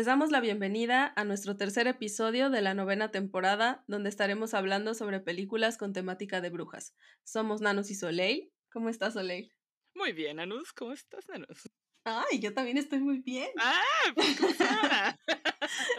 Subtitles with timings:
[0.00, 4.94] Les damos la bienvenida a nuestro tercer episodio de la novena temporada, donde estaremos hablando
[4.94, 6.94] sobre películas con temática de brujas.
[7.22, 8.50] Somos Nanos y Soleil.
[8.72, 9.52] ¿Cómo estás, Soleil?
[9.94, 10.72] Muy bien, Anus.
[10.72, 11.68] ¿Cómo estás, Nanus?
[12.04, 13.50] Ay, yo también estoy muy bien.
[13.58, 13.82] ¡Ah!
[14.14, 14.38] pues,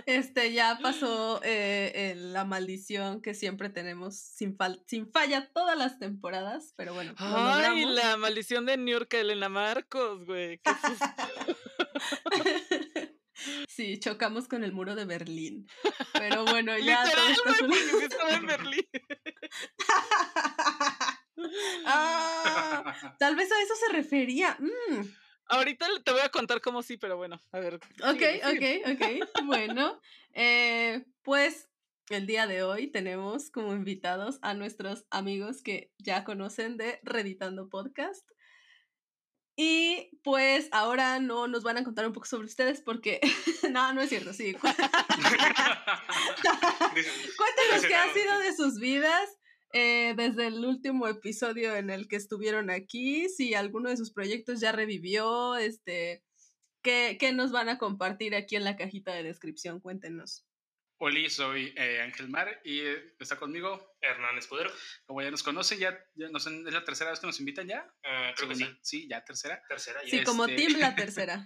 [0.07, 6.73] Este ya pasó eh, la maldición que siempre tenemos sin, sin falla todas las temporadas,
[6.75, 7.13] pero bueno.
[7.17, 10.57] Ay, la maldición de New York, Elena Marcos, güey.
[10.57, 10.71] Qué
[13.67, 15.67] Sí, chocamos con el muro de Berlín.
[16.13, 17.03] Pero bueno, ya
[18.09, 18.87] todo en Berlín.
[21.85, 24.57] ah, tal vez a eso se refería.
[24.59, 25.01] Mm.
[25.47, 27.75] Ahorita te voy a contar cómo sí, pero bueno, a ver.
[27.75, 29.03] Ok, ok, ok.
[29.43, 29.99] Bueno,
[30.33, 31.69] eh, pues
[32.09, 37.69] el día de hoy tenemos como invitados a nuestros amigos que ya conocen de Reditando
[37.69, 38.25] Podcast.
[39.63, 43.21] Y pues ahora no nos van a contar un poco sobre ustedes porque
[43.71, 44.53] no, no es cierto, sí.
[44.55, 44.81] Cuéntenos
[47.87, 49.29] qué ha sido de sus vidas
[49.73, 54.61] eh, desde el último episodio en el que estuvieron aquí, si alguno de sus proyectos
[54.61, 56.23] ya revivió, este,
[56.81, 59.79] ¿qué, qué nos van a compartir aquí en la cajita de descripción?
[59.79, 60.43] Cuéntenos.
[61.03, 64.71] Hola, soy eh, Ángel Mar y eh, está conmigo Hernán Escudero.
[65.07, 67.91] Como ya nos conocen, ya, ya nos, es la tercera vez que nos invitan ya.
[68.03, 68.77] Uh, creo que sí.
[68.83, 69.63] Sí, ya tercera.
[69.67, 70.11] Tercera, ya.
[70.11, 71.43] Sí, como team la tercera.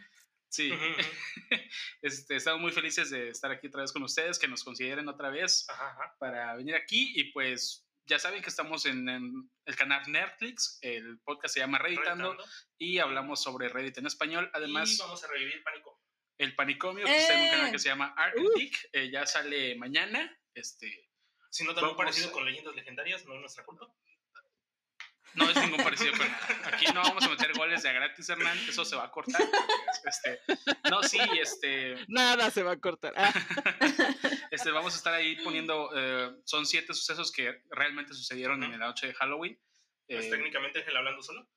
[0.50, 0.74] sí.
[2.02, 5.30] este, estamos muy felices de estar aquí otra vez con ustedes, que nos consideren otra
[5.30, 6.16] vez ajá, ajá.
[6.20, 11.18] para venir aquí y pues ya saben que estamos en, en, el canal Netflix, el
[11.20, 12.54] podcast se llama Redditando, Redditando.
[12.78, 14.52] y hablamos sobre Reddit en español.
[14.54, 16.05] Además, y vamos a revivir Pánico.
[16.38, 17.52] El Panicomio, que está en un ¡Eh!
[17.52, 20.38] canal que se llama Arctic, eh, ya sale mañana.
[20.54, 21.10] Este,
[21.50, 23.88] Si no tan Vamos- parecido con leyendas legendarias, no es nuestra culpa.
[25.36, 26.28] no es ningún parecido con
[26.74, 29.42] Aquí no vamos a meter goles de a gratis, Hernán, eso se va a cortar.
[30.06, 30.40] Este,
[30.90, 33.14] no, sí, este, Nada se va a cortar.
[33.18, 33.34] Ah,
[34.52, 38.88] este, vamos a estar ahí poniendo, eh, son siete sucesos que realmente sucedieron en la
[38.88, 39.60] noche de Halloween.
[40.08, 41.50] Pues Eh, técnicamente Ángel hablando solo.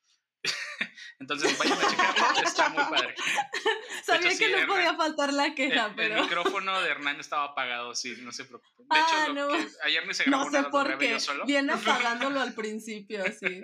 [1.21, 3.15] entonces vayan a checarlo, está muy padre.
[4.05, 4.69] Sabía hecho, que sí, no Hernán.
[4.77, 8.45] podía faltar la El, queja, el pero micrófono de Hernán estaba apagado, sí, no se
[8.45, 8.87] preocupen.
[8.89, 9.49] De Ah, hecho, no.
[9.49, 11.21] que ayer ni se grabó no sé donde por qué.
[11.21, 11.45] solo.
[11.47, 13.63] Viene apagándolo al principio, así.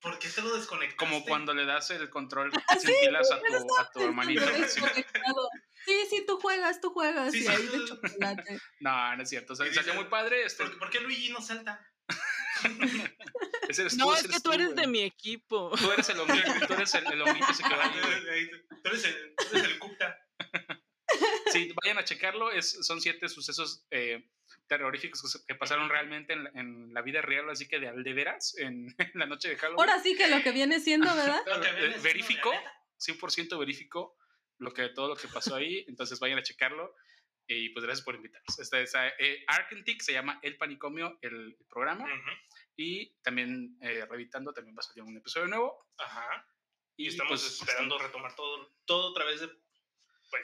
[0.00, 0.96] ¿Por qué te lo desconectaste?
[0.96, 4.42] Como cuando le das el control Ah, sin pilas a tu, a tu hermanito.
[4.66, 4.80] Sí.
[5.86, 7.32] Sí, sí, tú juegas, tú juegas.
[7.32, 7.48] Sí, y sí.
[7.48, 8.58] ahí de chocolate.
[8.80, 9.52] No, no es cierto.
[9.52, 10.44] O sea, salió muy padre.
[10.44, 11.80] Este, ¿Por, por qué Luigi no salta?
[13.70, 14.80] Ese eres no, es que tú eres güey.
[14.80, 15.72] de mi equipo.
[15.78, 18.50] Tú eres el honguito, tú eres el, el ese que va ahí.
[18.82, 20.18] Tú eres el, tú eres el Cupta.
[21.52, 22.52] Sí, vayan a checarlo.
[22.52, 24.28] Es, son siete sucesos eh,
[24.68, 28.12] terroríficos que, pasaron realmente en, la- en la vida real, así que de al de
[28.12, 29.80] veras, en, la noche de Halloween.
[29.80, 31.40] Ahora sí que lo que viene siendo, ¿verdad?
[31.46, 32.52] Eh, verifico.
[32.52, 32.74] la neta.
[33.00, 34.16] 100% verifico
[34.58, 36.94] lo que, todo lo que pasó ahí, entonces vayan a checarlo.
[37.48, 38.58] Y pues gracias por invitarnos.
[38.60, 42.04] Este es eh, Arkentic, se llama El Panicomio, el, el programa.
[42.04, 42.30] Ujú.
[42.82, 45.86] Y también, eh, Revitando, también va a salir un episodio nuevo.
[45.98, 46.46] Ajá.
[46.96, 49.48] Y Y estamos pues, esperando retomar todo, todo otra vez de.
[49.48, 50.42] Pues,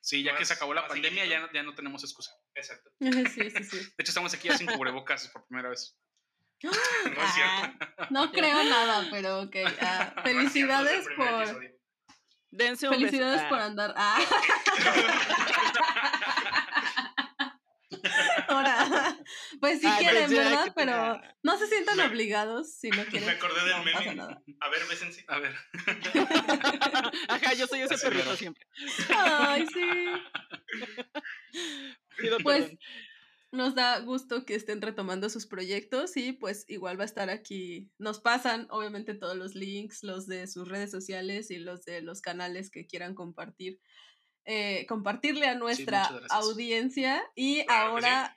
[0.00, 2.30] Sí, ya que se acabó la pandemia, ya, no- ya no tenemos excusa.
[2.54, 2.90] exacto.
[3.34, 3.78] Sí, sí, sí.
[3.78, 5.98] De hecho, estamos aquí ya sin cubrebocas por primera vez.
[6.62, 7.86] No es cierto.
[7.98, 9.56] Ah, no creo nada, pero ok.
[9.80, 11.42] ah, felicidades por.
[11.42, 11.70] episodio.
[12.50, 13.48] Dense un Felicidades beso.
[13.48, 13.64] por Ah.
[13.64, 13.94] andar.
[13.96, 14.20] Ah,
[18.54, 19.18] ahora.
[19.60, 20.64] Pues si Ay, quieren, pues ya, ¿verdad?
[20.64, 23.26] que Pero no se sientan Me- obligados si no quieren.
[23.28, 24.14] Me acordé del no pasa meme.
[24.16, 24.42] nada.
[24.60, 25.24] A ver, bésense.
[25.28, 25.54] A ver.
[27.28, 28.36] Ajá, yo soy ese Así perrito mero.
[28.36, 28.66] siempre.
[29.16, 29.84] Ay, sí.
[32.18, 32.78] Pido Pues perdón.
[33.52, 37.90] nos da gusto que estén retomando sus proyectos y pues igual va a estar aquí.
[37.98, 42.20] Nos pasan obviamente todos los links, los de sus redes sociales y los de los
[42.20, 43.80] canales que quieran compartir.
[44.46, 48.36] eh, compartirle a nuestra audiencia y Claro ahora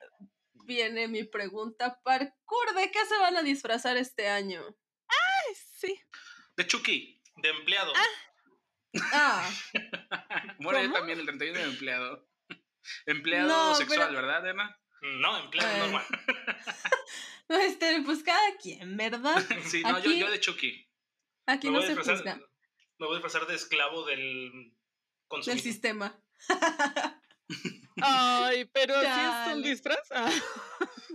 [0.68, 4.62] viene mi pregunta parkour de qué se van a disfrazar este año
[5.08, 6.00] Ay, sí.
[6.58, 7.22] De Chucky.
[7.38, 7.94] De empleado.
[9.14, 9.50] Ah,
[10.60, 10.92] yo ¿Cómo?
[10.94, 12.28] también el 31 de empleado.
[13.06, 14.78] Empleado No, sexual, pero- ¿verdad, Emma?
[15.02, 16.06] No, empleado normal.
[17.50, 19.44] este, pues cada quien, ¿verdad?
[19.66, 20.90] Sí, no, yo, Aquí- yo de Chucky.
[21.46, 22.40] Aquí Me no se juzga
[23.00, 24.74] me voy a disfrazar de esclavo del del
[25.28, 25.62] consumidor.
[25.64, 26.20] sistema.
[28.02, 29.56] Ay, pero si es Chale.
[29.56, 30.12] un disfraz.
[30.12, 30.32] Ah.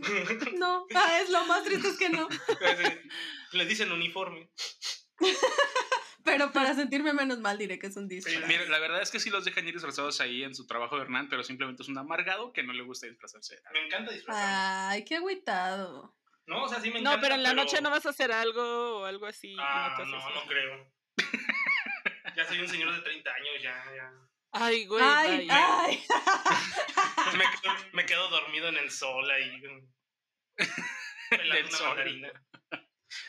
[0.58, 2.28] No, ah, es lo más triste es que no.
[3.52, 4.50] Le dicen uniforme.
[6.24, 8.48] Pero para sentirme menos mal diré que es un disfraz.
[8.48, 11.02] Mira, la verdad es que sí los dejan ir disfrazados ahí en su trabajo de
[11.02, 13.62] Hernán, pero simplemente es un amargado que no le gusta disfrazarse.
[13.72, 14.52] Me encanta disfrazarme.
[14.52, 16.16] Ay, qué agüitado.
[16.46, 17.16] No, o sea, sí me encanta.
[17.16, 19.54] No, pero en la noche no vas a hacer algo o algo así.
[19.60, 20.92] Ah, no, no creo.
[22.36, 24.12] ya soy un señor de 30 años, ya, ya.
[24.52, 25.02] Ay, güey.
[25.04, 26.04] Ay, ay.
[27.38, 29.62] Me, quedo- me quedo dormido en el sol ahí.
[31.30, 31.86] Pelando Del una sol.
[31.88, 32.32] mandarina.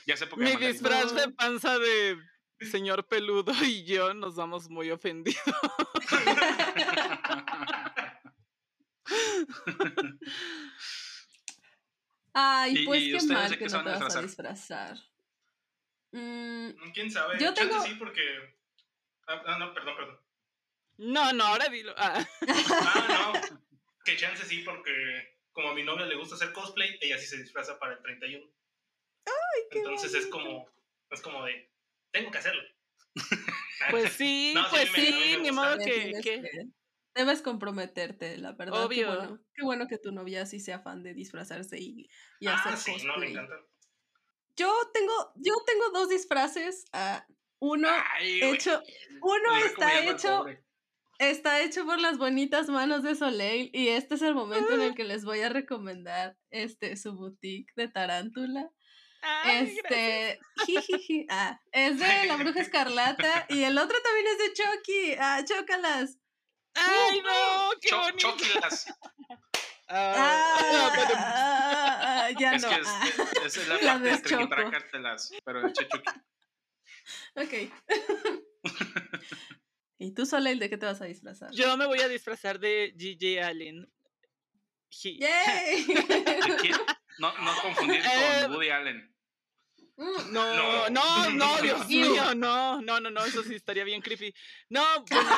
[0.05, 0.71] Ya sé por qué Mi mandarina.
[0.73, 2.17] disfraz de panza de
[2.59, 5.41] señor peludo y yo nos vamos muy ofendidos.
[12.33, 14.93] Ay, ¿Y- pues y qué mal que qué se no te a vas a disfrazar?
[14.95, 14.97] disfrazar.
[16.11, 17.39] Mm, ¿Quién sabe?
[17.39, 18.21] Yo tengo- sí, porque.
[19.27, 20.19] Ah, ah, no, perdón, perdón.
[20.97, 21.93] No, no, ahora dilo.
[21.97, 22.25] Ah.
[22.47, 23.59] Ah, no.
[24.05, 24.91] Que chance sí, porque
[25.51, 28.45] como a mi novia le gusta hacer cosplay, ella sí se disfraza para el 31.
[29.71, 30.69] qué Entonces es como,
[31.09, 31.71] es como de,
[32.11, 32.63] tengo que hacerlo.
[33.89, 36.43] Pues sí, No, pues me- sí, me ni modo que,
[37.15, 38.85] Debes comprometerte, la verdad.
[38.85, 39.07] Obvio.
[39.11, 42.09] Qué bueno, qué bueno que tu novia sí sea fan de disfrazarse y,
[42.39, 43.07] y ah, hacer sí, cosplay.
[43.07, 43.55] no, me encanta.
[44.55, 46.85] Yo tengo, yo tengo dos disfraces.
[46.93, 47.25] ah,
[47.59, 48.81] uno Ay, hecho,
[49.21, 50.63] uno está hecho, pobre.
[51.29, 54.95] Está hecho por las bonitas manos de Soleil y este es el momento en el
[54.95, 58.69] que les voy a recomendar este su boutique de tarántula.
[59.21, 59.77] Ay.
[59.77, 60.39] Este,
[61.29, 65.15] ah, es de la bruja escarlata y el otro también es de Chucky.
[65.19, 66.17] Ah, chócalas.
[66.75, 68.17] Ay, no, qué Cho- bonito.
[68.17, 68.85] Chóquilas.
[69.95, 72.69] Ah, no, pero- Ah, ya Es no.
[72.69, 73.05] que es, ah,
[73.45, 75.99] es- es la Las parte triquitracártelas, pero el Chucky.
[77.35, 77.53] ok.
[80.03, 81.49] ¿Y tú, Soleil, de qué te vas a disfrazar?
[81.53, 83.89] Yo me voy a disfrazar de Gigi Allen.
[84.89, 85.85] Ji- ¡Yay!
[85.85, 86.75] ¿De quién?
[87.19, 89.15] No, no confundir Eh, con Woody Allen.
[89.95, 94.33] Mm, No, no, no, Dios mío, no, no, no, no, eso sí estaría bien creepy.
[94.69, 95.29] No, bueno.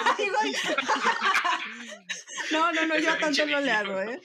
[2.51, 4.19] No, no, no, yo a tanto no le hago, ¿eh?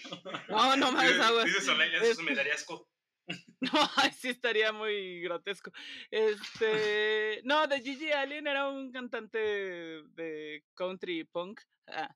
[0.49, 1.45] no, no más aguas.
[1.45, 2.89] dice Soleil, Es- eso me daría asco.
[3.61, 5.71] No, sí estaría muy grotesco.
[6.11, 11.61] Este, no, de Gigi Allen era un cantante de country punk.
[11.89, 12.15] ah,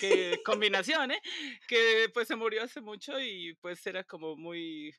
[0.00, 1.20] que combinación, ¿eh?
[1.66, 4.94] Que pues se murió hace mucho y pues era como muy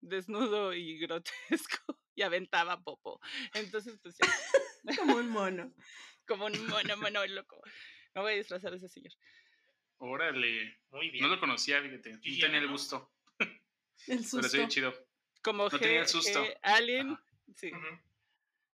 [0.00, 3.20] desnudo y grotesco y aventaba popo.
[3.54, 5.74] Entonces, pues ya, Como un mono.
[6.26, 7.60] como un mono, mono loco.
[8.14, 9.12] Me voy a disfrazar de ese señor.
[9.98, 10.78] Órale.
[10.90, 11.22] Muy bien.
[11.22, 12.12] No lo conocía, fíjate.
[12.12, 12.72] No tenía el ¿no?
[12.72, 13.12] gusto.
[14.06, 14.48] El Pero susto.
[14.48, 14.94] sí, chido.
[15.42, 16.44] Como No tenía el G- susto.
[16.44, 17.24] G- Alien, Ajá.
[17.54, 18.00] sí, Ujú,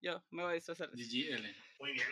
[0.02, 0.90] yo me voy a disfrazar.
[0.96, 1.56] Gigi Allen.
[1.80, 2.08] Muy bien.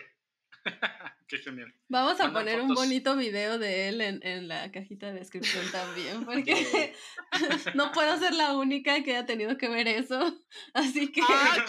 [1.28, 1.72] Qué genial.
[1.88, 2.84] Vamos a Mandan poner un fotos.
[2.84, 6.94] bonito video de él en, en la cajita de descripción también, porque
[7.74, 10.42] no puedo ser la única que haya tenido que ver eso.
[10.74, 11.64] Así que Ah.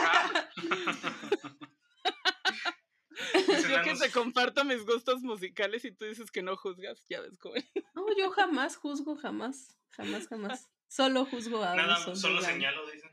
[0.00, 0.48] Ah,
[3.68, 7.36] Yo que te comparto mis gustos musicales y tú dices que no juzgas, ya ves
[7.38, 7.54] cómo.
[7.94, 10.70] no, yo jamás juzgo, jamás, jamás, jamás.
[10.86, 13.08] Solo juzgo a Nada, solo señalo, dice.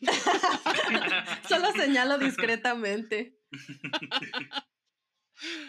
[1.48, 3.38] Solo señalo discretamente.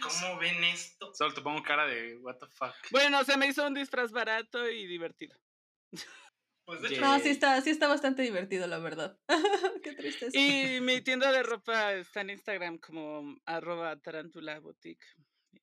[0.02, 1.14] ¿Cómo ven esto?
[1.14, 2.76] Solo te pongo cara de what the fuck.
[2.92, 5.38] Bueno, se me hizo un disfraz barato y divertido.
[6.66, 6.98] Pues de Yeah.
[6.98, 9.20] hecho, No, sí está, sí está bastante divertido, la verdad.
[9.84, 10.38] Qué tristeza.
[10.38, 15.06] Y mi tienda de ropa está en Instagram como arroba tarántula boutique.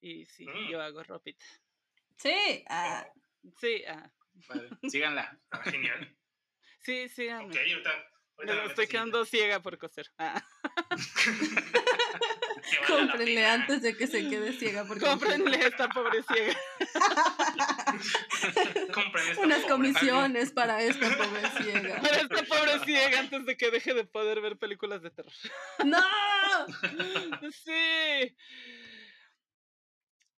[0.00, 0.68] Y sí, Mm.
[0.70, 1.44] yo hago ropita.
[2.18, 3.06] Sí, ah,
[3.58, 4.10] Sí, ah,
[4.48, 5.40] Vale, síganla.
[5.50, 6.16] ah, genial.
[6.80, 7.90] sí, sí, Ok, ahorita.
[8.36, 10.06] ahorita me estoy quedando ciega por coser.
[10.18, 10.42] Ah,
[10.98, 11.72] siguiente.
[11.72, 14.84] Que vale la cómprenle antes de que se quede ciega.
[14.86, 16.56] Porque cómprenle a esta pobre ciega.
[18.40, 19.68] Esta unas pobre.
[19.70, 22.00] comisiones para esta pobre ciega.
[22.00, 25.32] Para esta pobre ciega antes de que deje de poder ver películas de terror.
[25.84, 26.00] ¡No!
[27.52, 28.36] Sí.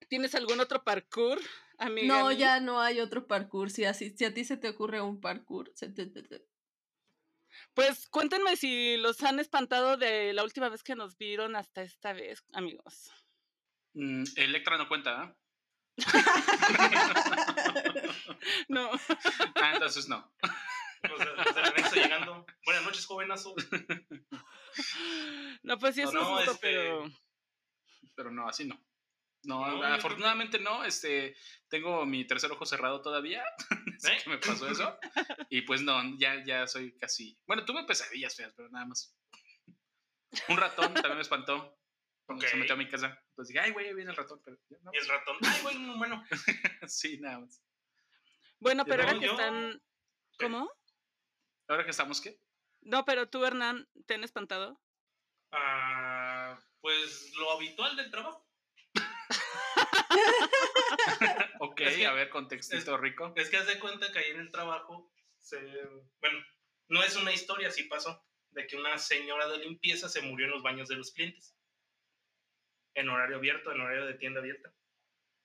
[0.08, 1.40] ¿Tienes algún otro parkour,
[1.78, 2.06] amiga?
[2.06, 3.70] No, ya no hay otro parkour.
[3.70, 6.44] Si, así, si a ti se te ocurre un parkour, se te- te- te-
[7.74, 12.12] Pues cuéntenme si los han espantado de la última vez que nos vieron hasta esta
[12.12, 13.10] vez, amigos.
[13.94, 15.36] Mm, Electra no cuenta, ¿ah?
[18.68, 18.90] No.
[19.54, 20.32] Ah, entonces no.
[21.02, 22.46] Los de, los de llegando.
[22.64, 23.54] Buenas noches, jovenazo.
[25.62, 27.04] No, pues sí, No, es un no, susto, este, pero.
[28.14, 28.82] Pero no, así no.
[29.44, 30.84] No, afortunadamente no.
[30.84, 31.36] Este,
[31.68, 33.44] tengo mi tercer ojo cerrado todavía.
[34.04, 34.18] ¿Eh?
[34.22, 34.98] que me pasó eso.
[35.50, 37.38] Y pues no, ya, ya soy casi.
[37.46, 39.14] Bueno, tuve pesadillas feas, pero nada más.
[40.48, 41.76] Un ratón también me espantó.
[42.24, 42.60] Cuando se Ok.
[42.60, 43.20] metió a mi casa.
[43.34, 44.40] Pues dije, ay, güey, ahí viene el ratón.
[44.44, 44.90] Pero no.
[44.94, 45.36] Y el ratón.
[45.42, 46.24] Ay, güey, no, bueno.
[46.88, 47.60] sí, nada más.
[48.60, 49.82] Bueno, pero No, ahora que yo- están.
[50.38, 50.72] ¿Cómo?
[51.68, 52.38] Ahora que estamos, ¿qué?
[52.80, 54.80] No, pero tú, Hernán, ¿te han espantado?
[55.50, 58.46] Ah, pues lo habitual del trabajo.
[61.60, 63.32] Ok, Es que- a ver, contextito rico.
[63.36, 65.10] Es que haz de cuenta que ahí en el trabajo,
[65.40, 65.58] se,
[66.20, 66.38] bueno,
[66.88, 70.52] no es una historia, sí pasó, de que una señora de limpieza se murió en
[70.52, 71.56] los baños de los clientes.
[72.94, 74.72] En horario abierto, en horario de tienda abierta.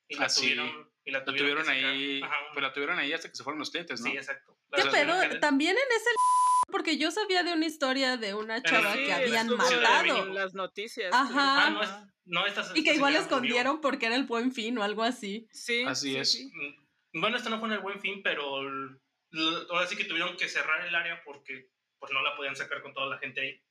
[0.10, 0.42] Y la Ah, sí.
[0.42, 3.70] tuvieron, y la tuvieron, ahí, Ajá, pues la tuvieron ahí hasta que se fueron los
[3.72, 4.10] clientes, ¿no?
[4.12, 4.58] Sí, exacto.
[4.70, 5.40] La ¿Qué pedo?
[5.40, 6.10] También en ese
[6.68, 10.26] porque yo sabía de una historia de una chava Sí, que habían estuvo en matado.
[10.34, 11.14] las noticias.
[11.14, 11.68] Ajá.
[11.68, 11.90] Ah, no, es,
[12.26, 15.48] no esta, Y que igual escondieron porque era el buen fin o algo así.
[15.52, 15.84] Sí.
[15.84, 16.32] Así sí, es.
[16.32, 16.52] sí.
[16.54, 18.58] Mm, Bueno, esto no fue en el buen fin, pero
[19.70, 21.70] ahora sí que tuvieron que cerrar el área porque
[22.00, 23.64] pues no la podían sacar con toda la gente ahí.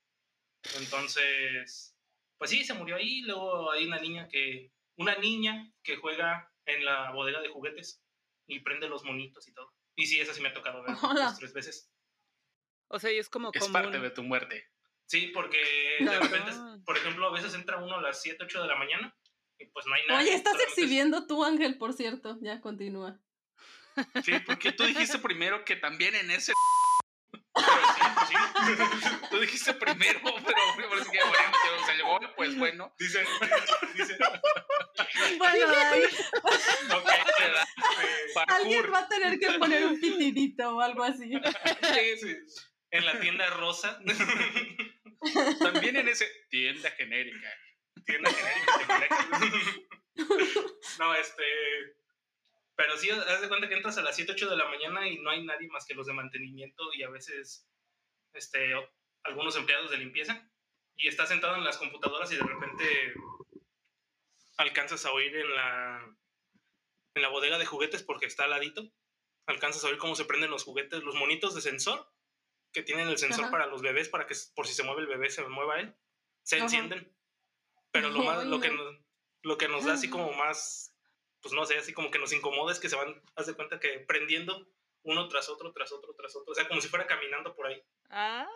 [0.81, 1.97] Entonces,
[2.39, 3.21] pues sí, se murió ahí.
[3.23, 8.03] Luego hay una niña que, una niña que juega en la bodega de juguetes
[8.49, 9.73] y prende los monitos y todo.
[9.97, 10.95] Y sí, esa sí me ha tocado ver
[11.39, 11.91] tres veces.
[12.89, 13.73] O sea, y es como Es común.
[13.73, 14.69] parte de tu muerte.
[15.07, 15.59] Sí, porque
[16.01, 16.53] de repente,
[16.85, 19.15] por ejemplo, a veces entra uno a las 7, 8 de la mañana
[19.59, 20.21] y pues no hay nada.
[20.21, 22.39] Oye, estás exhibiendo tú, Ángel, por cierto.
[22.41, 23.21] Ya continúa.
[24.25, 26.53] Sí, porque tú dijiste primero que también en ese.
[29.31, 32.95] Tú dijiste primero, pero es que, bueno, se llevó, pues bueno.
[32.99, 33.25] Dice,
[33.95, 34.19] dice,
[35.39, 37.07] Bueno, ahí ok,
[37.39, 37.69] ¿verdad?
[38.27, 41.31] este, alguien va a tener que poner un pitidito o algo así.
[41.33, 42.37] Sí, sí.
[42.91, 44.01] En la tienda rosa,
[45.61, 47.53] También en ese tienda genérica.
[48.05, 49.09] tienda genérica.
[50.99, 51.45] No, este.
[52.77, 55.19] Pero sí, haz de cuenta que entras a las 7, 8 de la mañana y
[55.19, 57.67] no hay nadie más que los de mantenimiento y a veces
[58.35, 58.75] este,
[59.25, 60.49] algunos empleados de limpieza.
[60.97, 63.15] Y estás sentado en las computadoras y de repente
[64.59, 66.17] alcanzas a oír en la,
[67.15, 68.91] en la bodega de juguetes porque está al ladito.
[69.47, 72.11] Alcanzas a oír cómo se prenden los juguetes, los monitos de sensor
[72.77, 73.51] que tienen el sensor Ajá.
[73.51, 75.97] para los bebés para que por si se mueve el bebé se mueva él.
[76.43, 76.65] Se Ajá.
[76.65, 77.11] encienden.
[77.91, 78.85] Pero lo, más, lo, que no.
[78.85, 79.01] nos,
[79.45, 80.95] lo que nos da así como más,
[81.41, 83.81] pues no sé, así como que nos incomoda es que se van, haz de cuenta
[83.81, 84.69] que prendiendo
[85.05, 86.53] uno tras otro, tras otro, tras otro.
[86.53, 87.83] O sea, como si fuera caminando por ahí.
[88.11, 88.47] Ah.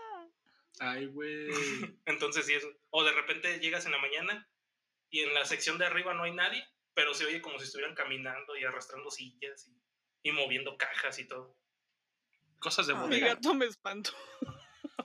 [0.81, 1.49] Ay, güey.
[2.05, 2.71] Entonces, sí, eso.
[2.91, 4.50] O de repente llegas en la mañana
[5.09, 6.62] y en la sección de arriba no hay nadie,
[6.93, 9.83] pero se oye como si estuvieran caminando y arrastrando sillas y,
[10.29, 11.57] y moviendo cajas y todo.
[12.61, 13.26] Cosas de Ay, Mi bodega.
[13.35, 14.12] gato me espantó.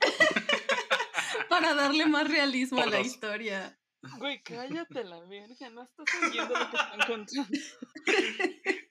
[1.50, 3.08] Para darle más realismo a la Todos.
[3.08, 3.80] historia.
[4.18, 7.60] Güey, cállate la verga, no estás oyendo lo que están contando.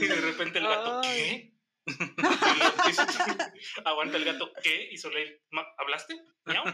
[0.00, 1.16] Y de repente el gato, Ay.
[1.16, 1.54] ¿qué?
[3.84, 4.90] Aguanta el gato, ¿qué?
[4.92, 6.14] Y Soleil, "Ma- ¿hablaste?
[6.44, 6.64] ¿Miau?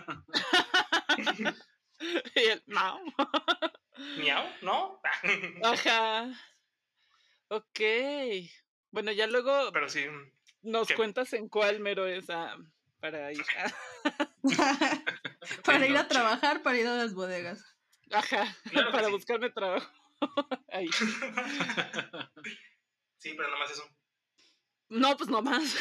[2.35, 3.01] Y él, no.
[4.19, 4.45] ¿Miau?
[4.63, 5.01] ¿No?
[5.63, 6.31] Ajá.
[7.49, 7.81] Ok.
[8.91, 10.07] Bueno, ya luego Pero sí,
[10.63, 10.95] nos ¿qué?
[10.95, 12.57] cuentas en cuál mero es ah,
[13.01, 13.45] para ir.
[15.65, 17.65] para ir a trabajar, para ir a las bodegas.
[18.11, 19.13] Ajá, Claro para sí.
[19.13, 19.91] buscarme trabajo.
[20.73, 20.89] Ahí.
[23.17, 23.89] sí, pero nada más eso.
[24.89, 25.77] No, pues no más.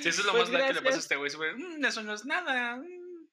[0.00, 1.30] Sí, eso es lo Pues más grave que le pasa a este güey.
[1.56, 2.76] "Mm, eso no es nada.
[2.76, 3.28] mm".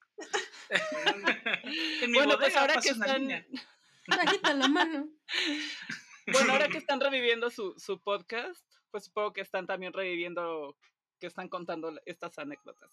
[2.01, 3.45] en mi Bueno, pues ahora que una están, niña.
[4.07, 5.07] Bajita la mano.
[6.31, 10.77] Bueno, ahora que están reviviendo su, su podcast, pues supongo que están también reviviendo,
[11.19, 12.91] que están contando estas anécdotas.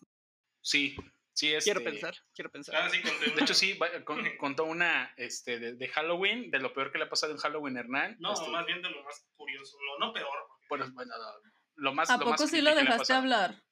[0.61, 0.97] Sí,
[1.33, 1.65] sí, es.
[1.65, 2.75] Quiero pensar, quiero pensar.
[2.77, 6.59] Ah, sí, conté De hecho, sí, va- con- contó una este, de, de Halloween, de
[6.59, 8.17] lo peor que le ha pasado en Halloween, Hernán.
[8.19, 9.77] No, Este, más bien de lo más curioso.
[9.99, 10.29] No, no peor.
[10.49, 11.15] porque- Bueno, bueno,
[11.77, 12.11] lo más.
[12.11, 13.63] ¿A lo más poco sí lo dejaste hablar?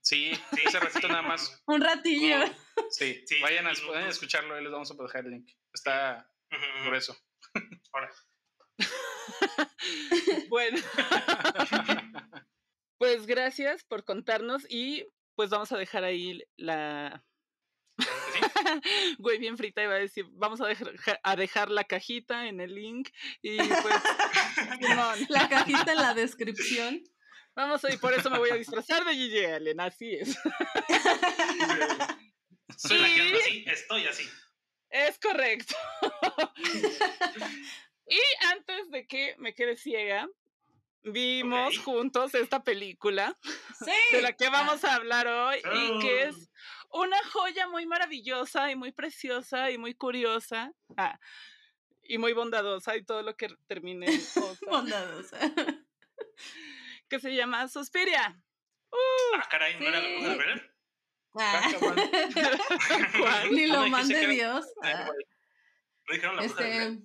[0.00, 1.62] Sí, Sí, ese ratito sí, nada más.
[1.66, 2.36] Un ratillo.
[2.90, 3.88] Sí, Sí, vayan, a, minutos.
[3.90, 5.50] vayan a escucharlo, ahí les vamos a dejar el link.
[5.74, 6.30] Está
[6.84, 7.14] grueso.
[7.92, 8.10] Ahora,
[10.48, 10.78] Bueno,
[12.98, 17.24] pues gracias por contarnos y pues vamos a dejar ahí la...
[19.18, 22.74] Güey, bien frita iba a decir, vamos a dejar, a dejar la cajita en el
[22.74, 23.10] link
[23.42, 23.94] y pues...
[25.28, 27.02] La cajita en la descripción.
[27.54, 30.36] vamos a, y por eso me voy a disfrazar de Gigi Allen, así es.
[32.76, 34.28] Soy la que ando Y- así, estoy así.
[34.90, 35.74] Es correcto.
[38.08, 40.28] Y antes de que me quede ciega,
[41.02, 43.36] vimos juntos esta película
[43.84, 43.90] Sí.
[44.12, 46.28] de la que vamos a hablar hoy y que Oh.
[46.28, 46.50] es
[46.90, 51.18] una joya muy maravillosa y muy preciosa y muy curiosa ah,
[52.02, 55.38] y muy bondadosa y todo lo que termine en osa, Bondadosa.
[57.08, 58.42] que se llama Suspiria.
[58.90, 60.36] Ah, caray, ¿no era la bruja de.
[60.36, 60.74] Blair?
[61.34, 61.70] Ah.
[63.18, 63.52] ¿Cuál?
[63.54, 64.66] Ni lo mande Dios.
[64.82, 65.08] Ah,
[66.10, 66.38] Ah.
[66.40, 66.98] Este,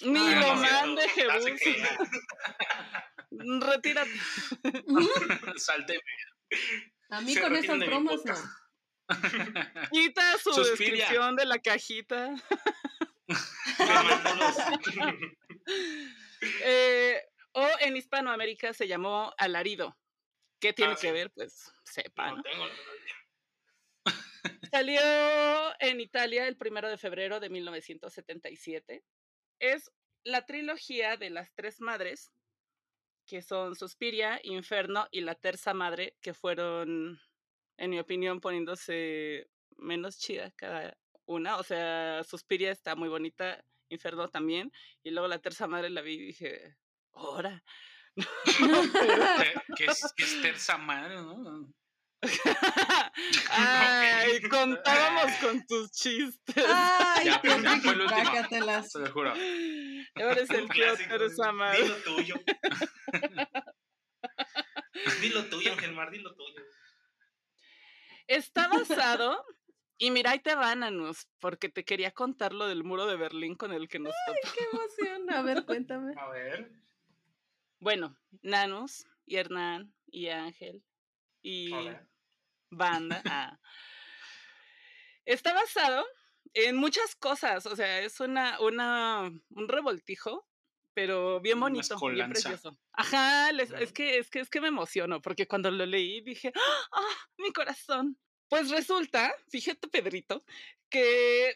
[0.00, 1.44] Ni lo mande Jebus.
[3.30, 4.10] Retírate.
[5.58, 6.00] Salte.
[7.10, 8.34] a mí Se con esas bromas no.
[9.92, 11.06] Quita su Suspiria.
[11.06, 12.34] descripción de la cajita.
[16.62, 17.20] Eh,
[17.52, 19.98] o en Hispanoamérica se llamó Alarido.
[20.60, 21.12] ¿Qué tiene Ah, que sí.
[21.12, 21.30] ver?
[21.32, 22.42] Pues sepa, No ¿no?
[22.42, 22.64] tengo.
[24.70, 25.00] Salió
[25.80, 29.02] en Italia el primero de febrero de 1977.
[29.58, 29.90] Es
[30.24, 32.32] la trilogía de las tres madres,
[33.26, 37.20] que son Suspiria, Inferno y la terza madre, que fueron,
[37.76, 40.96] en mi opinión, poniéndose menos chida cada
[41.26, 41.56] una.
[41.56, 44.72] O sea, Suspiria está muy bonita, Inferno también.
[45.02, 46.76] Y luego la terza madre la vi y dije,
[47.12, 47.62] ahora.
[49.76, 51.72] ¿Qué es, qué es terza madre, no?
[53.50, 56.64] Ay, contábamos con tus chistes.
[56.68, 58.20] Ay, Ya, pero ya fue el último.
[58.22, 58.90] trácatelas.
[58.90, 59.30] Se lo juro.
[59.30, 60.96] Ahora es el tío.
[60.96, 61.82] Teresa Madre.
[61.82, 62.34] Dilo tuyo.
[65.22, 66.62] dilo tuyo, Ángel Mar, dilo tuyo.
[68.26, 69.42] Está basado,
[69.96, 73.54] y mira, ahí te van, Anus, porque te quería contar lo del muro de Berlín
[73.54, 74.54] con el que nos topamos.
[74.54, 75.30] Qué emoción.
[75.32, 76.12] A ver, cuéntame.
[76.16, 76.70] A ver.
[77.80, 80.82] Bueno, Nanus, y Hernán, y Ángel,
[81.48, 82.06] y Hola.
[82.70, 83.22] Banda.
[83.24, 83.58] ah.
[85.24, 86.06] Está basado
[86.54, 90.46] en muchas cosas, o sea, es una, una, un revoltijo,
[90.94, 92.78] pero bien bonito, bien precioso.
[92.92, 96.52] Ajá, les- es, que, es, que, es que me emociono, porque cuando lo leí dije,
[96.92, 98.18] ¡ah, mi corazón!
[98.48, 100.42] Pues resulta, fíjate, Pedrito,
[100.88, 101.54] que,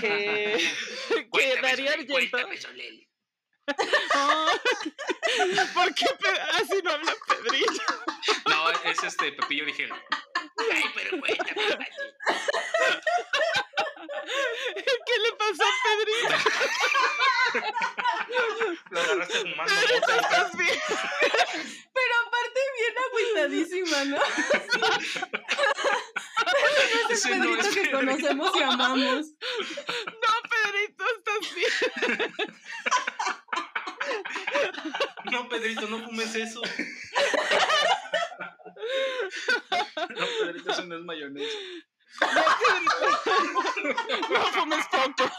[0.00, 0.56] que,
[1.32, 2.12] que Darío Solel, Argento...
[2.12, 3.07] cuéntame,
[4.14, 4.52] Ah,
[5.74, 6.06] ¿Por qué
[6.54, 7.82] así no habla Pedrito?
[8.48, 9.92] No, es este Pepillo Origel.
[10.72, 11.88] Ay, pero cuéntame.
[15.06, 16.36] ¿Qué le pasó a Pedrito?
[18.90, 20.78] Lo agarraste fumando y ¿estás bien?
[21.94, 24.18] Pero aparte bien agüitadísima, ¿no?
[26.48, 27.96] Ese es Ese el no Pedrito es que Pedrito.
[27.98, 29.26] conocemos y amamos.
[30.06, 31.72] No, Pedrito, ¿estás bien?
[35.32, 36.62] No, Pedrito, no fumes eso.
[40.10, 41.58] No, Pedrito, eso no es mayonesa.
[42.20, 42.28] No,
[43.74, 44.02] Pedrito.
[44.30, 45.30] No fumes poco.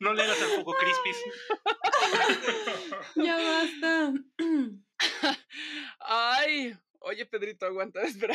[0.00, 1.16] No le hagas al poco crispis.
[3.16, 4.12] Ya basta.
[6.00, 8.34] Ay, oye, Pedrito, aguanta, espera.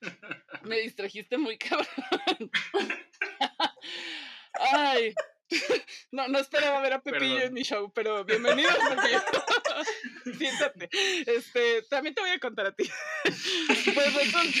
[0.62, 1.86] Me distrajiste muy cabrón.
[4.72, 5.14] Ay.
[6.12, 7.48] No, no esperaba ver a Pepillo Perdón.
[7.48, 9.20] en mi show, pero bienvenido, Pepillo.
[10.38, 10.88] Siéntate.
[11.26, 12.84] Este, también te voy a contar a ti.
[13.94, 14.58] Pues resulta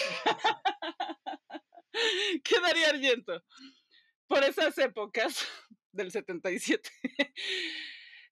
[2.44, 3.44] que Darío Argento,
[4.26, 5.46] por esas épocas
[5.92, 6.90] del 77,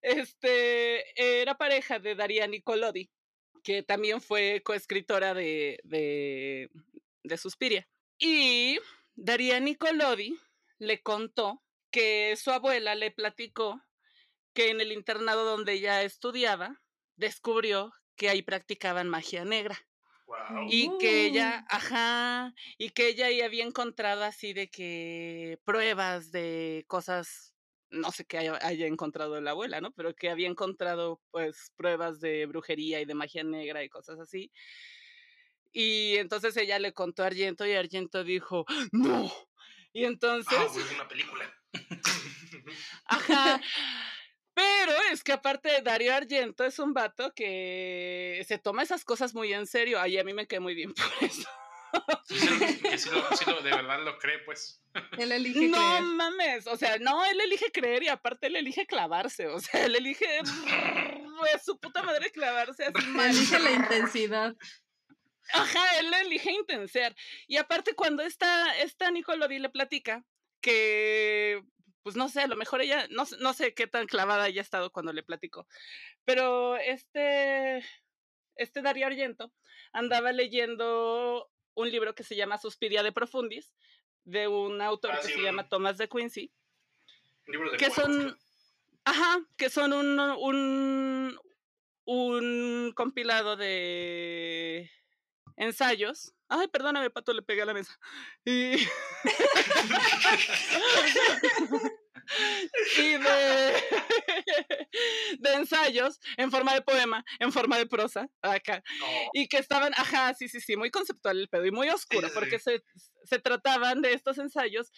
[0.02, 3.10] este, era pareja de Daria Nicolodi,
[3.62, 6.70] que también fue coescritora de, de,
[7.24, 7.88] de Suspiria.
[8.18, 8.78] Y
[9.14, 10.38] Daria Nicolodi
[10.78, 13.80] le contó que su abuela le platicó
[14.54, 16.82] que en el internado donde ella estudiaba,
[17.16, 19.78] descubrió que ahí practicaban magia negra.
[20.26, 20.68] Wow.
[20.68, 21.28] Y que Uh.
[21.28, 27.54] ella, ajá, y que ella ahí había encontrado así de que pruebas de cosas,
[27.90, 29.92] no sé qué haya, haya encontrado la abuela, ¿no?
[29.92, 34.52] Pero que había encontrado pues pruebas de brujería y de magia negra y cosas así.
[35.72, 39.32] Y entonces ella le contó a Argento y Argento dijo, no.
[39.92, 41.54] Y entonces, Ah, una película.
[43.06, 43.60] Ajá.
[44.54, 49.52] Pero es que aparte Darío Argento es un vato que se toma esas cosas muy
[49.52, 50.00] en serio.
[50.00, 51.48] Ay, a mí me quedé muy bien por eso.
[52.24, 52.58] Sí, sí, lo-
[52.90, 54.82] que sí lo- sí lo- de verdad lo cree, pues.
[55.16, 56.02] Él elige No creer.
[56.02, 59.94] mames, o sea, no, él elige creer y aparte él elige clavarse, o sea, él
[59.96, 60.26] elige
[61.38, 63.30] pues, su puta madre clavarse así mal.
[63.30, 64.56] Elige la intensidad.
[65.52, 67.14] Ajá, él elige intensear.
[67.46, 70.24] Y aparte cuando esta, esta Nicolodi le platica
[70.60, 71.62] que,
[72.08, 74.62] pues no sé, a lo mejor ella, no, sé- no sé qué tan clavada haya
[74.62, 75.68] estado cuando le platicó,
[76.24, 77.84] pero este,
[78.56, 79.52] este Darío Argento
[79.92, 83.74] andaba leyendo un libro que se llama Suspiria de Profundis,
[84.24, 86.50] de un autor Ah, que sí, se un- llama Thomas de Quincy,
[87.46, 88.38] libro de que cuentos, son,
[89.04, 91.38] Ajá, que son un, un,
[92.06, 94.90] un compilado de
[95.56, 96.32] ensayos.
[96.48, 98.00] Ay, perdóname, Pato, le pegué a la mesa.
[98.46, 98.76] Y,
[102.98, 103.74] y de,
[105.38, 108.82] de ensayos en forma de poema, en forma de prosa, acá.
[109.02, 112.28] Oh, Y que estaban, ajá, sí, sí, sí, muy conceptual el pedo y muy oscuro,
[112.28, 112.82] sí, porque se,
[113.24, 114.90] se trataban de estos ensayos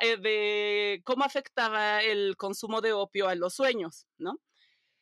[0.00, 4.40] eh, de cómo afectaba el consumo de opio a los sueños, ¿no?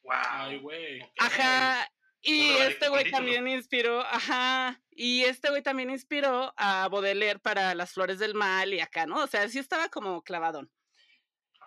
[0.07, 0.61] wow.
[0.61, 1.01] güey.
[1.19, 1.89] Ajá.
[2.23, 7.93] Y este güey también inspiró, ajá, y este güey también inspiró a Baudelaire para Las
[7.93, 9.23] Flores del Mal y acá, ¿no?
[9.23, 10.69] O sea, sí estaba como clavadón.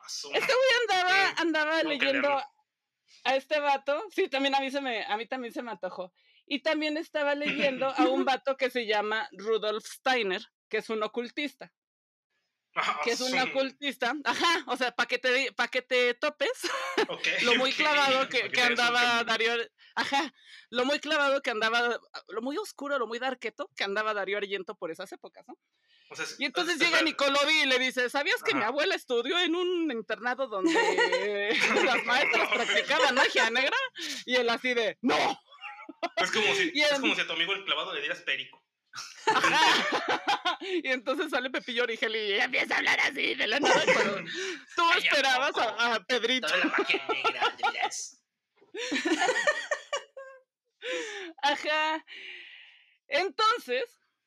[0.08, 2.44] Este güey andaba, Sí, andaba que leyendo leerlo.
[3.26, 6.14] a este vato, sí, también a mí se me, a mí también se me antojó.
[6.46, 11.04] Y también estaba leyendo a un vato que se llama Rudolf Steiner, que es un
[11.04, 11.72] ocultista,
[12.76, 16.52] Ah, que es un ocultista, ajá, o sea, para que te, pa' que te topes,
[17.44, 19.54] lo muy clavado que, que andaba Darío,
[19.96, 20.32] ajá,
[20.70, 24.76] lo muy clavado que andaba, lo muy oscuro, lo muy darketo que andaba Darío Argento
[24.76, 25.58] por esas épocas, ¿no?
[26.40, 30.48] Y entonces llega Nicolodi y le dice, ¿sabías que mi abuela estudió en un internado
[30.48, 30.74] donde
[31.86, 33.78] las maestras practicaban magia negra?
[34.26, 35.16] Y él así de, ¡no!
[36.16, 38.20] Es como si, Y es el- como si a tu amigo el clavado le dieras
[38.22, 38.64] perico.
[39.28, 39.60] Ajá.
[40.62, 43.82] Y entonces sale Pepillo Origel y empieza a hablar así de la nada.
[43.94, 44.16] cuando
[44.76, 46.48] tú Ay, ¿a esperabas a, a Pedrito.
[46.48, 47.56] Toda la magia negra.
[51.44, 52.06] Ajá.
[53.08, 53.86] Entonces,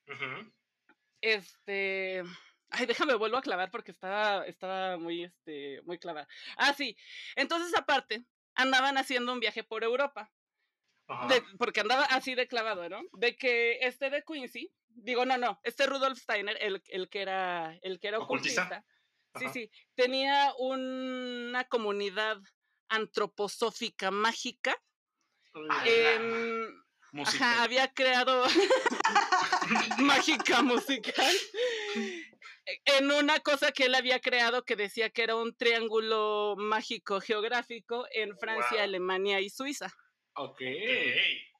[0.08, 0.52] Ujú.
[1.22, 2.22] Este.
[2.68, 6.26] Ay, déjame vuelvo a clavar porque estaba, estaba muy, este, muy clavada.
[6.56, 6.96] Ah, sí.
[7.36, 10.30] Entonces, aparte, andaban haciendo un viaje por Europa.
[11.28, 13.02] De- porque andaba así de clavado, ¿no?
[13.12, 17.78] De que este de Quincy, digo, no, no, este Rudolf Steiner, el, el que era,
[17.82, 18.84] el que era ¿Ocultista?
[19.38, 22.38] sí, sí, tenía una comunidad
[22.88, 24.74] antroposófica mágica.
[27.14, 28.44] Ajá, había creado
[29.98, 31.34] mágica musical
[32.84, 38.06] en una cosa que él había creado que decía que era un triángulo mágico geográfico
[38.12, 38.80] en Francia, Wow.
[38.84, 39.92] Alemania y Suiza.
[40.34, 40.60] Ok.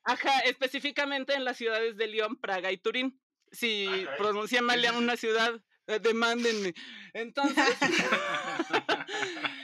[0.04, 3.20] Ajá, específicamente en las ciudades de León, Praga y Turín.
[3.50, 4.18] Si Ah, caray.
[4.18, 6.72] pronuncia mal a una ciudad, eh, demándenme.
[7.12, 7.76] Entonces,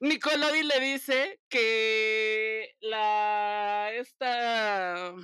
[0.00, 5.14] Nicolodi le dice que la esta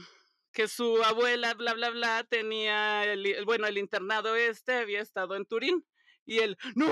[0.52, 5.34] que su abuela, bla, bla, bla, tenía, el, el- bueno, el internado este había estado
[5.36, 5.84] en Turín.
[6.28, 6.88] Y él, no,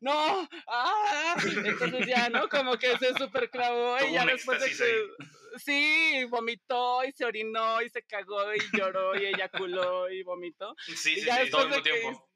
[0.00, 1.36] no, ah.
[1.44, 2.48] Entonces ya, ¿no?
[2.48, 7.82] Como que se super clavó y ya después de que, sí, vomitó y se orinó
[7.82, 10.74] y se cagó y lloró y eyaculó y vomitó.
[10.86, 12.28] Sí, Y sí, ya sí, todo al después mismo tiempo.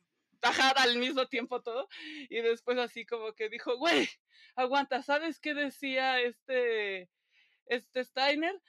[0.42, 1.88] ajá, al mismo tiempo todo.
[2.28, 4.06] Y después así como que dijo, güey,
[4.56, 7.10] aguanta, ¿sabes qué decía este,
[7.66, 8.60] este Steiner?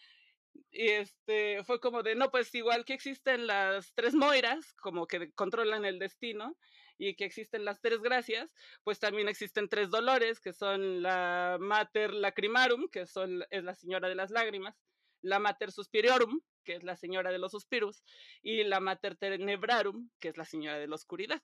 [0.72, 5.32] Y este fue como de, no, pues igual que existen las tres moiras, como que
[5.34, 6.58] controlan el destino,
[7.02, 12.14] y que existen las tres gracias, pues también existen tres dolores, que son la mater
[12.14, 14.76] lacrimarum, que son, es la señora de las lágrimas,
[15.22, 18.04] la mater suspiriorum, que es la señora de los suspiros,
[18.44, 21.42] y la mater tenebrarum, que es la señora de la oscuridad.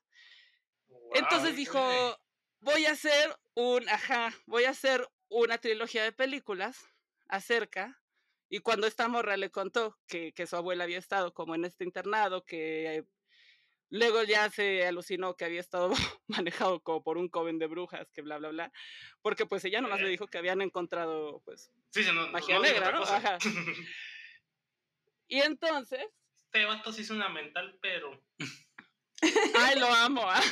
[1.12, 1.80] Entonces dijo.
[2.60, 6.86] Voy a hacer un, ajá, voy a hacer una trilogía de películas
[7.28, 8.00] acerca,
[8.48, 11.84] y cuando esta morra le contó que, que su abuela había estado como en este
[11.84, 13.04] internado, que
[13.90, 15.90] luego ya se alucinó que había estado
[16.26, 18.72] manejado como por un coven de brujas, que bla, bla, bla,
[19.22, 20.10] porque pues ella nomás le Eh.
[20.10, 23.02] dijo que habían encontrado, pues, Sí, no, magia no negra, ¿no?
[23.02, 23.38] Ajá.
[25.30, 26.06] Y entonces,
[26.46, 28.24] Este vato sí es una mental, pero.
[29.22, 30.22] ay, lo amo.
[30.24, 30.42] ah.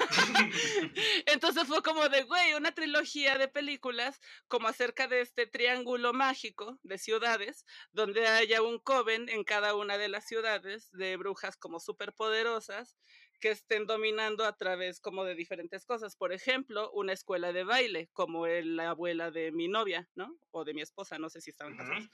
[1.26, 6.78] Entonces fue como de, güey, una trilogía de películas como acerca de este triángulo mágico
[6.82, 11.80] de ciudades, donde haya un coven en cada una de las ciudades de brujas como
[11.80, 12.96] superpoderosas
[13.40, 16.16] que estén dominando a través como de diferentes cosas.
[16.16, 20.34] Por ejemplo, una escuela de baile, como la abuela de mi novia, ¿no?
[20.50, 22.08] O de mi esposa, no sé si estaban casados.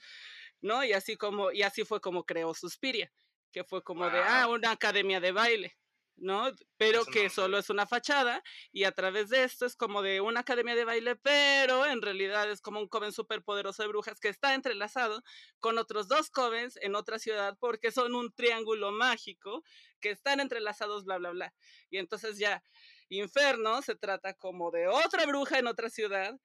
[0.61, 0.83] ¿no?
[0.83, 3.11] Y así como, y así fue como creó Suspiria,
[3.51, 5.77] que fue como de, ah, una academia de baile,
[6.15, 6.51] ¿no?
[6.77, 10.01] Pero Eso que no solo es una fachada, y a través de esto es como
[10.01, 13.89] de una academia de baile, pero en realidad es como un coven súper poderoso de
[13.89, 15.23] brujas que está entrelazado
[15.59, 19.63] con otros dos covens en otra ciudad, porque son un triángulo mágico
[19.99, 21.53] que están entrelazados, bla, bla, bla.
[21.89, 22.63] Y entonces ya,
[23.09, 26.39] Inferno se trata como de otra bruja en otra ciudad,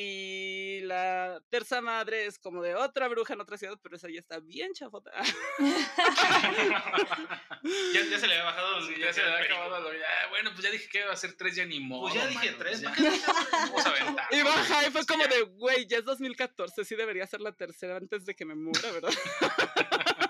[0.00, 4.20] Y la terza madre es como de otra bruja en otra ciudad, pero esa ya
[4.20, 5.10] está bien chafota.
[7.92, 8.82] ya, ya se le había bajado.
[8.86, 9.80] Sí, ya se le había acabado.
[9.80, 12.02] lo- ya, bueno, pues ya dije que iba a ser tres, ya ni modo.
[12.02, 12.80] Pues ya dije mano, tres.
[12.80, 12.94] ya.
[13.52, 14.26] Vamos a aventar.
[14.30, 17.96] Y baja, y fue como de, güey, ya es 2014, sí debería ser la tercera
[17.96, 19.12] antes de que me muera, ¿verdad?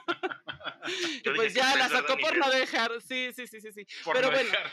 [1.23, 3.87] Y pues ya la sacó por no dejar, sí, sí, sí, sí, sí.
[4.03, 4.73] Por Pero no bueno, dejar.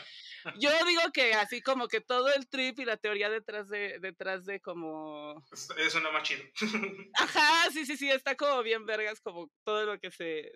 [0.58, 4.44] Yo digo que así como que todo el trip y la teoría detrás de, detrás
[4.46, 5.44] de como...
[5.52, 6.42] Es- Es una más chido.
[7.14, 10.52] Ajá, sí, sí, sí, está como bien vergas, como todo lo que se...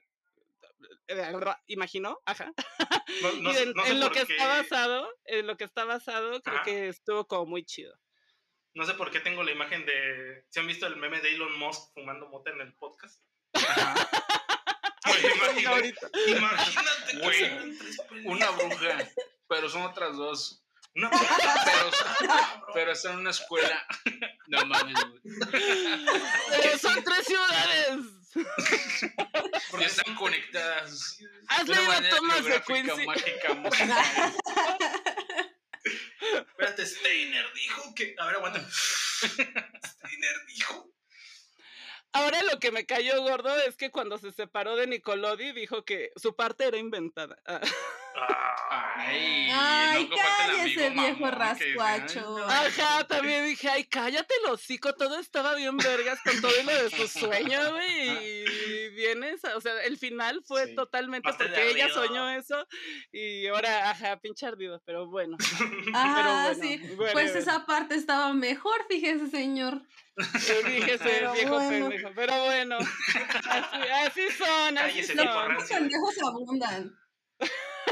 [1.66, 2.52] imaginó, ajá.
[3.22, 5.64] No, no y en, no sé en lo que qué- está basado, en lo que
[5.64, 6.64] está basado, creo Ajá.
[6.64, 7.94] que estuvo como muy chido.
[8.74, 10.44] No sé por qué tengo la imagen de.
[10.48, 13.20] ¿Se han visto el meme de Elon Musk fumando mota en el podcast?
[13.54, 13.94] Ajá.
[15.02, 15.94] Pues, imagínate,
[16.28, 17.96] imagínate que pendejos.
[18.26, 18.98] Una bruja,
[19.50, 20.64] pero son otras dos.
[20.94, 21.10] Una
[21.64, 21.90] Pero,
[22.72, 23.86] pero están en una escuela.
[24.46, 25.20] No mames, güey.
[26.62, 28.00] Pero son tres ciudades.
[29.78, 31.18] Ya están conectadas.
[31.48, 33.06] ¿Has de una leído Thomas de Quincy?
[33.06, 34.34] mágica, musical.
[36.48, 38.14] Espérate, Steiner dijo que.
[38.18, 38.68] A ver, aguanta.
[38.70, 40.92] Steiner dijo.
[42.12, 46.10] Ahora lo que me cayó gordo es que cuando se separó de Nicolodi dijo que
[46.16, 47.40] su parte era inventada.
[48.16, 48.46] Ah.
[48.72, 52.38] Ah, Ay, Ay, no cállese, amigo viejo mamón que dice, ay, rascuacho.
[52.48, 56.90] Ajá, también dije, ay, cállate el hocico, todo estaba bien vergas con todo lo de
[56.90, 58.44] su sueño, güey.
[58.44, 60.74] Y vienes, o sea, el final fue Sí.
[60.74, 62.64] totalmente porque ella soñó eso
[63.10, 65.36] y ahora, ajá, pinche ardido, pero bueno.
[65.94, 66.78] Ah, bueno, sí.
[66.90, 67.12] whatever.
[67.12, 69.82] Pues esa parte estaba mejor, fíjese, señor.
[70.16, 71.88] Yo dije ese Pero viejo bueno.
[71.88, 75.54] pendejo, pero bueno, así, así son, así Cállese, son.
[75.54, 76.99] Los pendejos abundan.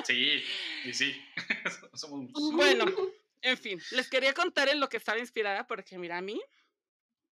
[0.05, 0.43] Sí,
[0.85, 1.25] y sí.
[1.95, 2.53] Somos muchos.
[2.53, 2.85] Bueno,
[3.43, 6.41] en fin, les quería contar en lo que estaba inspirada porque mira, a mí,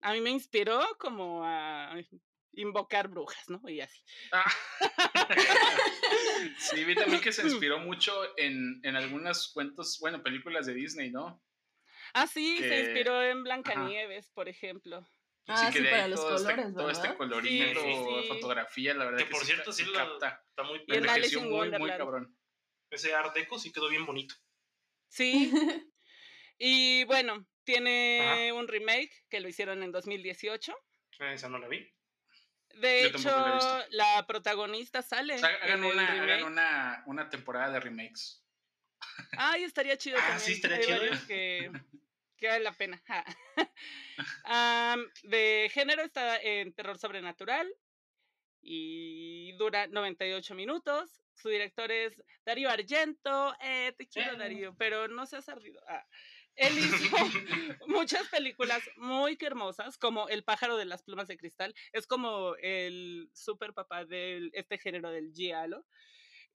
[0.01, 1.95] a mí me inspiró como a
[2.53, 3.61] invocar brujas, ¿no?
[3.69, 4.01] Y así.
[4.31, 4.51] Ah.
[6.59, 11.09] Sí, vi también que se inspiró mucho en, en algunos cuentos, bueno, películas de Disney,
[11.09, 11.41] ¿no?
[12.13, 15.07] Ah, sí, se inspiró en Blancanieves, por ejemplo.
[15.47, 17.17] Ah, sí, que para los todo, colores, este, todo este ¿verdad?
[17.17, 18.27] colorido, Sí, sí, sí.
[18.27, 20.43] fotografía, la verdad Que que, por sí cierto, sí lo- capta.
[20.49, 21.13] Está muy Y en pendejo.
[21.13, 22.37] Alice Envejeció in muy, muy cabrón.
[22.95, 24.35] Ese Art Deco sí quedó bien bonito.
[25.09, 25.51] Sí.
[26.57, 30.73] Y bueno, tiene un remake que lo hicieron en 2018.
[31.19, 31.85] Ah, Esa no la vi.
[32.75, 35.35] De Yo hecho, la protagonista sale.
[35.35, 36.31] O sea, hagan, una, remake.
[36.31, 38.41] hagan una, una temporada de remakes.
[39.37, 40.39] Ay, estaría chido Ah, también.
[40.39, 41.19] sí, estaría Hay chido, ¿eh?
[41.27, 41.71] que,
[42.37, 43.03] que vale la pena.
[45.23, 47.67] de género está en terror sobrenatural
[48.61, 51.21] y dura 98 minutos.
[51.35, 53.53] Su director es Darío Argento.
[53.61, 54.37] Eh, te quiero.
[54.37, 55.81] Darío, pero no seas ardido.
[55.87, 56.05] Ah.
[56.55, 57.17] Él hizo
[57.87, 61.75] muchas películas muy hermosas, como El pájaro de las plumas de cristal.
[61.91, 65.85] Es como el super papá de este género del giallo.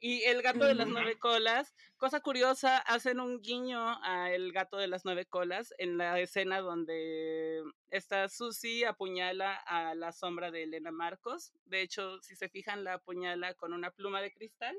[0.02, 4.78] Y El gato de las nueve colas, cosa curiosa, hacen un guiño a El gato
[4.78, 10.62] de las nueve colas en la escena donde esta Susie apuñala a la sombra de
[10.62, 11.52] Elena Marcos.
[11.66, 14.74] De hecho, si se fijan, la apuñala con una pluma de cristal,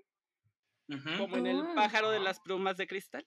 [1.18, 1.74] como en el Ah.
[1.76, 3.26] pájaro de las plumas de cristal.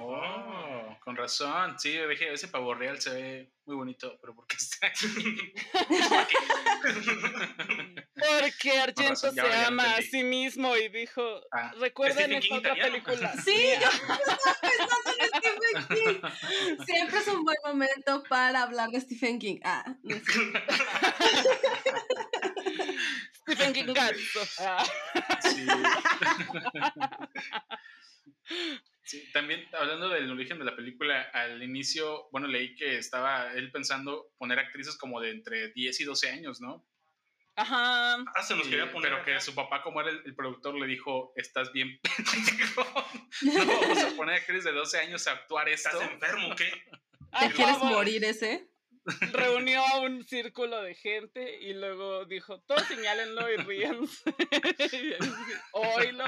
[0.00, 1.78] Oh, con razón.
[1.78, 5.06] Sí, dije, ese pavo real se ve muy bonito, pero ¿por qué está aquí?
[8.40, 13.04] Porque Argento se ama a sí mismo y dijo, Ah, recuerden King otra italiano.
[13.04, 13.32] película.
[13.42, 14.18] Sí, yo estaba
[14.60, 16.20] pensando en Stephen King.
[16.86, 19.60] Siempre es un buen momento para hablar de Stephen King.
[19.64, 20.22] Ah, no sé.
[23.42, 24.40] Stephen King Gatso.
[24.60, 24.84] Ah.
[25.42, 25.66] Sí.
[29.04, 33.70] Sí, también hablando del origen de la película, al inicio, bueno, leí que estaba él
[33.70, 36.84] pensando poner actrices como de entre 10 y 12 años, ¿no?
[37.56, 38.16] Ajá.
[38.34, 39.10] Ah, se nos Y- quería poner.
[39.10, 39.40] pero que acá.
[39.40, 42.84] su papá, como era el, el productor, le dijo, estás bien pendejo.
[43.42, 45.88] No vamos a poner actrices de 12 años a actuar esto.
[45.90, 46.70] ¿Estás enfermo o qué?
[47.32, 47.92] Ay, ¿Te quieres vamos.
[47.92, 48.68] morir ese?
[49.32, 54.34] Reunió a un círculo de gente y luego dijo, todos señálenlo y ríanse.
[55.72, 56.24] Oílo.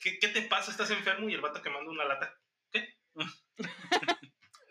[0.00, 0.70] ¿Qué, ¿Qué te pasa?
[0.70, 1.28] ¿Estás enfermo?
[1.28, 2.34] Y el vato quemando una lata.
[2.72, 2.94] ¿Qué?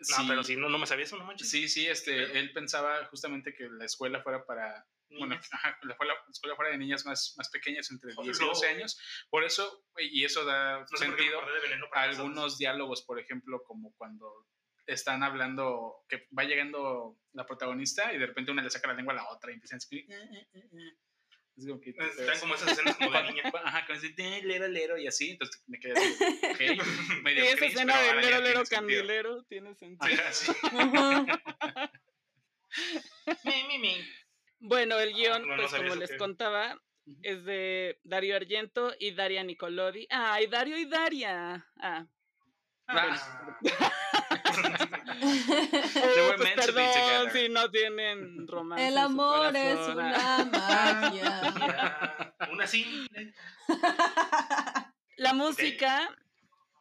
[0.08, 0.24] No, Sí.
[0.28, 1.50] pero si no, no me sabía eso, no manches.
[1.50, 6.14] Sí, sí, este, él pensaba justamente que la escuela fuera para, bueno, ajá, la escuela,
[6.14, 8.76] la escuela fuera de niñas más, más pequeñas, entre Joder, 10 y 12 no.
[8.76, 9.00] años.
[9.30, 11.40] Por eso, y eso da No sé sentido
[11.92, 14.46] a algunos diálogos, por ejemplo, como cuando
[14.86, 19.12] están hablando, que va llegando la protagonista y de repente una le saca la lengua
[19.14, 20.06] a la otra y empiezan a escribir.
[20.12, 20.96] "Eh, eh, eh, eh".
[21.56, 23.42] Es como que, Están como esas escenas como de niña.
[23.64, 25.30] Ajá, con ese "Eh, lero, lero, y así.
[25.30, 26.76] Entonces me quedé así, ok, Y
[27.22, 30.14] medio esa cringe, escena de lero, lero, candilero tiene sentido.
[30.14, 30.52] Ajá, sí.
[33.44, 34.08] Mi, mi, mi.
[34.58, 36.80] Bueno, el guion, Ah, no, no pues sabía como les que- contaba,
[37.22, 40.06] es de Dario Argento y Daria Nicolodi.
[40.10, 41.66] ¡Ay, Dario y Daria!
[41.78, 42.06] Ah.
[42.88, 43.58] Ah.
[45.22, 48.86] Oh, pues perdón si no tienen romance.
[48.86, 51.54] El en su amor es una magia.
[51.58, 53.34] Ya, Una simple.
[55.16, 56.16] La música,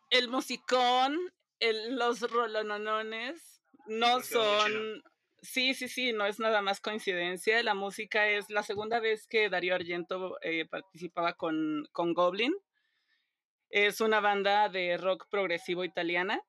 [0.10, 1.18] el musicón,
[1.60, 5.04] el- los rolononones no son...
[5.46, 7.62] Sí, sí, sí, no es nada más coincidencia.
[7.62, 12.54] La música es la segunda vez que Darío Argento eh, participaba con, con Goblin.
[13.70, 16.42] Es una banda de rock progresivo italiana.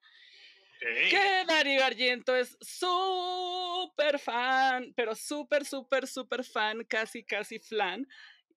[0.80, 8.06] Que Darío Argento es súper fan, pero súper, súper, súper fan, casi, casi flan.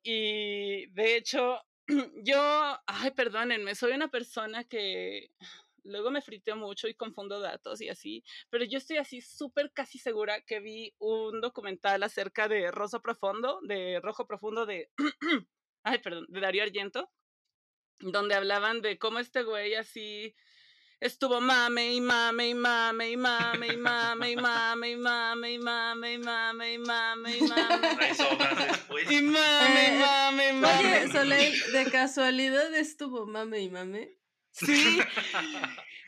[0.04, 1.62] Y de hecho,
[2.24, 5.32] yo, ay, perdónenme, soy una persona que
[5.90, 10.00] luego me friteo mucho y confundo datos y así, pero yo estoy así súper casi
[10.00, 14.90] segura que vi un documental acerca de Rosa Profundo, de Rojo Profundo de,
[15.84, 17.12] ay, perdón, de Darío Argento,
[18.00, 20.36] donde hablaban de cómo este güey así
[21.00, 25.58] estuvo mame y mame y mame y mame y mame y mame y mame y
[25.58, 28.14] mame y mame y mame y mame y mame
[29.10, 30.78] y Eh, mame y mame.
[30.80, 34.19] Oye, Soleil, ¿de casualidad estuvo mame y mame?
[34.60, 35.00] Sí,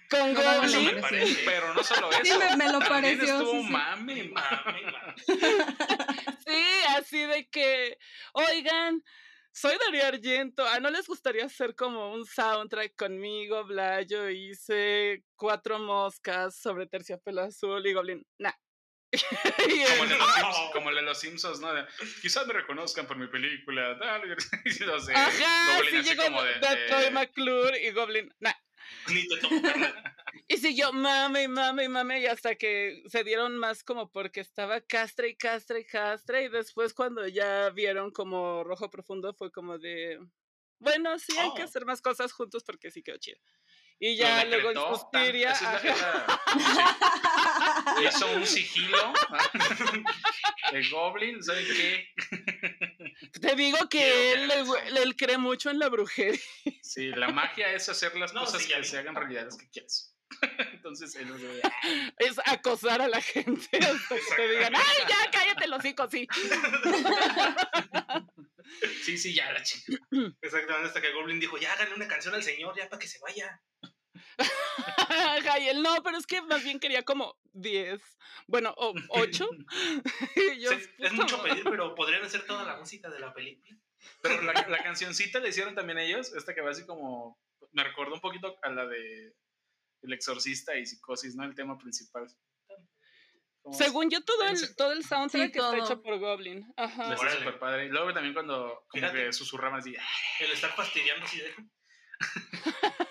[0.09, 0.41] con No.
[1.45, 2.21] Pero no solo eso.
[2.23, 3.37] Sí, me, me lo también pareció.
[3.37, 3.69] estuvo sí, sí.
[3.71, 4.31] mame, mame.
[4.65, 5.15] Mami, mami.
[6.45, 6.63] Sí,
[6.97, 7.97] así de que,
[8.33, 9.03] oigan,
[9.53, 10.65] soy Darío Argento.
[10.67, 14.01] ¿Ah, no les gustaría hacer como un soundtrack conmigo, bla?
[14.03, 18.25] Yo hice cuatro moscas sobre terciopelo azul y Goblin.
[18.39, 18.51] Nah.
[19.11, 20.33] Como el, de los.
[20.33, 21.69] Simpsons, como el de los Simpsons, ¿no?
[22.21, 23.95] Quizás me reconozcan por mi película.
[23.95, 25.13] No sé.
[25.13, 28.33] Ajá, Goblin sí llegó como de, Troy eh, McClure y Goblin.
[28.39, 28.53] Nah.
[29.07, 30.03] Ni te carnal.
[30.47, 34.39] Y siguió mame y mame y mame y hasta que se dieron más como porque
[34.41, 39.51] estaba castre y castre y castre y después cuando ya vieron como rojo profundo fue
[39.51, 40.19] como de
[40.79, 41.65] bueno sí hay que Oh.
[41.65, 43.39] hacer más cosas juntos porque sí quedó chido
[44.03, 46.41] y lo ya luego en decretó, Suspiria tan- esa es esa-
[48.17, 49.13] Hizo un sigilo
[50.71, 52.07] de Goblin, ¿sabe qué?
[53.39, 54.77] te digo Quiero que él, eso.
[54.77, 56.39] él cree mucho en la brujería
[56.81, 58.83] Sí, la magia es hacer las No, cosas sí, que vi.
[58.85, 60.07] se hagan realidad las que quieras.
[60.71, 61.61] Entonces, él es de,
[62.19, 66.25] es acosar a la gente hasta que te digan ay ya cállate los hocico sí
[69.03, 69.93] sí, sí, ya la chica.
[70.41, 73.19] Exactamente, hasta que Goblin dijo, ya háganle una canción al señor, ya para que se
[73.19, 73.61] vaya.
[74.97, 78.01] Ajá, y él no, pero es que más bien quería como 10,
[78.47, 79.49] bueno, o 8.
[80.35, 83.77] y yo, Sí, es mucho pedir, pero podrían hacer toda la música de la película.
[84.21, 87.39] Pero la, la cancioncita le hicieron también ellos, esta que va así como,
[87.71, 89.35] me recordó un poquito a la de
[90.01, 91.43] El Exorcista y Psicosis, ¿no?
[91.43, 92.27] El tema principal.
[93.73, 95.75] Según yo, todo el, todo el soundtrack Sí, está todo.
[95.75, 96.73] hecho por Goblin.
[96.77, 97.13] Ajá.
[97.13, 97.85] Está súper padre.
[97.85, 99.25] Y luego también cuando como Fíjate.
[99.25, 100.03] que susurraban así, "Ah,
[100.39, 101.63] El estar fastidiando si deja.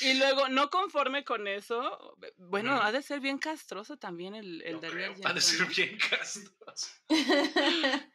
[0.00, 4.80] y luego, no conforme con eso, bueno, ha de ser bien castroso también el, el
[4.80, 6.88] Daniel creo, ha de ser bien castroso.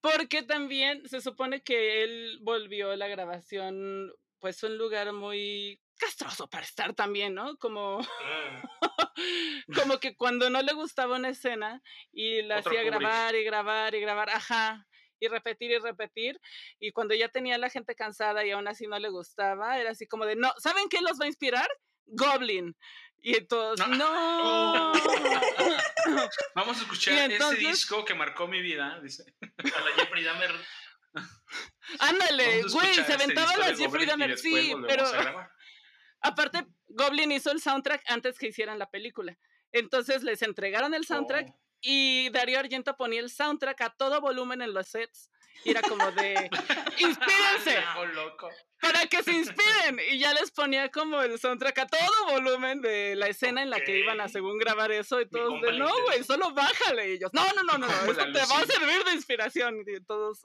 [0.00, 6.64] Porque también se supone que él volvió la grabación, pues, un lugar muy castroso para
[6.64, 7.56] estar también, ¿no?
[7.56, 8.62] Como, Ah,
[9.74, 11.82] como que cuando no le gustaba una escena
[12.12, 14.86] y la Otro hacía grabar y grabar y grabar, ajá,
[15.24, 16.40] y repetir y repetir,
[16.78, 19.90] y cuando ya tenía a la gente cansada y aún así no le gustaba, era
[19.90, 21.68] así como de, no, ¿saben qué los va a inspirar?
[22.06, 22.76] Goblin.
[23.22, 24.92] Y entonces, no.
[26.54, 29.24] Vamos a escuchar ese disco que marcó mi vida, dice.
[29.40, 30.50] a la Jeffrey Dahmer.
[32.00, 35.04] Ándale, güey, se este aventaba de las Jeffrey Dahmer, sí, pero
[36.20, 39.38] aparte, Goblin hizo el soundtrack antes que hicieran la película.
[39.72, 41.63] Entonces les entregaron el soundtrack Oh.
[41.84, 45.30] Y Darío Argento ponía el soundtrack a todo volumen en los sets.
[45.64, 46.50] Y era como de,
[46.98, 47.78] inspírense,
[48.14, 48.50] loco.
[48.80, 49.98] para que se inspiren.
[50.10, 53.80] Y ya les ponía como el soundtrack a todo volumen de la escena en la
[53.80, 55.20] que iban a según grabar eso.
[55.20, 57.08] Y todos de, no, güey, solo bájale.
[57.08, 59.84] Y ellos, no, no, no, no, esto te va a servir de inspiración.
[59.86, 60.40] Y todos,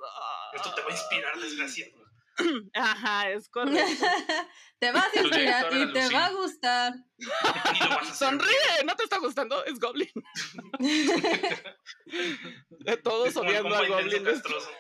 [0.54, 0.93] Esto te va a "Ah".
[0.95, 2.09] inspirar, desgraciado.
[2.73, 4.06] Ajá, es correcto.
[4.80, 6.93] te vas a inspirar y te va a gustar.
[7.19, 8.13] A.
[8.13, 9.63] Sonríe, ¿no te está gustando?
[9.65, 10.10] Es Goblin.
[12.69, 14.79] De todos odiando compa a intenso Goblin.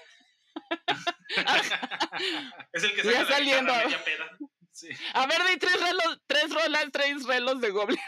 [2.73, 3.73] Es el que la saliendo.
[3.73, 4.37] media peda.
[4.71, 4.89] Sí.
[5.13, 7.99] A ver, di tres relos, tres rolas, tres relos de Goblin.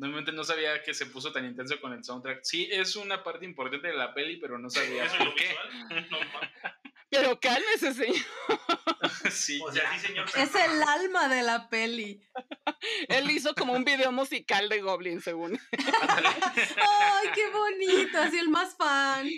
[0.00, 2.40] Normalmente no sabía que se puso tan intenso con el soundtrack.
[2.42, 5.34] Sí, es una parte importante de la peli, pero no sabía ¿Eso es lo por
[5.34, 5.48] qué.
[5.48, 6.08] visual?
[6.10, 6.18] No,
[7.10, 8.16] Pero cálmese, señor.
[9.30, 10.26] sí, o sea, sí, señor.
[10.36, 12.22] Es el alma de la peli.
[13.08, 15.60] Él hizo como un video musical de Goblin, según.
[15.76, 18.22] ¡Ay, qué bonito!
[18.22, 19.28] Así el más fan.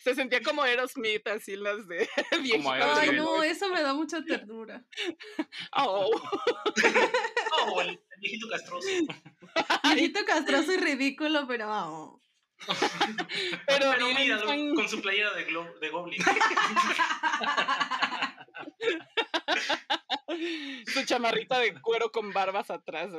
[0.00, 2.08] Se sentía como Aerosmith, así las de
[2.42, 2.70] viejito.
[2.70, 2.98] Aerosmith.
[3.10, 4.84] Ay, no, eso me da mucha ternura.
[5.74, 6.10] Oh.
[7.66, 8.86] Oh, el, viejito castroso.
[9.84, 11.68] Viejito castroso y ridículo, pero...
[11.70, 12.20] oh.
[13.66, 16.22] Pero, Pero míralo, con su playera de, glo- de Goblin.
[20.86, 23.10] su chamarrita de cuero con barbas atrás.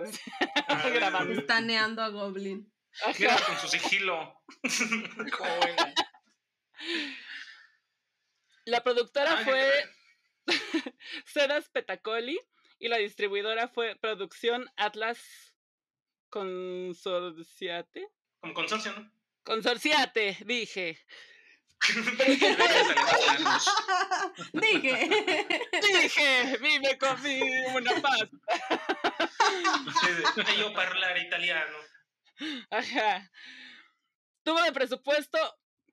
[0.93, 1.39] grabando.
[1.39, 2.71] Estaneando a Goblin.
[3.19, 4.41] Mira, con su sigilo.
[4.61, 5.93] Buena.
[8.65, 9.89] La productora Ay, fue
[11.25, 12.39] Sedas Petacoli
[12.79, 15.53] y la distribuidora fue Producción Atlas
[16.29, 18.07] Consorciate.
[18.39, 19.11] Como consorcio, ¿no?
[19.43, 20.99] Consorciate, dije.
[24.53, 25.45] Dije.
[25.81, 27.45] Dije, vive conmigo
[27.75, 28.29] una paz.
[30.47, 31.77] E io parlare italiano.
[32.69, 33.29] Ajá.
[34.43, 35.37] Tuvo de presupuesto,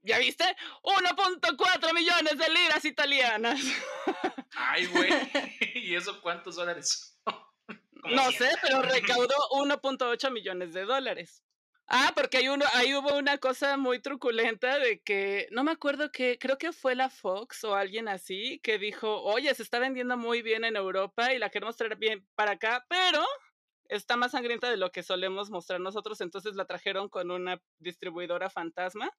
[0.02, 0.44] ¿ya viste?
[0.82, 3.60] 1.4 millones de liras italianas.
[4.56, 5.10] Ay, güey.
[5.74, 7.18] ¿Y eso cuántos dólares?
[8.02, 11.44] No sé, pero recaudó 1.8 millones de dólares.
[11.86, 16.12] Ah, porque hay uno, ahí hubo una cosa muy truculenta de que, no me acuerdo
[16.12, 20.16] que, creo que fue la Fox o alguien así, que dijo, oye, se está vendiendo
[20.16, 23.26] muy bien en Europa y la queremos traer bien para acá, pero
[23.88, 28.50] está más sangrienta de lo que solemos mostrar nosotros, entonces la trajeron con una distribuidora
[28.50, 29.10] fantasma,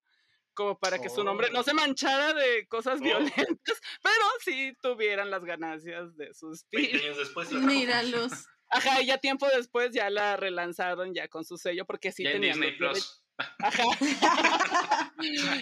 [0.54, 1.64] como para que su nombre no Oh.
[1.64, 3.04] se manchara de cosas Oh.
[3.04, 7.04] violentas, pero sí tuvieran las ganancias de sus 20 pillos.
[7.04, 7.52] años después.
[7.52, 8.32] Míralos.
[8.74, 12.30] Ajá, y ya tiempo después ya la relanzaron ya con su sello porque sí ya
[12.32, 12.92] en tenían Disney derechos.
[13.06, 13.21] Plus.
[13.38, 13.84] Ajá.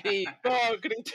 [0.04, 1.14] Hipócritas.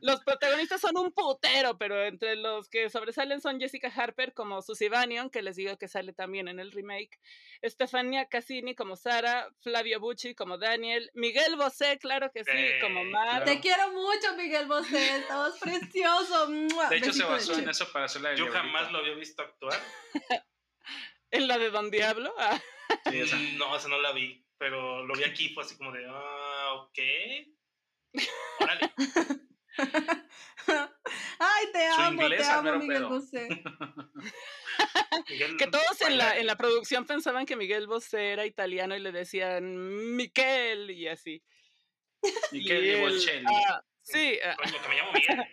[0.00, 4.88] Los protagonistas son un putero, pero entre los que sobresalen son Jessica Harper como Susie
[4.88, 7.18] Banion, que les digo que sale también en el remake,
[7.62, 13.44] Estefania Cassini como Sara, Flavio Bucci como Daniel, Miguel Bosé, claro que sí, como Mar.
[13.44, 15.18] Te quiero mucho, Miguel Bosé.
[15.18, 16.48] Estabas precioso.
[16.90, 19.42] De hecho, se basó en eso para hacer la de Yo jamás lo había visto
[19.42, 19.78] actuar.
[21.30, 22.34] En la de Don Diablo.
[22.88, 23.10] Ah.
[23.10, 23.36] Sí, esa.
[23.58, 24.44] No, esa no la vi.
[24.58, 26.98] Pero lo vi aquí, fue así como de, ah, ok.
[28.60, 28.92] Órale.
[31.38, 33.08] Ay, te amo, inglés te amo, Miguel pedo.
[33.10, 33.48] Bosé.
[35.28, 39.00] Miguel Que todos en la, en la producción pensaban que Miguel Bosé era italiano y
[39.00, 41.42] le decían Miquel y así.
[42.50, 43.46] Y que de él, Bocelli.
[43.46, 45.44] ah, sí, ah, Coño, que me llamo Miguel.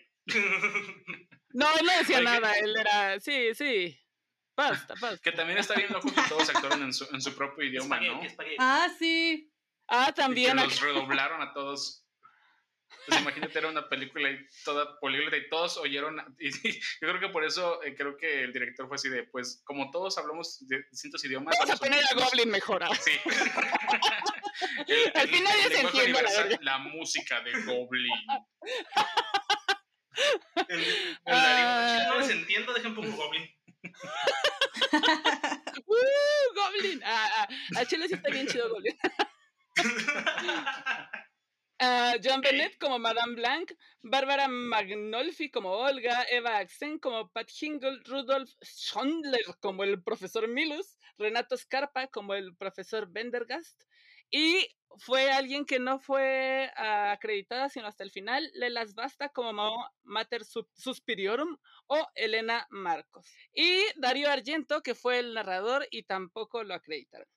[1.54, 4.00] no, él no decía Oye, nada, él era, sí, sí,
[4.56, 5.18] basta, basta.
[5.22, 8.22] Que también está bien loco que todos actuaron en su, en su propio idioma, ¿no?
[8.60, 9.52] Ah, sí.
[9.88, 12.02] Ah, Y que también, los redoblaron a todos.
[13.08, 16.18] Pues imagínate, era una película y toda políglota y todos oyeron.
[16.40, 16.80] Y, y yo
[17.10, 20.18] creo que por eso eh, creo que el director fue así de: pues, como todos
[20.18, 21.56] hablamos de distintos idiomas.
[21.60, 22.30] vamos a poner a unirnos".
[22.32, 22.84] Goblin mejor.
[22.84, 22.90] ah.
[22.96, 23.12] Sí.
[24.88, 28.12] El- Al el- fin nadie el se lenguaje entiende, la la música de Goblin.
[30.70, 30.80] El,
[31.26, 33.50] el no les entiendo, dejen poco Goblin.
[35.86, 37.02] ¡Uh, Goblin!
[37.04, 38.98] Ah, ah, a Chile sí está bien chido Goblin.
[41.78, 43.70] Ah, John Bennett como Madame Blanc,
[44.02, 50.98] Bárbara Magnolfi como Olga, Eva Axen como Pat Hingle, Rudolf Schondler como el profesor Milus,
[51.18, 53.84] Renato Scarpa como el profesor Bendergast,
[54.32, 54.66] y
[55.00, 60.44] fue alguien que no fue acreditada sino hasta el final, Lelas Basta como Ma- Mater
[60.46, 63.28] Suspiriorum o Elena Marcos.
[63.54, 67.28] Y Darío Argento, que fue el narrador y tampoco lo acreditaron.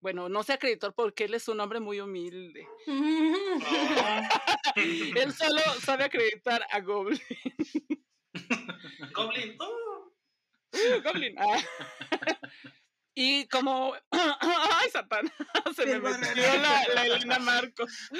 [0.00, 2.68] Bueno, no se acreditó porque él es un hombre muy humilde.
[4.76, 7.20] Él solo sabe acreditar a Goblin.
[9.14, 9.56] Goblin.
[9.60, 10.12] oh.
[11.04, 11.34] Goblin.
[11.38, 11.58] ah.
[13.14, 13.94] Y como.
[14.10, 15.32] ¡Ay, Satán!
[15.76, 18.10] Se me metió la, la Elena Marcos.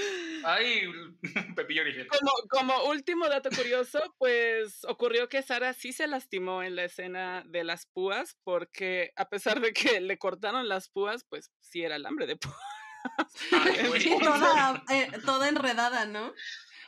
[0.45, 0.82] Ay,
[1.57, 2.07] Pepillo Origel.
[2.09, 7.42] Como, como último dato curioso, pues ocurrió que Sara sí se lastimó en la escena
[7.47, 11.97] de las púas, porque a pesar de que le cortaron las púas, pues sí era
[11.97, 12.57] alambre de púas.
[13.53, 14.07] Ay.
[14.07, 16.32] Y toda, eh, toda enredada, ¿no?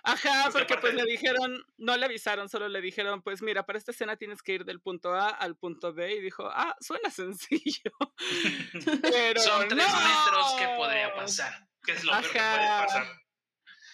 [0.06, 3.76] Ajá, que porque pues le dijeron, no le avisaron, solo le dijeron, pues mira, para
[3.78, 7.10] esta escena tienes que ir del punto A al punto B y dijo, ah, suena
[7.10, 7.90] sencillo.
[9.02, 10.76] Pero Son tres metros, ¿qué no.
[10.76, 11.68] podría pasar?
[11.82, 13.06] ¿Qué es lo peor que puede pasar?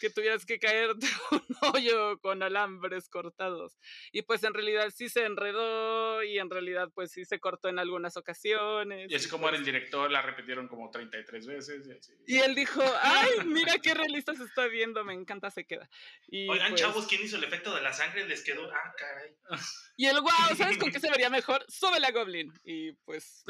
[0.02, 3.78] Que tuvieras que caerte un hoyo con alambres cortados.
[4.10, 7.78] Y pues en realidad sí se enredó y en realidad pues sí se cortó en
[7.78, 9.08] algunas ocasiones.
[9.08, 11.86] Y así como era el director, la repitieron como 33 veces.
[11.86, 12.12] Y, así.
[12.26, 15.88] Y él dijo, ay, mira qué realista se está viendo, me encanta, se queda.
[16.26, 18.26] Y Oigan, pues, chavos, ¿quién hizo el efecto de la sangre?
[18.26, 18.68] Les quedó.
[18.72, 19.36] Ah, caray.
[19.96, 21.64] Y el wow, ¿sabes con qué se vería mejor?
[21.68, 22.52] Sube la Goblin.
[22.64, 23.44] Y pues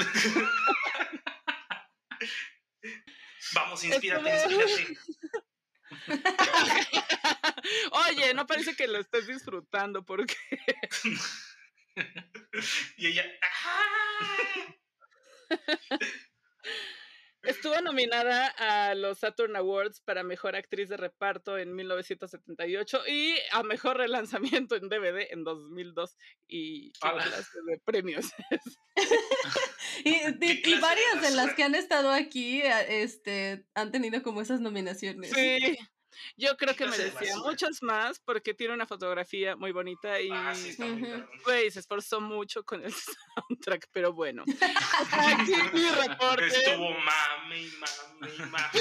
[3.55, 4.98] Vamos, inspírate, inspírate.
[7.93, 10.36] Oye, no parece que lo estés disfrutando porque
[12.97, 13.24] Y ella.
[13.64, 14.76] ¡ah!
[17.43, 23.62] estuvo nominada a los Saturn Awards para Mejor Actriz de Reparto en 1978 y a
[23.62, 26.16] Mejor Relanzamiento en DVD en 2002.
[26.49, 28.26] Y qué clase de premios.
[30.05, 33.64] Y, y- ¿Qué y clase de varias de las que han estado aquí eh, este,
[33.74, 35.30] han tenido como esas nominaciones.
[35.32, 35.78] Sí,
[36.36, 40.76] yo creo que merecía muchos más porque tiene una fotografía muy bonita y ah, sí,
[41.44, 42.92] pues, se esforzó mucho con el
[43.36, 44.44] soundtrack, pero bueno.
[45.12, 46.46] Aquí mi reporte.
[46.46, 47.70] Estuvo mami,
[48.20, 48.78] mami, mami.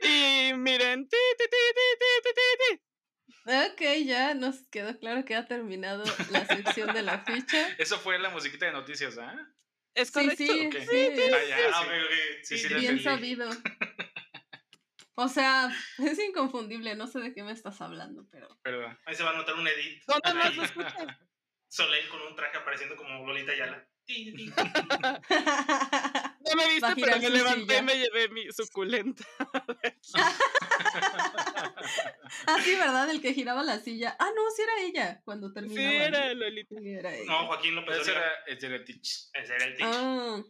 [0.50, 2.80] y miren, ti, ti, ti,
[3.48, 7.68] Ok, ya nos quedó claro que ha terminado la sección de la ficha.
[7.78, 9.32] Eso fue la musiquita de noticias, ¿ah?
[9.32, 9.56] ¿eh?
[9.94, 10.36] Es correcto.
[10.36, 10.80] Sí, sí, okay.
[10.80, 11.36] sí, sí, sí, ah,
[11.72, 11.84] ah,
[12.42, 14.05] sí, sí, sí, sí,
[15.16, 18.48] o sea, es inconfundible, no sé de qué me estás hablando, pero...
[18.62, 18.98] Perdón.
[19.06, 20.02] Ahí se va a notar un edit.
[20.06, 20.94] ¿Dónde más lo escuchas?
[21.68, 23.88] Soleil con un traje apareciendo como Lolita Yala.
[24.08, 24.14] No
[26.54, 29.24] me viste, pero me levanté y me llevé mi suculenta.
[32.46, 33.10] ah, sí, ¿verdad?
[33.10, 34.16] El que giraba la silla.
[34.20, 36.76] Ah, no, sí era ella cuando Sí, era Lolita.
[36.78, 37.32] Sí, era ella.
[37.32, 38.26] No, Joaquín López Ese Dóriga.
[38.26, 39.28] era Estereotich.
[39.32, 39.92] Ese era el teach.
[39.92, 40.40] Ah,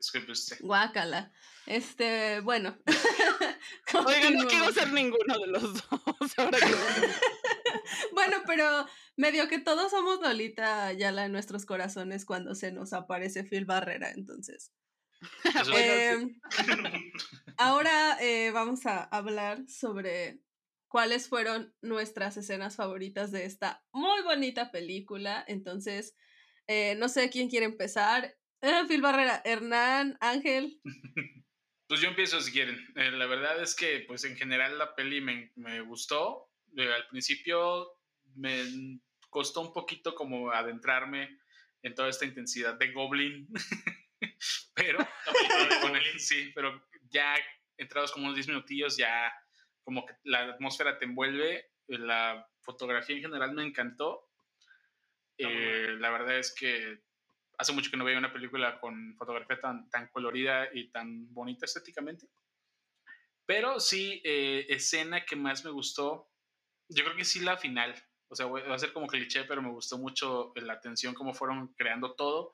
[0.00, 0.56] Disculpe usted.
[0.60, 1.30] guácala.
[1.66, 2.74] Este, bueno.
[4.06, 5.84] Oigan, no quiero ser ninguno de los dos.
[6.38, 6.66] Ahora que...
[8.12, 8.86] Bueno, pero
[9.16, 14.10] medio que todos somos Lolita Yala en nuestros corazones cuando se nos aparece Phil Barrera,
[14.10, 14.72] entonces.
[15.64, 15.72] Sí.
[15.76, 16.40] Em,
[17.58, 20.40] ahora eh, vamos a hablar sobre
[20.88, 25.44] cuáles fueron nuestras escenas favoritas de esta muy bonita película.
[25.46, 26.16] Entonces,
[26.66, 28.36] eh, no sé quién quiere empezar.
[28.62, 30.80] Eh, Phil Barrera, Hernán, Ángel.
[31.88, 32.78] Pues yo empiezo si quieren.
[32.94, 36.48] Eh, la verdad es que, pues en general la peli me, me gustó.
[36.76, 37.98] Eh, al principio
[38.36, 41.40] me costó un poquito como adentrarme
[41.82, 43.48] en toda esta intensidad de Goblin.
[44.74, 44.98] pero,
[45.82, 47.34] con el- sí, pero ya
[47.76, 49.32] entrados como unos 10 minutillos, ya
[49.82, 51.56] como que la atmósfera te envuelve.
[51.88, 54.30] eh, La fotografía en general me encantó.
[55.38, 57.02] Eh, la verdad es que
[57.60, 61.66] hace mucho que no veía una película con fotografía tan, tan colorida y tan bonita
[61.66, 62.26] estéticamente.
[63.44, 66.32] Pero sí, eh, escena que más me gustó,
[66.88, 67.94] yo creo que sí la final.
[68.28, 71.74] O sea, va a ser como cliché, pero me gustó mucho la atención, cómo fueron
[71.74, 72.52] creando todo,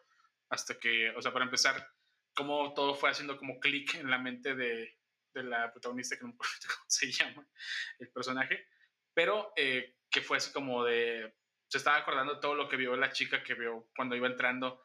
[0.49, 1.87] hasta que, o sea, para empezar,
[2.35, 4.99] cómo todo fue haciendo como clic en la mente de,
[5.35, 7.47] de la protagonista, que no me acuerdo cómo se llama
[8.01, 8.67] el personaje,
[9.15, 11.33] pero eh, que fue así como de,
[11.69, 14.83] se estaba acordando de todo lo que vio la chica que vio cuando iba entrando,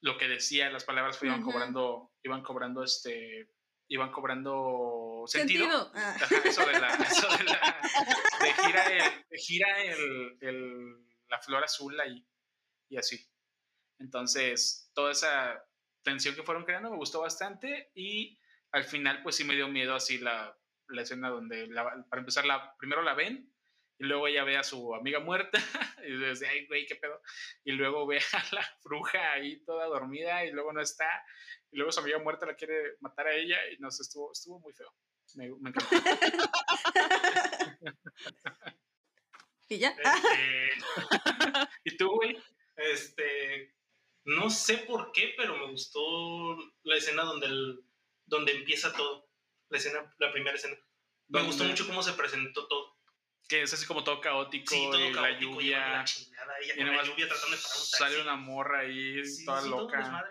[0.00, 3.50] lo que decía, las palabras iban cobrando, iban cobrando este,
[3.88, 5.64] iban cobrando sentido.
[5.64, 5.92] Sentido.
[5.94, 6.16] Ah.
[6.44, 7.80] Eso de la, eso de la,
[8.40, 12.26] de gira, el, de gira el, el- la flor azul ahí
[12.88, 13.28] y así.
[13.98, 15.62] Entonces, toda esa
[16.02, 18.38] tensión que fueron creando me gustó bastante y
[18.72, 20.56] al final pues sí me dio miedo así la,
[20.88, 23.52] la escena donde, la- para empezar, la, primero la ven
[23.98, 25.58] y luego ella ve a su amiga muerta
[26.06, 27.20] y dice, ay, güey, qué pedo.
[27.64, 31.08] Y luego ve a la bruja ahí toda dormida y luego no está.
[31.70, 34.60] Y luego su amiga muerta la quiere matar a ella y no sé, estuvo, estuvo
[34.60, 34.92] muy feo.
[35.34, 35.88] Me, me encantó.
[39.70, 39.90] Y ya.
[39.90, 40.70] Este,
[41.84, 42.38] ¿Y tú, güey?
[42.76, 43.74] este,
[44.24, 47.84] no sé por qué, pero me gustó la escena donde, el-
[48.24, 49.28] donde empieza todo.
[49.68, 50.74] La escena, la primera escena.
[51.28, 52.87] Me gustó mucho cómo se presentó todo.
[53.48, 55.88] Que es así como todo caótico, Sí, todo y la caótico, llevando lluvia.
[55.88, 57.96] la chingada, Y la lluvia tratando de parar un taxi.
[57.96, 60.24] Sale una morra ahí Sí, toda sí, loca.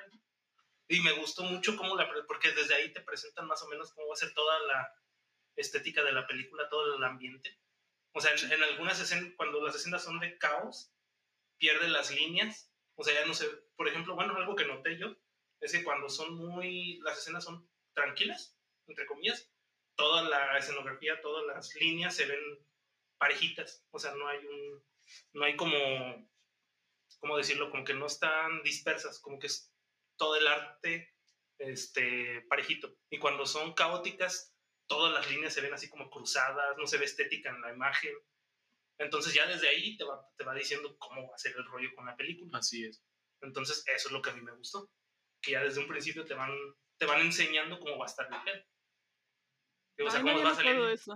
[0.90, 4.08] Y me gustó mucho cómo la, porque desde ahí te presentan más o menos cómo
[4.08, 4.94] va a ser toda la
[5.58, 7.60] estética de la película, todo el ambiente.
[8.14, 10.94] O sea, en, en algunas escenas, cuando las escenas son de caos,
[11.58, 12.72] pierde las líneas.
[12.96, 15.16] O sea, ya no sé, por ejemplo, bueno, algo que noté yo,
[15.60, 18.58] es que cuando son muy, las escenas son tranquilas,
[18.88, 19.52] entre comillas,
[19.96, 22.40] toda la escenografía, todas las líneas se ven
[23.18, 23.86] parejitas.
[23.92, 24.84] O sea, no hay un,
[25.34, 25.78] no hay como,
[27.20, 27.70] ¿cómo decirlo?
[27.70, 29.74] Como que no están dispersas, como que es
[30.18, 31.14] todo el arte
[31.60, 32.96] este, parejito.
[33.10, 34.54] Y cuando son caóticas,
[34.88, 38.14] todas las líneas se ven así como cruzadas, no se ve estética en la imagen.
[39.00, 41.94] Entonces ya desde ahí te va, te va diciendo cómo va a ser el rollo
[41.96, 42.58] con la película.
[42.58, 43.04] Así es.
[43.42, 44.90] Entonces eso es lo que a mí me gustó.
[45.42, 46.52] Que ya desde un principio te van,
[46.98, 48.66] te van enseñando cómo va a estar el.
[50.06, 51.16] O sea, no, cómo va puedo eso.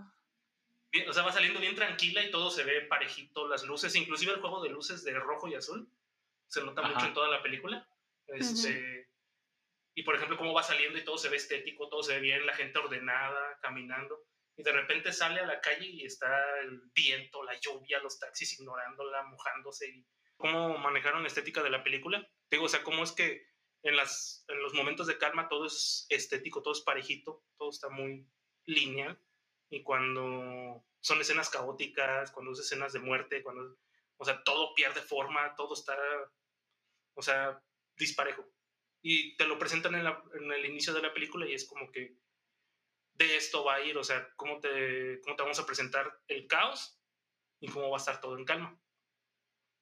[0.91, 4.33] Bien- o sea, va saliendo bien tranquila y todo se ve parejito, las luces, inclusive
[4.33, 5.89] el juego de luces de rojo y azul,
[6.47, 7.07] se nota mucho Ajá.
[7.07, 7.87] en toda la película.
[8.27, 9.09] Este,
[9.93, 12.45] Y por ejemplo, cómo va saliendo y todo se ve estético, todo se ve bien,
[12.45, 14.23] la gente ordenada, caminando.
[14.55, 18.57] Y de repente sale a la calle y está el viento, la lluvia, los taxis
[18.59, 19.89] ignorándola, mojándose.
[19.89, 20.05] Y
[20.37, 22.25] cómo manejaron la estética de la película.
[22.49, 23.45] Digo, o sea, cómo es que
[23.83, 27.89] en, las, en los momentos de calma todo es estético, todo es parejito, todo está
[27.89, 28.25] muy
[28.65, 29.19] lineal.
[29.71, 33.79] Y cuando son escenas caóticas, cuando es escenas de muerte, cuando,
[34.17, 35.97] o sea, todo pierde forma, todo está,
[37.13, 37.61] o sea,
[37.97, 38.45] disparejo.
[39.01, 41.91] Y te lo presentan en, la- en el inicio de la película y es como
[41.91, 42.17] que
[43.13, 46.47] de esto va a ir, o sea, cómo te, cómo te vamos a presentar el
[46.47, 46.99] caos
[47.59, 48.79] y cómo va a estar todo en calma.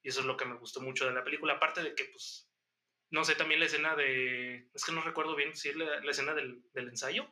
[0.02, 2.50] Y eso es lo que me gustó mucho de la película, aparte de que, pues,
[3.12, 6.12] no sé, también la escena de, es que no recuerdo bien si es la, la
[6.12, 7.30] escena del, del ensayo.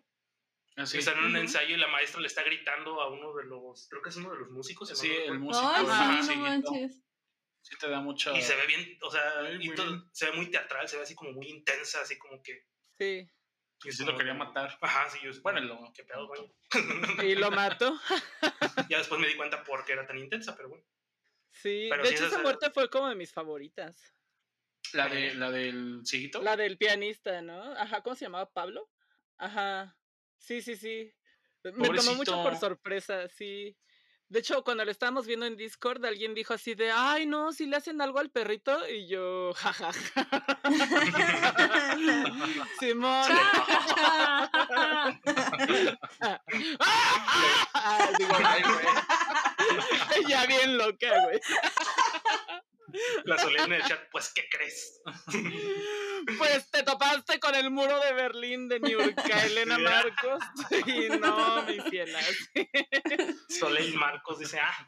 [0.78, 0.99] Así.
[0.99, 4.01] Están en un ensayo y la maestra le está gritando a uno de los, creo
[4.01, 4.88] que es uno de los músicos.
[4.97, 5.67] Sí, el músico.
[5.67, 7.01] Ay, sí, no manches.
[7.63, 8.34] Sí te da mucho...
[8.36, 10.03] Y se ve bien, o sea, Ay, y muy todo- bien.
[10.13, 12.63] se ve muy teatral, se ve así como muy intensa, así como que...
[12.97, 13.30] Sí.
[13.84, 14.78] Y sí lo quería matar.
[14.80, 15.32] Ajá, sí, yo...
[15.41, 16.32] Bueno, lo- qué pedo.
[17.23, 17.99] Y lo mato.
[18.89, 20.86] ya después me di cuenta por qué era tan intensa, pero bueno.
[21.51, 21.88] Sí.
[21.89, 24.13] Pero de sí, hecho, esa- esa muerte fue como de mis favoritas.
[24.93, 26.41] La, de, la del cieguito.
[26.41, 27.59] La del pianista, ¿no?
[27.73, 28.49] Ajá, ¿cómo se llamaba?
[28.53, 28.89] ¿Pablo?
[29.38, 29.97] Ajá.
[30.38, 31.11] Sí, sí, sí.
[31.63, 33.75] Me tomó mucho por sorpresa, sí.
[34.29, 37.65] De hecho, cuando lo estábamos viendo en Discord, alguien dijo así de, ay, no, si
[37.65, 39.93] le hacen algo al perrito, y yo, jajaja.
[42.79, 43.25] Simón.
[47.73, 48.85] Ah, digo, Ay, güey.
[50.27, 51.39] ya bien loca, güey.
[53.25, 55.01] La Solé en el chat, pues, ¿qué crees?
[56.38, 60.43] Pues te topaste con el muro de Berlín de Niurka, Elena Marcos.
[60.85, 62.19] Y no, mi ciela.
[62.21, 62.69] sí.
[63.59, 64.88] Soleil Marcos dice, ah,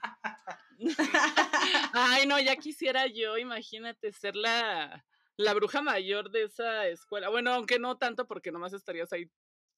[1.93, 5.05] Ay, no, ya quisiera yo, imagínate, ser la,
[5.37, 7.29] la bruja mayor de esa escuela.
[7.29, 9.29] Bueno, aunque no tanto, porque nomás estarías ahí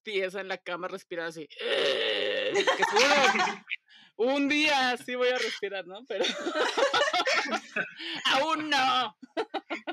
[0.04, 1.48] tiesa en la cama, respirar así.
[1.60, 3.14] "Eh", Que seguro
[4.22, 6.04] un día sí voy a respirar, ¿no?
[6.06, 6.24] Pero
[8.26, 9.16] aún no.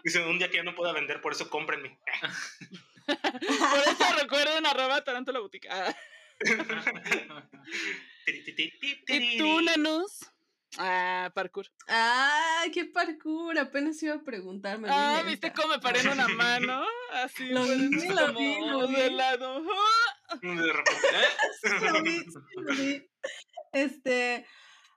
[0.03, 1.99] dice, un día que ya no pueda vender, por eso cómprenme.
[3.05, 5.67] Por eso recuerden arroba tarántula boutique.
[5.69, 5.95] Ah,
[9.07, 10.19] ¿Y tú, Nanus?
[10.77, 11.65] Ah, parkour.
[11.87, 13.57] Ay, qué parkour.
[13.57, 14.87] Apenas iba a preguntarme.
[14.91, 16.83] Ah, ¿viste cómo me paré en una mano?
[17.13, 18.95] Así, Lo pues, vi, lo como vi, lo vi.
[18.95, 19.63] de lado.
[20.41, 21.63] De repente, ¿eh?
[21.91, 22.25] Lo vi, sí,
[22.55, 23.09] lo vi.
[23.73, 24.45] Este,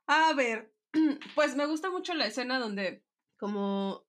[0.06, 0.72] a ver,
[1.34, 3.04] pues me gusta mucho la escena donde
[3.36, 4.06] como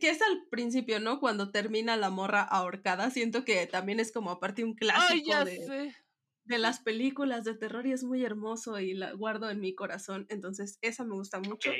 [0.00, 1.20] que es al principio, ¿no?
[1.20, 5.94] Cuando termina la morra ahorcada, siento que también es como aparte un clásico de,
[6.44, 10.26] de las películas de terror y es muy hermoso y la guardo en mi corazón,
[10.28, 11.70] entonces esa me gusta mucho.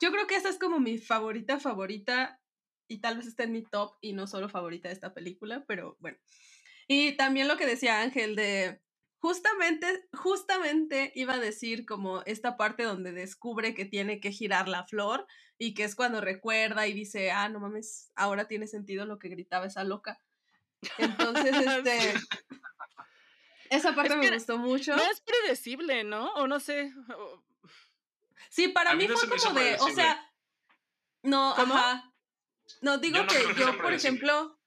[0.00, 2.40] Yo creo que esa es como mi favorita favorita
[2.88, 5.96] y tal vez esté en mi top y no solo favorita de esta película, pero
[6.00, 6.18] bueno.
[6.88, 8.82] Y también lo que decía Ángel de
[9.20, 14.84] justamente justamente iba a decir como esta parte donde descubre que tiene que girar la
[14.86, 15.26] flor
[15.58, 19.28] y que es cuando recuerda y dice, "Ah, no mames, ahora tiene sentido lo que
[19.28, 20.18] gritaba esa loca."
[20.98, 21.54] Entonces,
[21.84, 22.14] este
[23.70, 24.96] esa parte Es me gustó mucho.
[24.96, 26.32] No es predecible, ¿no?
[26.34, 26.92] O no sé.
[27.16, 27.42] o-
[28.48, 30.28] Sí, para A mí mí no fue como de, o sea,
[31.22, 31.74] no, ¿Cómo?
[31.76, 32.12] ajá.
[32.80, 34.59] No, digo Yo no que yo, por ejemplo,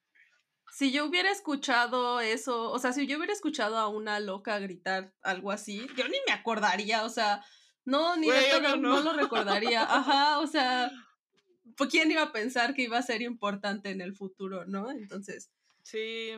[0.74, 5.14] si yo hubiera escuchado eso, o sea, si yo hubiera escuchado a una loca gritar
[5.22, 7.46] algo así, yo ni me acordaría, o sea,
[7.86, 8.78] no, ni obvio no.
[8.78, 9.02] no.
[9.02, 9.84] lo recordaría.
[9.84, 10.90] Ajá, o sea,
[11.78, 14.90] pues, ¿quién iba a pensar que iba a ser importante en el futuro, no?
[14.90, 15.52] Entonces,
[15.84, 16.32] Sí.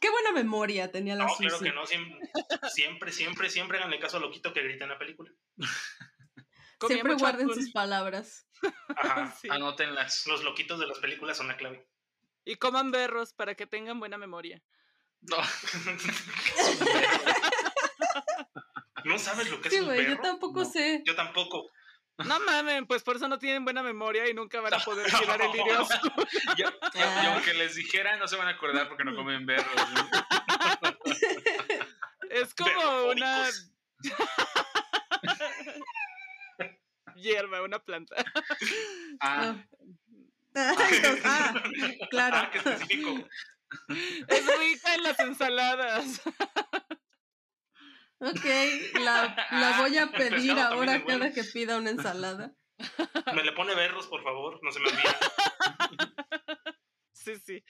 [0.00, 1.84] qué buena memoria tenía la No, claro que no.
[1.84, 2.30] Siempre,
[2.72, 5.30] siempre, siempre, siempre háganle caso a Loquito que grita en la película.
[6.86, 8.46] Siempre guarden sus palabras.
[8.96, 9.34] Ajá.
[9.40, 9.48] Sí.
[9.50, 10.26] Anótenlas.
[10.26, 11.88] Los loquitos de las películas son la clave.
[12.44, 14.60] Y coman berros para que tengan buena memoria.
[15.22, 15.36] No.
[19.04, 20.22] ¿No sabes lo que Sí, es un güey, yo perro?
[20.22, 20.64] tampoco No.
[20.64, 21.02] sé.
[21.04, 21.70] Yo tampoco.
[22.24, 25.40] No mamen, pues por eso no tienen buena memoria y nunca van a poder girar
[25.42, 26.14] el lirio oscuro.
[26.56, 27.32] Y, y- y Ah.
[27.34, 29.66] aunque les dijera, no se van a acordar porque no comen berros.
[29.92, 30.08] ¿no?
[32.30, 33.48] Es como una
[37.16, 38.16] hierba, una planta.
[39.20, 39.56] Ah,
[40.54, 41.54] Entonces, ah,
[42.10, 42.36] claro.
[42.36, 43.10] Ah, qué específico.
[44.28, 46.20] Es rica en las ensaladas.
[48.20, 48.44] Ok,
[49.00, 51.06] la, la voy a pedir ahora bueno.
[51.06, 52.54] cada que pida una ensalada.
[53.34, 55.16] Me le pone berros, por favor, no se me olvide.
[57.12, 57.64] Sí, sí.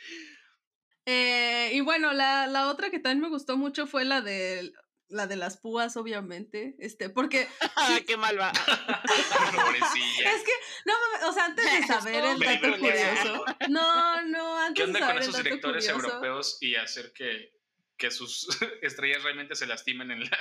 [1.06, 4.72] Eh, y bueno, la, la otra que también me gustó mucho fue la de
[5.14, 6.74] la de las púas, obviamente.
[6.78, 8.52] Este, porque Ah, qué mal va.
[9.54, 10.32] Pobrecilla.
[10.32, 10.52] es que,
[10.86, 13.44] no o sea, antes de saber el dato curioso.
[13.68, 16.08] No, no, ¿Qué antes de onda con saber esos directores curioso.
[16.08, 17.52] europeos y hacer que,
[17.96, 18.48] que sus
[18.82, 20.38] estrellas realmente se lastimen en la,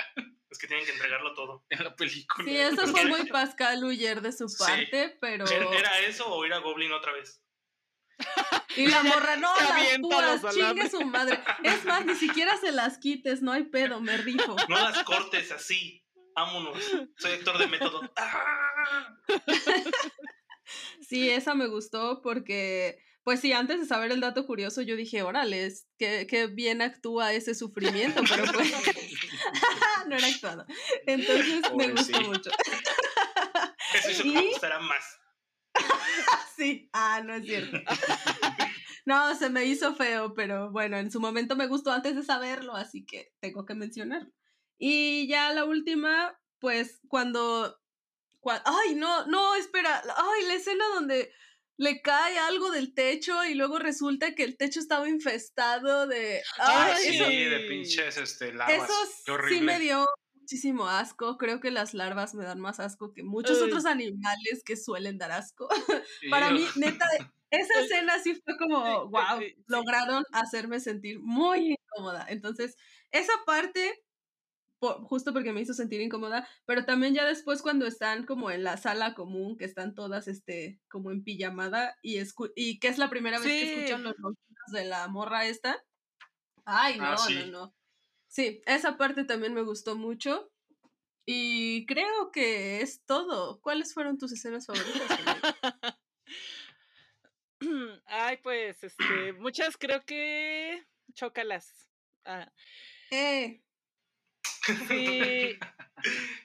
[0.50, 1.64] Es que tienen que entregarlo todo.
[1.70, 2.44] en la película?
[2.48, 4.56] Sí, eso fue muy Pascal Huyer de su Sí.
[4.64, 5.46] parte, pero.
[5.46, 7.40] ¿Era- ¿Era eso o ir a Goblin otra vez?
[8.76, 11.40] Y la morra, no, las púas, chingue su madre.
[11.62, 14.56] Es más, ni siquiera se las quites, no hay pedo, me rifo.
[14.68, 16.04] No las cortes así.
[16.34, 16.78] Vámonos.
[17.18, 18.00] Soy actor de método.
[18.16, 19.16] ¡Ah!
[21.06, 25.22] Sí, esa me gustó porque, pues sí, antes de saber el dato curioso, yo dije,
[25.22, 28.72] órale, qué, qué bien actúa ese sufrimiento, pero pues
[30.08, 30.64] no era actuado.
[31.06, 32.20] Entonces me gustó Pobrecilla.
[32.20, 32.50] mucho.
[33.94, 34.48] Eso hizo que me ¿Y?
[34.48, 35.04] gustara más.
[36.56, 37.76] Sí, ah, no es cierto.
[39.06, 42.74] No, se me hizo feo, pero bueno, en su momento me gustó antes de saberlo,
[42.74, 44.32] así que tengo que mencionarlo.
[44.78, 47.78] Y ya la última, pues cuando,
[48.40, 51.30] cua- ay, no, no, espera, ay, la escena donde
[51.76, 56.94] le cae algo del techo y luego resulta que el techo estaba infestado de, Ah,
[56.96, 58.88] ay, sí, eso, de pinches este, larvas.
[58.88, 60.06] eso sí me dio
[60.44, 61.38] muchísimo asco.
[61.38, 63.68] Creo que las larvas me dan más asco que muchos Ay.
[63.68, 65.68] otros animales que suelen dar asco.
[66.20, 67.06] Sí, Para mí, neta,
[67.50, 69.64] esa escena sí fue como, wow, sí, sí.
[69.68, 72.26] lograron hacerme sentir muy incómoda.
[72.28, 72.76] Entonces,
[73.10, 74.04] esa parte,
[74.80, 78.76] justo porque me hizo sentir incómoda, pero también ya después cuando están como en la
[78.76, 83.10] sala común, que están todas, este, como en pijamada, y, escu- y que es la
[83.10, 85.82] primera vez que escuchan los ronquidos de la morra esta.
[86.66, 87.34] Ay, no, Ah, sí.
[87.34, 87.74] no, no.
[88.34, 90.50] Sí, esa parte también me gustó mucho.
[91.24, 93.60] Y creo que es todo.
[93.60, 95.94] ¿Cuáles fueron tus escenas favoritas?
[98.06, 101.92] Ay, pues, este, muchas creo que chócalas.
[102.24, 102.52] Ah,
[103.12, 103.62] eh,
[104.88, 105.56] sí.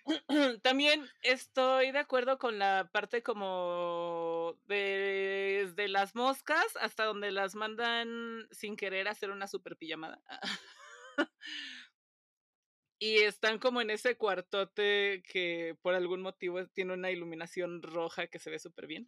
[0.61, 7.55] También estoy de acuerdo con la parte como de- desde las moscas hasta donde las
[7.55, 10.21] mandan sin querer hacer una super pijamada.
[12.99, 18.39] Y están como en ese cuartote que por algún motivo tiene una iluminación roja que
[18.39, 19.07] se ve súper bien.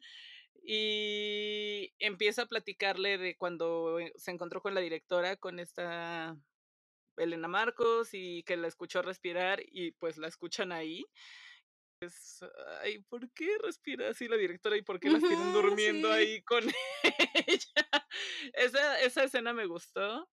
[0.64, 6.38] Y empieza a platicarle de cuando eh, se encontró con la directora, con esta
[7.18, 11.06] Elena Marcos, y que la escuchó respirar y pues la escuchan ahí.
[12.02, 12.40] Es,
[12.82, 16.12] ay, ¿por qué respira así la directora y por qué las tienen Ujú, durmiendo sí.
[16.12, 16.64] ahí con
[17.48, 18.08] ella?
[18.54, 20.28] Esa, esa escena me gustó.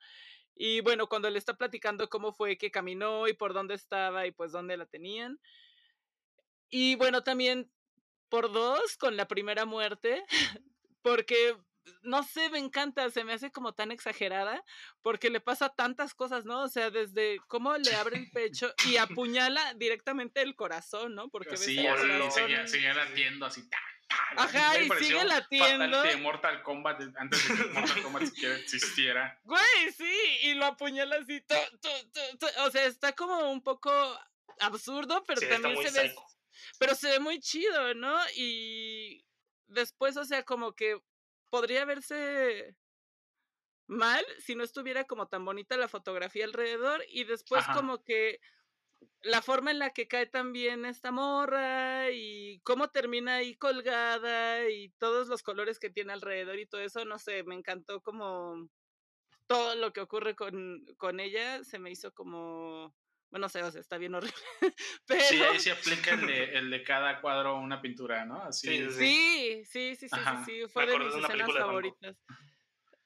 [0.60, 4.32] Y bueno, cuando le está platicando cómo fue que caminó y por dónde estaba y
[4.32, 5.40] pues dónde la tenían.
[6.68, 7.70] Y bueno, también
[8.28, 10.24] por dos con la primera muerte,
[11.00, 11.56] porque
[12.02, 14.64] no sé, me encanta, se me hace como tan exagerada,
[15.00, 16.64] porque le pasa tantas cosas, ¿no?
[16.64, 21.28] O sea, desde cómo le abre el pecho y apuñala directamente el corazón, ¿no?
[21.28, 22.50] Porque ves Sí, el así, corazón.
[24.36, 25.84] Ajá, me y sigue latiendo.
[25.84, 29.40] fatality de Mortal Kombat antes de que Mortal Kombat siquiera existiera.
[29.44, 31.40] Güey, sí, y lo apuñala así.
[31.42, 33.90] tu, tu, tu, tu, O sea, está como un poco
[34.60, 36.08] absurdo, pero Sí, también se ve.
[36.08, 36.22] psycho.
[36.78, 38.16] Pero se ve muy chido, ¿no?
[38.34, 39.24] Y
[39.66, 41.00] después, o sea, como que
[41.50, 42.74] podría verse
[43.86, 47.74] mal si no estuviera como tan bonita la fotografía alrededor y después Ajá.
[47.74, 48.40] como que
[49.22, 54.90] la forma en la que cae también esta morra y cómo termina ahí colgada y
[54.98, 58.68] todos los colores que tiene alrededor y todo eso, no sé, me encantó como
[59.46, 62.94] todo lo que ocurre con, con ella, se me hizo como,
[63.30, 64.34] bueno, no sé, o sea, está bien horrible,
[65.06, 65.20] pero...
[65.22, 68.42] Sí, ahí se aplica el de, el de cada cuadro una pintura, ¿no?
[68.42, 68.68] Así.
[68.68, 72.16] Sí, sí, Sí, sí, sí, sí, sí, sí, fue de mis escenas de favoritas.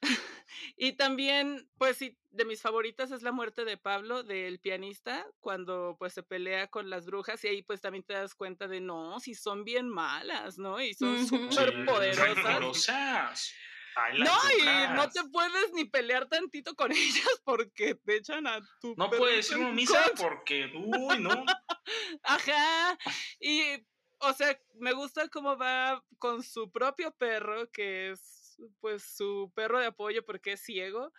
[0.75, 5.95] y también, pues sí, de mis favoritas es la muerte de Pablo, del pianista, cuando
[5.99, 9.19] pues se pelea con las brujas y ahí pues también te das cuenta de, no,
[9.19, 10.81] si son bien malas, ¿no?
[10.81, 11.27] Y son Ujú.
[11.27, 13.53] súper Sí, poderosas.
[13.95, 18.59] Ay, No, y no te puedes ni pelear tantito con ellas porque te echan a
[18.81, 20.71] tu No perrito puede ser en una misa porque.
[20.75, 21.45] Uy, no.
[22.23, 22.97] Ajá.
[23.39, 23.61] Y,
[24.19, 28.42] o sea, me gusta cómo va con su propio perro, que es
[28.79, 31.11] pues su perro de apoyo porque es ciego.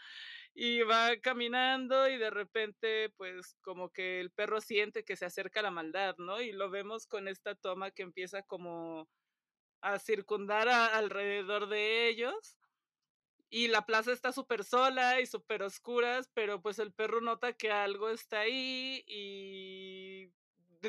[0.55, 5.63] Y va caminando y de repente, pues como que el perro siente que se acerca
[5.63, 6.41] la maldad, ¿no?
[6.43, 9.09] Y lo vemos con esta toma que empieza como
[9.83, 12.59] a circundar a- alrededor de ellos.
[13.51, 17.71] y la plaza está súper sola y súper oscuras, pero pues el perro nota que
[17.71, 20.33] algo está ahí y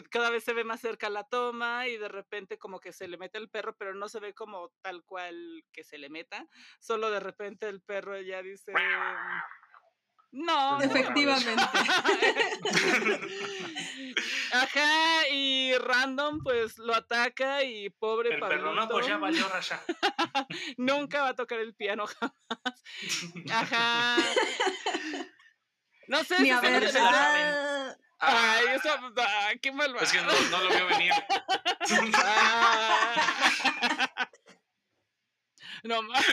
[0.04, 3.18] cada vez se ve más cerca la toma y de repente como que se le
[3.18, 6.48] mete el perro, pero no se ve como tal cual que se le meta,
[6.80, 8.74] solo de repente el perro ya dice...
[10.32, 11.64] No, no, Efectivamente.
[14.52, 19.56] Ajá, y random pues lo ataca y pobre El perro, no, pues ya Pablito valió
[19.56, 19.82] Rasha.
[20.78, 22.36] nunca va a tocar el piano jamás.
[23.50, 24.18] Ajá.
[26.10, 26.90] No sé Ni si a ver.
[26.92, 30.04] se la Ay, eso, ah, qué malvado.
[30.04, 31.12] Es que no, no lo vio venir.
[32.14, 34.30] Ah.
[35.84, 36.26] No mames.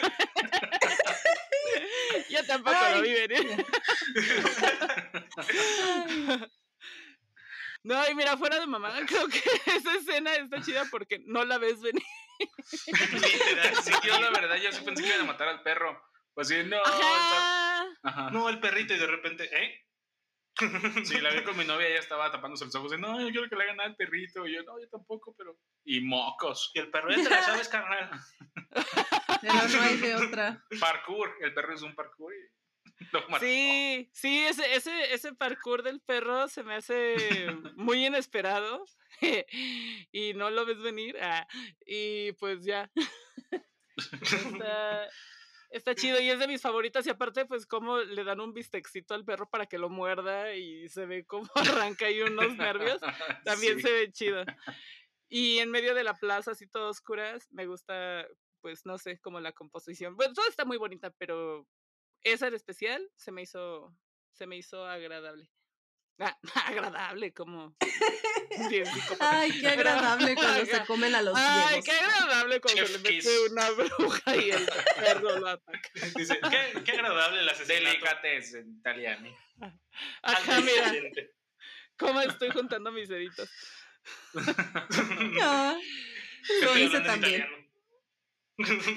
[2.31, 3.67] Yo tampoco lo Ay, vi venir.
[7.85, 9.39] No, y mira, fuera de mamá, creo que
[9.77, 12.05] esa escena está chida porque no la ves venir.
[12.87, 16.01] Literal, Sí, yo la verdad, yo sí pensé que iban a matar al perro.
[16.33, 16.77] Pues sí, no.
[16.77, 17.89] está-.
[18.05, 18.31] Ajá.
[18.31, 19.85] No, el perrito y de repente, ¿eh?
[21.05, 22.93] Sí, la vi con mi novia, ella estaba tapándose los ojos.
[22.93, 24.47] Y, no, yo quiero que le hagan nada al perrito.
[24.47, 25.59] Y yo, no, yo tampoco, pero.
[25.85, 26.71] Y mocos.
[26.75, 28.11] Y el perro, ya te la sabes, carnal.
[29.41, 30.65] pero no hay de otra.
[30.81, 31.37] Parkour.
[31.41, 32.35] El perro es un parkour.
[32.35, 33.45] Y lo mató.
[33.45, 37.47] Sí, sí, ese, ese, ese parkour del perro se me hace
[37.77, 38.85] muy inesperado
[40.13, 41.17] y no lo ves venir.
[41.21, 41.47] ah,
[41.87, 42.91] y pues ya.
[43.97, 45.09] Está,
[45.73, 47.07] está chido y es de mis favoritas.
[47.07, 50.89] Y aparte, pues, como le dan un bistecito al perro para que lo muerda y
[50.89, 51.49] se ve como
[51.97, 53.01] arranca ahí unos nervios.
[53.45, 53.83] También Sí.
[53.83, 54.45] se ve chido.
[55.29, 58.27] Y en medio de la plaza, así todo oscuras, me gusta,
[58.61, 60.15] pues, no sé, como la composición.
[60.17, 61.67] Bueno, todo está muy bonita, pero
[62.23, 63.97] esa en especial se me hizo,
[64.33, 65.49] se me hizo agradable.
[66.25, 67.75] Ah, agradable, como
[68.71, 69.41] bien psicópata.
[69.41, 71.85] Ay, qué agradable cuando se comen a los Ay, ciegos.
[71.85, 73.41] qué agradable cuando Chef le mete kiss.
[73.51, 74.69] una bruja y el
[75.01, 75.89] perro lo ataca.
[76.17, 77.85] Dice, qué, qué agradable asesinato.
[77.85, 79.37] Delicatessen en italiano.
[80.23, 80.93] Ajá, mira,
[81.97, 83.51] cómo estoy juntando mis deditos.
[85.41, 85.77] Ah,
[86.63, 87.47] lo hice también.
[88.59, 88.89] italiano.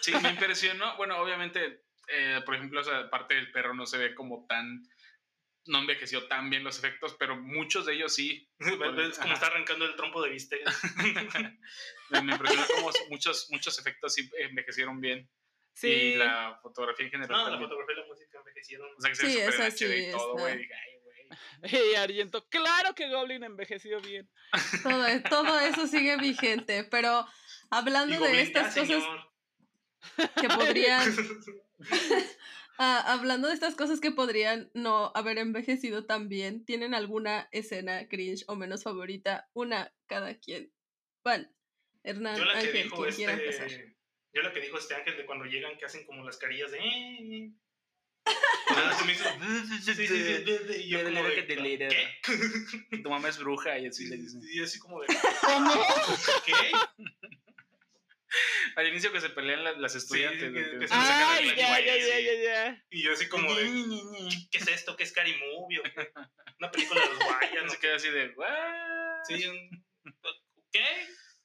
[0.00, 0.96] Sí, me impresionó.
[0.96, 4.82] Bueno, obviamente, eh, por ejemplo, esa parte del perro no se ve como tan.
[5.66, 8.48] No envejeció tan bien los efectos, pero muchos de ellos sí.
[8.58, 9.34] ¿Ves cómo Ajá.
[9.34, 10.60] está arrancando el trompo de bistec?
[12.10, 15.28] Me, impresionó como muchos, muchos efectos sí envejecieron bien.
[15.74, 17.30] Sí, Y la fotografía en general.
[17.36, 18.88] No, la fotografía y la música envejecieron.
[18.96, 20.58] O sea, que se ve Sí, sí y todo, güey.
[20.58, 21.92] Dije, ay, güey.
[21.92, 24.28] y Argento, claro que Goblin envejeció bien.
[24.82, 27.26] Todo, todo eso sigue vigente, pero
[27.70, 30.32] hablando Y de Goblin, estas "Ya, cosas señor".
[30.40, 31.16] que podrían,
[32.78, 38.08] ah, hablando de estas cosas que podrían no haber envejecido tan bien, ¿tienen alguna escena
[38.08, 39.48] cringe o menos favorita?
[39.52, 40.72] Una cada quien.
[41.24, 41.48] Bueno,
[42.04, 43.66] Hernán, Yo la que Ángel, dijo quien quiera empezar.
[43.66, 43.96] este.
[44.32, 46.78] Yo la que dijo este ángel de cuando llegan que hacen como las carillas de.
[48.98, 49.24] Se me hizo-
[49.84, 52.20] sí, sí, sí, sí, sí, y yo como de, ¿Qué?
[53.02, 54.40] Tu mamá es bruja y así le dicen.
[54.52, 55.06] Y así como de.
[55.40, 55.72] ¿Cómo?
[56.44, 56.52] ¿Qué?
[58.76, 60.52] Al inicio que se pelean las, las estudiantes.
[60.52, 60.80] ¿no?
[60.80, 62.84] que se Ay, ya, ya, ya, ya, ya.
[62.90, 63.64] Y yo así como de.
[64.50, 64.96] ¿Qué, es esto?
[64.96, 65.78] ¿Qué es Scary Movie?
[65.80, 66.12] o qué?
[66.60, 67.64] Una película de los Guayas.
[67.64, 67.70] ¿no?
[67.70, 69.24] Se queda así de, "What?".
[69.26, 69.84] Sí, un-
[70.72, 70.84] ¿qué?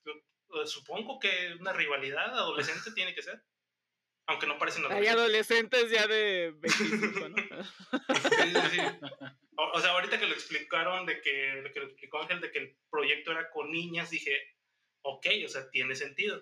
[0.06, 3.42] Yo- Supongo que una rivalidad adolescente tiene que ser.
[4.28, 5.82] Aunque no parecen Hay adolescentes.
[5.82, 7.64] adolescentes ya de 25, ¿no?
[8.14, 8.80] Sí, sí, sí.
[9.58, 12.60] O, o sea, ahorita que lo explicaron, de que, que lo explicó Ángel, de que
[12.60, 14.40] el proyecto era con niñas, dije,
[15.02, 16.42] ok, o sea, tiene sentido.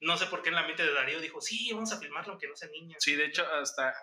[0.00, 2.46] No sé por qué en la mente de Darío dijo, sí, vamos a filmarlo aunque
[2.48, 3.02] no sean niñas.
[3.02, 3.94] Sí, de hecho, hasta.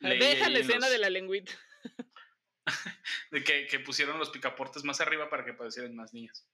[0.00, 1.52] Deja la en escena los- de la lengüita.
[3.30, 6.48] de que, que pusieron los picaportes más arriba para que parecieran más niñas.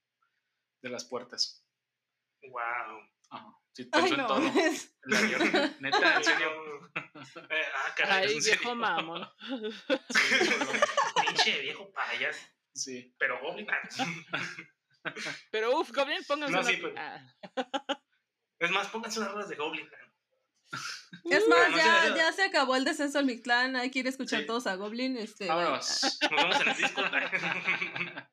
[0.81, 1.65] De las puertas.
[2.43, 3.09] Wow.
[3.31, 3.57] Ajá.
[3.71, 4.37] Sí, Ay, pensó en todo.
[5.05, 5.75] El avión.
[5.79, 6.91] Neta, en serio.
[7.49, 9.27] Eh, ah, caray, Ay, viejo mamón.
[11.25, 12.37] Pinche viejo payas.
[12.75, 13.15] Sí.
[13.17, 13.67] Pero Goblin.
[13.71, 13.79] ah.
[15.51, 16.69] Pero uff, Goblin, pónganse No, una...
[16.69, 17.35] sí, pero- Ah.
[18.63, 19.89] Es más, pónganse unas rolas de Goblin.
[21.29, 24.09] Es más, no ya, ya se acabó el descenso al Mictlán, hay que ir a
[24.09, 24.45] escuchar Sí.
[24.47, 25.17] todos a Goblin.
[25.17, 26.17] Este, Vámonos.
[26.31, 27.01] Nos vemos en el disco.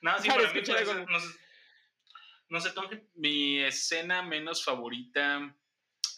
[0.00, 1.28] no, sí, Para mí escuchar fue a esa- no sé,
[2.48, 3.08] no sé, Ángel.
[3.14, 5.54] Mi escena menos favorita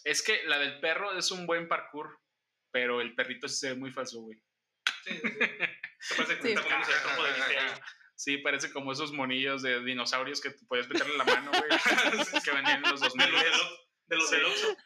[0.03, 2.19] es que la del perro es un buen parkour,
[2.71, 4.41] pero el perrito sí se ve muy falso, güey.
[5.03, 5.37] Sí, sí, sí.
[5.99, 6.53] Se parece que Sí.
[6.53, 7.31] está el trompo de.
[8.19, 11.63] Sí, parece como esos monillos de dinosaurios que podías meterle la mano, güey.
[12.43, 13.31] que vendían en los De 2000.
[13.31, 14.35] los del Ox- de los Sí.
[14.35, 14.77] del Oxxo.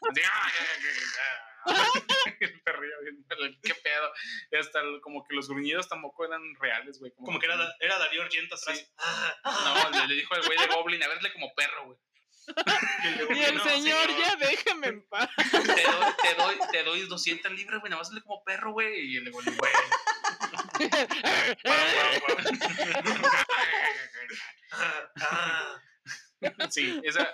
[1.66, 2.00] Así,
[2.42, 3.26] el perrillo bien,
[3.64, 4.12] qué pedo.
[4.52, 7.12] Y hasta el- como que los gruñidos tampoco eran reales, güey.
[7.16, 8.78] Como que era, era Darío Argento atrás.
[8.78, 8.86] Sí.
[9.00, 9.90] Ah, ah.
[9.92, 11.98] No, le, le dijo al güey de Goblin, a verle como perro, güey.
[13.36, 15.28] Y el No, señor, ya déjame en paz.
[15.52, 19.12] Te doy, te doy, te doy 200 libras, güey, nada más sale como perro, güey.
[19.14, 19.72] Y el güey, güey.
[24.72, 25.80] Ah, ah.
[26.70, 27.26] Sí, esa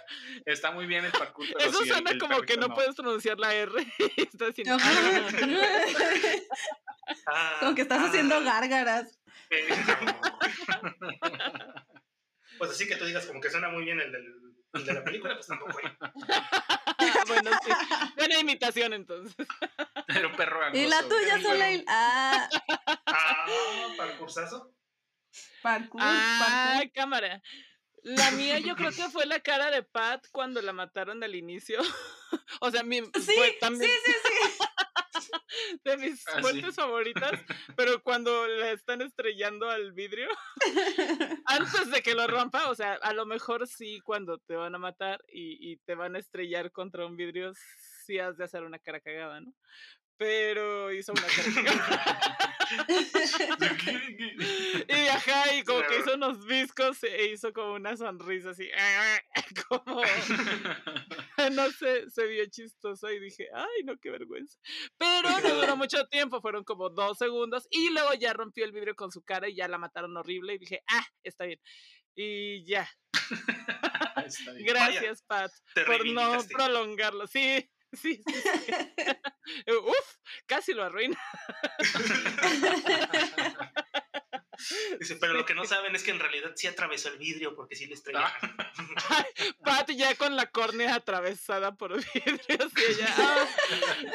[0.45, 1.47] está muy bien el parkour.
[1.51, 3.71] pero Eso sí, el- suena el como que no, puedes pronunciar la R.
[4.17, 4.77] estás haciendo-
[7.25, 8.07] Ah, Como que estás ah.
[8.07, 9.19] haciendo gárgaras.
[12.59, 15.03] Pues así que tú digas como que suena muy bien el, del- el de la
[15.03, 15.73] película, pues tampoco.
[15.73, 15.85] güey.
[17.27, 17.71] bueno, sí.
[18.17, 19.35] Buena imitación entonces.
[19.37, 21.41] Un perro Y la gangoso, tuya.
[21.41, 21.85] Soleil.
[21.87, 22.49] Ah,
[23.07, 23.45] Ah,
[23.97, 24.73] para el cursazo.
[25.61, 26.91] parkour, Ah, parkour.
[26.93, 27.41] cámara.
[28.03, 31.79] La mía yo creo que fue la cara de Pat cuando la mataron al inicio.
[32.61, 34.65] o sea, mi, Sí, fue sí, también sí, sí.
[35.83, 36.41] de mis Ah, sí.
[36.41, 37.31] fuentes favoritas,
[37.75, 40.29] pero cuando le están estrellando al vidrio,
[41.45, 44.79] antes de que lo rompa, o sea, a lo mejor sí cuando te van a
[44.79, 47.53] matar y, y te van a estrellar contra un vidrio,
[48.05, 49.53] sí has de hacer una cara cagada, ¿no?
[50.19, 51.21] Pero hizo una
[54.89, 58.69] y ajá, y como que hizo unos viscos e hizo como una sonrisa así,
[59.69, 60.01] como,
[61.53, 64.59] no sé, se vio chistoso y dije, ay, no, qué vergüenza.
[64.97, 68.97] Pero no duró mucho tiempo, fueron como dos segundos y luego ya rompió el vidrio
[68.97, 71.61] con su cara y ya la mataron horrible y dije, ah, está bien.
[72.13, 72.89] Y ya,
[74.25, 74.65] Está bien.
[74.65, 77.25] gracias, Pat, Te por no prolongarlo.
[77.25, 78.33] Sí, sí, sí.
[78.33, 78.73] sí.
[79.67, 81.17] Uf, casi lo arruina.
[84.99, 87.75] Dice, pero lo que no saben es que en realidad sí atravesó el vidrio porque
[87.75, 88.19] sí le estrelló.
[89.63, 93.47] Pat ya con la córnea atravesada por vidrios y ella, "Ah,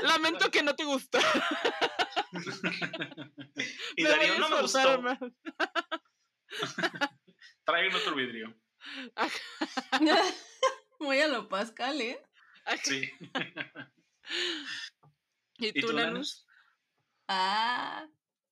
[0.03, 1.19] lamento que no te gustó.
[3.97, 5.01] Y Darío no me gustó.
[5.01, 5.19] más".
[7.65, 8.55] Traigan otro vidrio.
[11.01, 12.23] Muy a lo Pascal, ¿eh?
[12.83, 13.11] Sí.
[15.59, 15.93] ¿Y ¿Y tú?
[15.93, 16.47] Nanus?
[17.29, 18.07] Ah,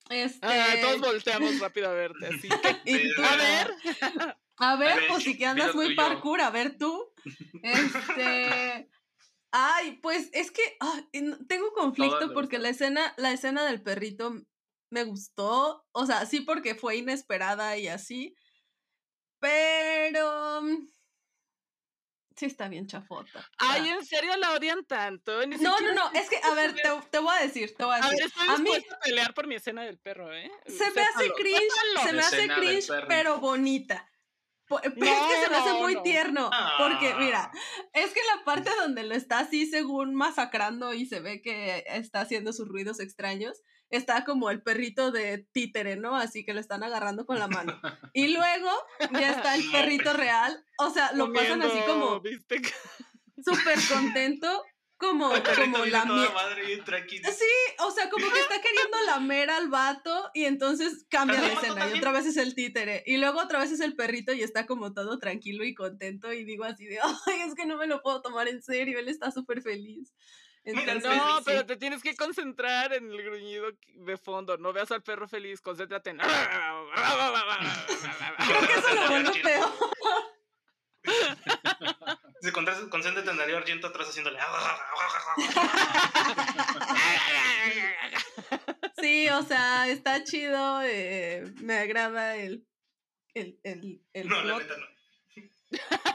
[0.08, 0.46] este.
[0.46, 2.48] Ah, todos volteamos rápido a verte, así que,
[2.84, 3.74] y tú- a ver.
[4.58, 7.12] A ver, A ver, pues sí que andas muy parkour, a ver tú.
[7.62, 8.88] Este.
[9.50, 11.06] Ay, pues es que ay,
[11.46, 14.32] tengo conflicto porque la escena, la escena del perrito
[14.90, 15.86] me gustó.
[15.92, 18.34] O sea, sí porque fue inesperada y así.
[19.40, 19.91] Pero.
[22.42, 23.48] Sí está bien chafota.
[23.58, 23.88] Ay.
[23.90, 25.46] ¿en serio la odian tanto?
[25.46, 27.94] Ni No, no, no, es que, a ver, te, te voy a decir, te voy
[27.94, 28.26] a A ver, decir.
[28.26, 30.50] estoy A mí dispuesta a pelear por mi escena del perro, ¿eh?
[30.66, 31.60] se me hace cringe,
[32.04, 34.08] se me hace cringe, pero bonita.
[34.82, 35.00] Es que
[35.44, 36.02] se me hace muy no.
[36.02, 36.50] tierno.
[36.78, 37.16] Porque, Ah.
[37.20, 37.52] mira,
[37.92, 42.22] es que la parte donde lo está así, según masacrando y se ve que está
[42.22, 43.60] haciendo sus ruidos extraños,
[43.92, 46.16] está como el perrito de títere, ¿no?
[46.16, 47.80] Así que lo están agarrando con la mano.
[48.14, 48.70] Y luego
[49.12, 50.64] ya está el perrito real.
[50.78, 52.22] O sea, lo pasan así Comiendo como
[53.42, 54.64] súper contento,
[54.96, 56.74] como, El como la madre.
[57.32, 57.44] Sí,
[57.80, 61.98] o sea, como que está queriendo lamer al vato y entonces cambia de escena y
[61.98, 64.92] otra vez es el títere y luego otra vez es el perrito y está como
[64.92, 68.22] todo tranquilo y contento y digo así de, ay, es que no me lo puedo
[68.22, 70.12] tomar en serio, él está súper feliz.
[70.64, 71.42] Entonces, No, sí.
[71.46, 74.56] pero te tienes que concentrar en el gruñido de fondo.
[74.58, 76.18] No veas al perro feliz, concéntrate en.
[76.18, 76.88] Creo
[78.68, 79.72] que eso lo vuelve peor.
[82.40, 84.38] Se concéntrate en Darío Argento atrás haciéndole.
[89.00, 92.66] Sí, o sea, está chido, eh, me agrada el,
[93.34, 94.86] el, el, el No, la neta no.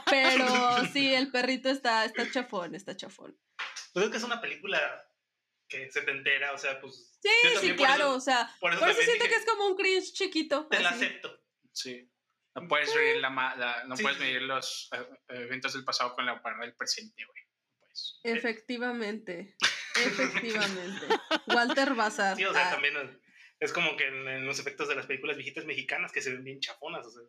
[0.08, 3.36] pero sí, el perrito está, está chafón, está chafón.
[3.98, 5.04] Pues es que es una película
[5.68, 7.28] que se te entera, o sea, pues Sí,
[7.60, 9.76] sí, claro, eso- o sea, por eso por eso siento dije- que es como un
[9.76, 10.66] cringe chiquito.
[10.68, 11.40] te la acepto.
[11.72, 12.10] Sí.
[12.54, 14.02] No puedes medir, la, la- no Sí.
[14.02, 17.42] puedes medir los eh, eventos del pasado con la barra del presente, güey.
[17.44, 18.20] No puedes.
[18.24, 19.56] Efectivamente,
[19.94, 21.06] efectivamente.
[21.48, 22.36] Walter Bazar.
[22.36, 23.18] Sí, o sea, Ah, también es-
[23.60, 26.44] es como que en, en los efectos de las películas viejitas mexicanas que se ven
[26.44, 27.22] bien chafonas, o sea,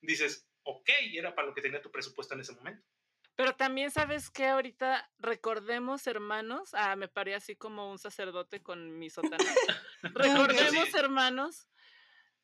[0.00, 2.86] dices, ok, era para lo que tenía tu presupuesto en ese momento.
[3.34, 6.70] Pero también sabes que ahorita recordemos, hermanos.
[6.74, 9.38] Ah, me paré así como un sacerdote con mi sotana.
[10.02, 10.96] recordemos, Sí.
[10.98, 11.68] hermanos,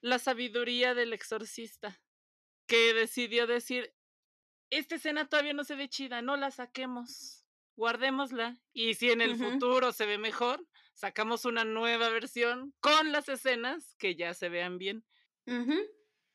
[0.00, 2.00] la sabiduría del exorcista
[2.66, 3.94] que decidió decir:
[4.70, 7.44] Esta escena todavía no se ve chida, no la saquemos,
[7.76, 8.58] guardémosla.
[8.72, 13.94] Y si en el futuro se ve mejor, sacamos una nueva versión con las escenas
[13.98, 15.04] que ya se vean bien.
[15.46, 15.64] Ah,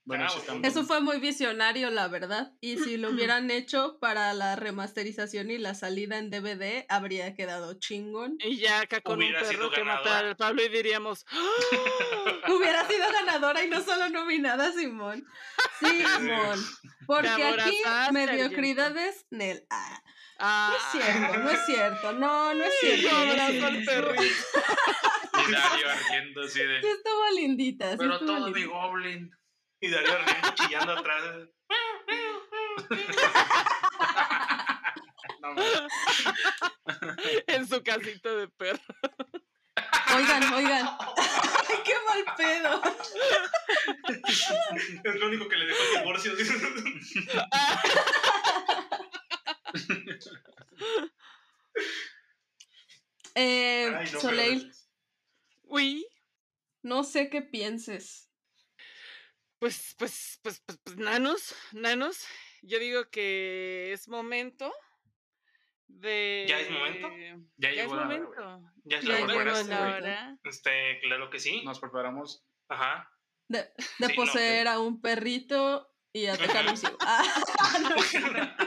[0.06, 0.28] bueno.
[0.64, 2.52] Eso fue muy visionario, la verdad.
[2.62, 7.74] Y si lo hubieran hecho para la remasterización y la salida en DVD, habría quedado
[7.80, 8.36] chingón.
[8.40, 10.04] Y ya acá con Hubiera un sido perro que ganadora.
[10.10, 11.50] matar al Pablo y diríamos, ¡Ah!
[12.54, 15.26] Hubiera sido ganadora y no solo nominada, Simón.
[15.80, 16.60] Simón.
[17.08, 17.78] Porque aquí,
[18.12, 19.66] mediocridades, Nel.
[19.70, 20.02] Ah,
[20.40, 22.14] ah, no es cierto, no es cierto.
[22.14, 23.10] No, no es Sí, cierto.
[23.16, 23.28] no al
[25.52, 26.82] Dario ardiendo así de.
[26.82, 27.92] Sí estuvo lindita.
[27.92, 28.74] sí Pero estuvo todo mi lindita.
[28.78, 29.32] goblin.
[29.84, 31.50] Y Darío Argento chillando atrás.
[35.42, 35.54] No,
[37.48, 38.80] en su casita de perro.
[40.16, 40.88] Oigan, oigan.
[40.88, 42.82] Ay, qué mal pedo.
[45.04, 46.32] Es lo único que le dejó el divorcio.
[53.36, 54.72] Eh, Ay, no, Soleil,
[55.64, 56.08] Uy,
[56.84, 58.30] no sé qué pienses.
[59.64, 62.28] Pues, pues, pues, pues, pues, nanos, nanos,
[62.64, 64.74] yo digo que es momento
[65.88, 66.46] de...
[66.50, 67.10] ¿Ya es momento?
[67.16, 68.72] Ya Ya es llegó la hora, momento.
[68.84, 69.36] Ya es la llegó hora.
[69.38, 70.38] preparaste, la hora.
[70.44, 71.62] Este, claro que sí.
[71.64, 72.46] Nos preparamos.
[72.68, 73.10] Ajá.
[73.48, 73.68] De, de
[74.00, 76.98] Sí, no, poseer a un perrito y atacar a un ciego.
[77.00, 77.24] Ah,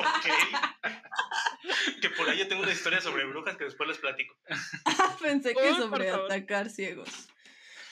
[0.00, 0.26] ok.
[2.00, 4.34] que por ahí yo tengo una historia sobre brujas que después les platico.
[5.22, 7.28] pensé que Uy, sobre atacar ciegos.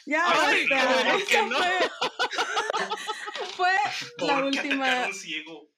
[0.06, 1.70] Ya, Ay, basta, no, fue,
[3.56, 3.70] fue
[4.18, 5.12] la ¿Por qué última.
[5.12, 5.68] ciego?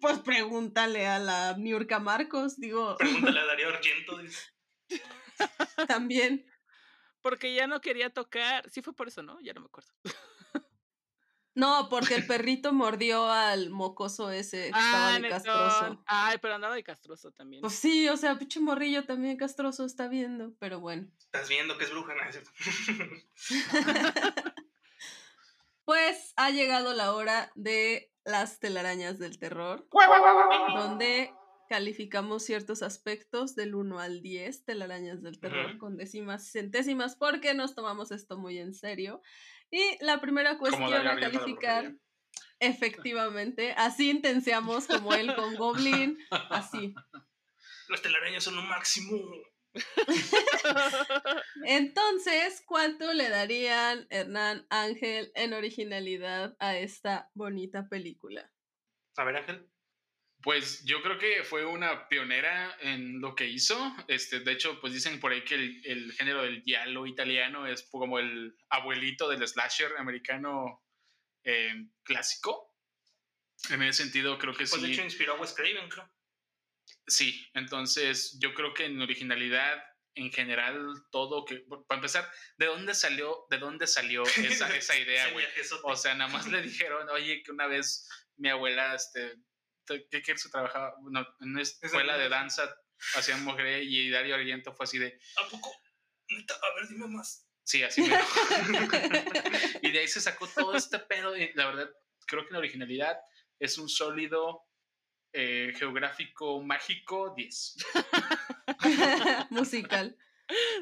[0.00, 4.18] Pues pregúntale a la Niurka Marcos, digo, Pregúntale a Darío Argento.
[4.18, 4.40] dice.
[5.88, 6.44] también.
[7.22, 8.68] Porque ya no quería tocar.
[8.70, 9.38] Sí fue por eso, ¿no?
[9.40, 9.90] Ya no me acuerdo.
[11.56, 15.42] No, porque el perrito mordió al mocoso ese que estaba de netón.
[15.42, 16.02] castroso.
[16.06, 17.62] Ay, pero andaba de castroso también.
[17.62, 21.08] Pues sí, o sea, pinche morrillo también castroso está viendo, pero bueno.
[21.18, 22.22] Estás viendo que es bruja, ¿no?
[22.28, 22.50] Es cierto.
[25.86, 29.86] Pues ha llegado la hora de las telarañas del terror,
[30.74, 31.32] donde
[31.68, 37.54] calificamos ciertos aspectos del 1 al 10, telarañas del terror, con décimas y centésimas, porque
[37.54, 39.22] nos tomamos esto muy en serio.
[39.70, 41.94] Y la primera cuestión a calificar,
[42.60, 46.18] efectivamente, así intenseamos como él con Goblin,
[46.50, 46.94] así.
[47.88, 49.16] Las telarañas son lo máximo.
[51.64, 58.50] Entonces, ¿cuánto le darían Hernán Ángel en originalidad a esta bonita película?
[59.16, 59.68] A ver, Ángel.
[60.46, 63.76] Pues yo creo que fue una pionera en lo que hizo.
[64.06, 67.82] Este, de hecho, pues dicen por ahí que el, el género del giallo italiano es
[67.90, 70.86] como el abuelito del slasher americano
[71.42, 71.74] eh,
[72.04, 72.72] clásico.
[73.70, 74.92] En ese sentido, creo que Pues de sí.
[74.92, 76.08] hecho inspiró a Wes Craven, creo.
[77.08, 79.82] Sí, entonces yo creo que en originalidad,
[80.14, 81.64] en general, todo que.
[81.88, 85.44] Para empezar, ¿de dónde salió, de dónde salió esa, esa idea, güey?
[85.82, 89.34] O sea, nada más le dijeron, oye, que una vez mi abuela, este,
[89.86, 90.94] te- ¿qué quieres que trabajaba?
[91.10, 92.74] No, en una escuela de danza
[93.14, 95.70] hacían mujer y Dario Argento fue así de, ¿A poco?
[95.70, 97.46] A ver, dime más.
[97.64, 98.08] sí, así me
[99.82, 101.88] Y de ahí se sacó todo este pedo y la verdad,
[102.26, 103.16] creo que en originalidad
[103.60, 104.62] es un sólido
[105.32, 107.76] eh, geográfico mágico 10.
[109.50, 110.16] Musical.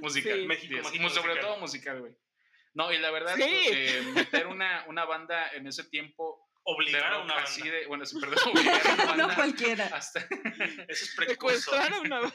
[0.00, 0.46] Musical, Sí.
[0.46, 0.84] México 10.
[0.84, 1.40] mágico Mu- sobre musical.
[1.50, 2.12] todo musical, güey.
[2.74, 3.42] No, y la verdad, Sí.
[3.44, 7.76] eh, meter una, una banda en ese tiempo Obligar a una así banda.
[7.76, 9.86] de, bueno, perdón, obligar a una No banda cualquiera.
[9.92, 10.20] hasta
[10.88, 11.74] Eso es precursor.
[11.82, 12.34] Secuestrar a una...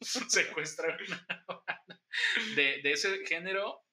[0.28, 2.00] secuestrar una banda
[2.56, 3.84] de, de ese género,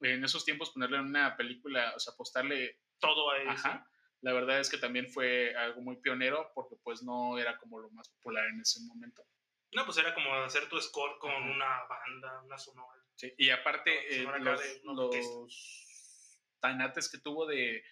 [0.00, 3.50] en esos tiempos ponerle en una película, o sea, apostarle, Todo a eso.
[3.50, 3.86] ajá,
[4.22, 7.90] la verdad es que también fue algo muy pionero porque pues no era como lo
[7.90, 9.24] más popular en ese momento.
[9.72, 11.40] No, pues era como hacer tu score con Ajá.
[11.40, 13.00] una banda, una sonora.
[13.14, 17.82] Sí, Y aparte, eh, los, los tanates que tuvo de,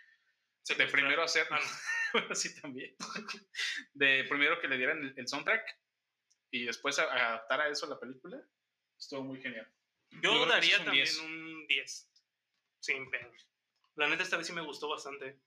[0.76, 1.66] de primero hacer, Ah, no.
[2.20, 2.94] bueno, sí también,
[3.94, 5.78] de primero que le dieran el, el soundtrack
[6.50, 8.40] y después a- adaptar a eso a la película,
[8.98, 9.70] estuvo muy genial.
[10.22, 11.18] Yo daría un también 10.
[11.20, 12.10] un 10.
[12.80, 13.46] Sin pedos.
[13.96, 15.38] La neta, esta vez sí me gustó bastante.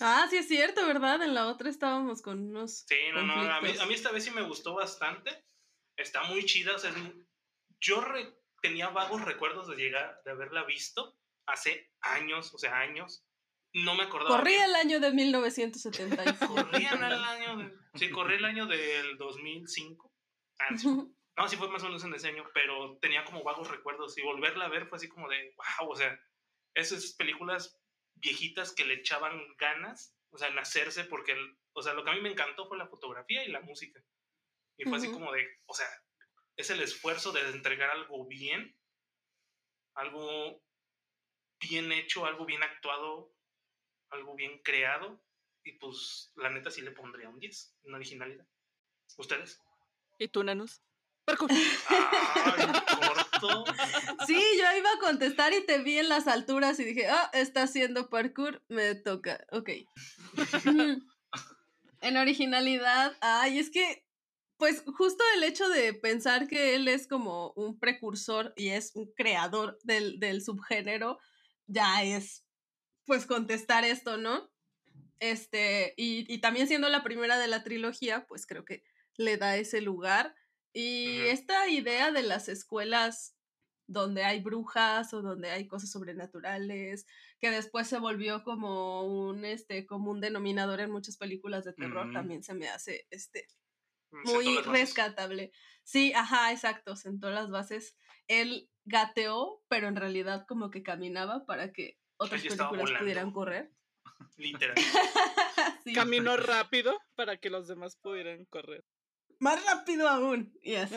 [0.00, 1.22] Ah, sí es cierto, ¿verdad?
[1.22, 2.84] En la otra estábamos con unos.
[2.88, 3.34] Sí, no, no.
[3.34, 5.44] A mí, a esta vez sí me gustó bastante.
[5.96, 6.74] Está muy chida.
[6.74, 7.26] O sea, muy-
[7.78, 11.16] yo re- tenía vagos recuerdos de llegar, de haberla visto
[11.46, 13.24] hace años, o sea, años.
[13.74, 14.36] No me acordaba.
[14.36, 16.54] Corría el año de 1975.
[16.54, 17.56] Corrían el año.
[17.58, 20.12] de- sí, corrí el año del 2005.
[20.58, 20.68] Ah.
[21.34, 24.22] No, sí fue más o menos en ese año, pero tenía como vagos recuerdos y
[24.22, 26.20] volverla a ver fue así como de, wow, o sea,
[26.74, 27.80] esas películas
[28.16, 32.10] viejitas que le echaban ganas, o sea, en hacerse, porque, el- o sea, lo que
[32.10, 34.04] a mí me encantó fue la fotografía y la música.
[34.76, 35.86] Y fue así como de, o sea,
[36.54, 38.76] es el esfuerzo de entregar algo bien,
[39.94, 40.62] algo
[41.62, 43.31] bien hecho, algo bien actuado,
[44.12, 45.22] algo bien creado.
[45.64, 48.46] Y pues, la neta, sí le pondría un 10 en originalidad.
[49.16, 49.60] ¿Ustedes?
[50.18, 50.82] ¿Y tú, Nanus?
[51.24, 51.50] Parkour.
[53.40, 53.64] Corto.
[54.26, 57.62] Sí, yo iba a contestar y te vi en las alturas y dije, ah, está
[57.62, 59.44] haciendo parkour, me toca.
[59.52, 59.70] Ok.
[62.00, 64.04] en originalidad, ay, es que,
[64.56, 69.12] pues justo el hecho de pensar que él es como un precursor y es un
[69.12, 71.18] creador del, del subgénero,
[71.66, 72.44] ya es,
[73.06, 74.50] pues, contestar esto, ¿no?
[75.20, 78.82] Este, y, y también siendo la primera de la trilogía, pues creo que
[79.16, 80.34] le da ese lugar.
[80.72, 83.36] Y esta idea de las escuelas
[83.86, 87.06] donde hay brujas o donde hay cosas sobrenaturales,
[87.38, 92.42] que después se volvió como un este común denominador en muchas películas de terror, también
[92.42, 93.46] se me hace este
[94.10, 95.52] Sentó muy rescatable.
[95.84, 97.96] Sí, ajá, exacto, sentó las bases.
[98.28, 103.70] Él gateó, pero en realidad como que caminaba para que otras películas pudieran correr.
[104.36, 104.76] Literal.
[105.84, 105.94] Sí.
[105.94, 108.84] Caminó rápido para que los demás pudieran correr.
[109.40, 110.56] Más rápido aún.
[110.62, 110.94] Y así.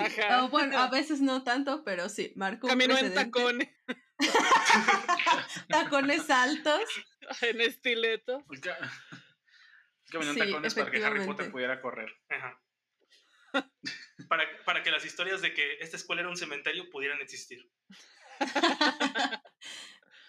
[0.52, 3.70] Bueno, a veces no tanto, pero sí, marcó Caminó en tacones,
[5.70, 6.82] Tacones altos.
[7.42, 8.46] en estileto.
[10.12, 11.26] Caminó en Sí, tacones para que Harry.
[11.26, 12.14] Potter pudiera correr.
[12.30, 12.62] Ajá.
[14.30, 17.68] Para, para que las historias de que esta escuela era un cementerio pudieran existir.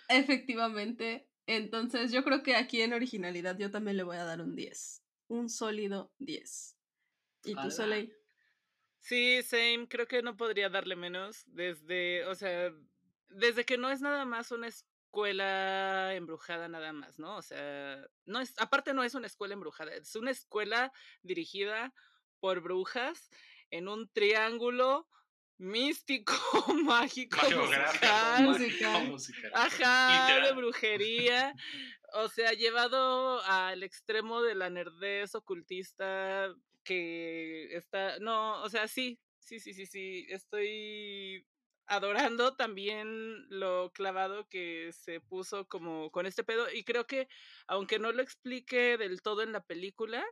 [0.09, 1.29] Efectivamente.
[1.47, 5.03] Entonces, yo creo que aquí en originalidad yo también le voy a dar un 10.
[5.29, 6.77] Un sólido 10.
[7.45, 7.71] ¿Y tú, Ala.
[7.71, 8.17] Soleil?
[8.99, 12.73] Sí, same, creo que no podría darle menos desde, o sea,
[13.29, 17.37] desde que no es nada más una escuela embrujada nada más, ¿no?
[17.37, 20.93] O sea, no es, aparte no es una escuela embrujada, es una escuela
[21.23, 21.95] dirigida
[22.41, 23.31] por brujas
[23.71, 25.09] en un triángulo
[25.59, 26.35] místico,
[26.85, 28.07] mágico, Magiográfico,
[28.43, 28.93] musical, musical.
[28.93, 29.51] mágico, musical.
[29.55, 31.55] Ajá, de brujería.
[32.15, 36.53] O sea, llevado al extremo de la nerdez ocultista
[36.85, 38.19] que está.
[38.19, 40.27] No, o sea, sí, sí, sí, sí, sí.
[40.31, 41.47] Estoy
[41.87, 46.67] adorando también lo clavado que se puso como con este pedo.
[46.73, 47.29] Y creo que,
[47.67, 50.25] aunque no lo explique del todo en la película,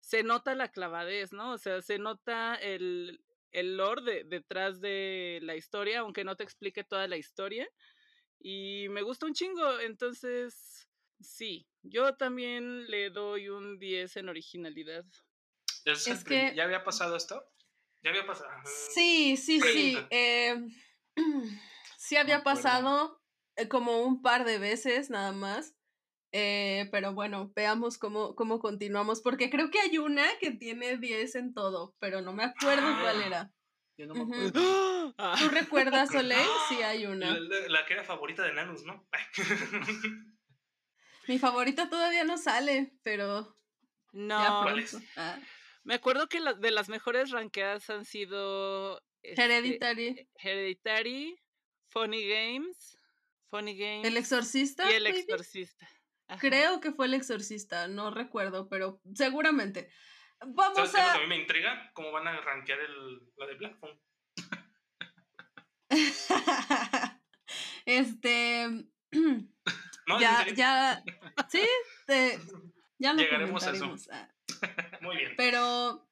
[0.00, 1.52] se nota la clavadez, ¿no?
[1.52, 3.20] O sea, se nota el,
[3.56, 7.66] el lore de- detrás de la historia, aunque no te explique toda la historia.
[8.38, 10.88] Y me gusta un chingo, entonces
[11.20, 15.04] sí, yo también le doy un 10 en originalidad.
[15.86, 17.50] ¿Es el Es prim- que- ¿Ya había pasado esto?
[18.02, 18.50] Ya había pasado.
[18.92, 19.92] Sí, sí, sí.
[19.94, 20.08] Pregunta.
[20.10, 20.68] eh,
[21.98, 23.22] sí había pasado
[23.56, 25.74] eh, como un par de veces nada más.
[26.38, 29.22] Eh, pero bueno, veamos cómo, cómo continuamos.
[29.22, 33.22] Porque creo que hay una que tiene 10 en todo, pero no me acuerdo cuál
[33.22, 33.26] Ah.
[33.26, 33.50] era.
[33.96, 35.14] Yo no me acuerdo.
[35.16, 36.46] Ah, ¿Tú recuerdas, Soleil?
[36.68, 37.38] Sí, hay una.
[37.38, 39.08] la- la que era favorita de Nanus, ¿no?
[41.28, 43.56] Mi favorita todavía no sale, pero
[44.12, 44.96] ya no, ¿Cuál es?
[45.16, 45.38] Ah,
[45.84, 50.28] me acuerdo que la- de las mejores ranqueadas han sido este, Hereditary.
[50.36, 51.40] Hereditary,
[51.88, 52.98] Funny Games,
[53.50, 54.90] Funny Games ¿El exorcista?
[54.90, 55.06] y El?
[55.06, 55.88] Exorcista.
[56.28, 56.40] Ajá.
[56.40, 59.88] Creo que fue el exorcista, no recuerdo, pero seguramente.
[60.44, 61.18] Vamos ¿Sabes lo que a a...
[61.18, 61.90] mí me intriga?
[61.94, 64.00] ¿Cómo van a rankear el, la de Black Phone?
[67.86, 68.66] este...
[70.08, 71.02] No, ya, ya...
[71.48, 71.66] Sí,
[72.06, 72.38] te-
[72.96, 73.92] ya lo Llegaremos a eso.
[74.12, 74.28] ah.
[75.00, 75.34] Muy bien.
[75.36, 76.08] Pero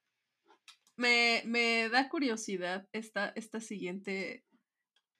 [0.96, 4.44] me, me da curiosidad esta, esta siguiente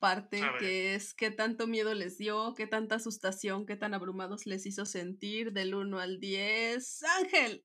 [0.05, 4.67] parte, que es qué tanto miedo les dio, qué tanta asustación, qué tan abrumados les
[4.67, 7.03] hizo sentir del 1 al 10.
[7.21, 7.65] Ángel,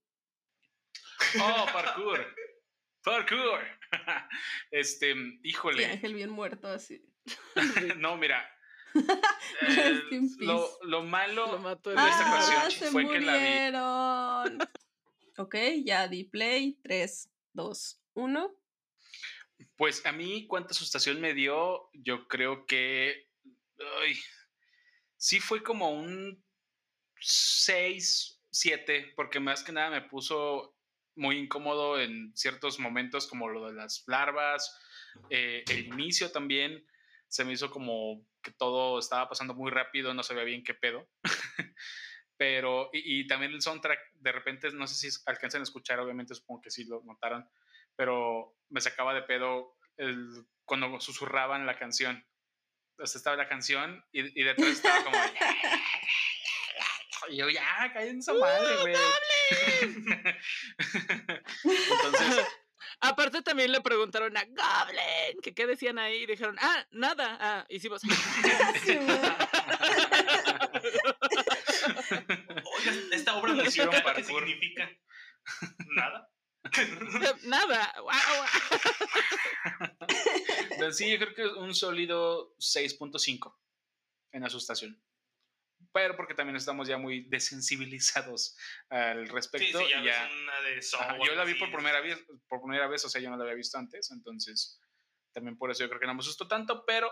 [1.42, 2.26] Oh, parkour.
[3.04, 3.60] Parkour.
[4.72, 5.86] Este, Sí, híjole.
[5.86, 7.02] Ángel bien muerto así.
[7.98, 8.40] No, mira.
[9.62, 10.02] Eh,
[10.40, 13.40] lo, lo malo Lo mató de el esta Ah, ocasión se fue que la vi.
[13.40, 14.60] murieron.
[15.38, 15.56] ok,
[15.86, 16.80] ya di play.
[16.84, 18.59] 3, 2, 1.
[19.76, 23.28] Pues a mí, cuánta asustación me dio, yo creo que.
[25.18, 26.44] sí fue como un
[27.20, 30.76] 6, 7, porque más que nada me puso
[31.16, 34.80] muy incómodo en ciertos momentos, como lo de las larvas,
[35.30, 36.86] eh, el inicio también.
[37.28, 41.08] Se me hizo como que todo estaba pasando muy rápido, no sabía bien qué pedo.
[42.38, 46.34] Pero, y, y también el soundtrack, de repente, no sé si alcanzan a escuchar, obviamente
[46.34, 47.48] supongo que sí lo notaron,
[48.00, 52.26] pero me sacaba de pedo el, cuando susurraban la canción.
[52.98, 55.18] O sea, estaba la canción y, y detrás estaba como...
[57.30, 58.96] y yo, ya, caí en esa madre, güey.
[61.64, 62.48] Entonces,
[63.02, 67.66] Aparte también le preguntaron a Goblin que qué decían ahí y dijeron, ah, nada, ah,
[67.68, 68.02] hicimos...
[72.78, 74.46] Oiga, esta obra Hicieron musical ¿qué parkour.
[74.46, 74.90] significa?
[75.88, 76.30] Nada.
[77.44, 77.94] Nada.
[80.92, 83.56] sí, yo creo que un sólido 6.5
[84.32, 85.02] en asustación.
[85.94, 88.58] Pero porque también estamos ya muy desensibilizados
[88.90, 89.80] al Sí, respecto.
[89.80, 92.88] sí, ya y ya- una de Ajá, yo la vi por primera vez, por primera
[92.88, 94.80] vez, o sea, yo no la había visto antes, entonces
[95.34, 97.10] también por eso yo creo que no me asustó tanto, pero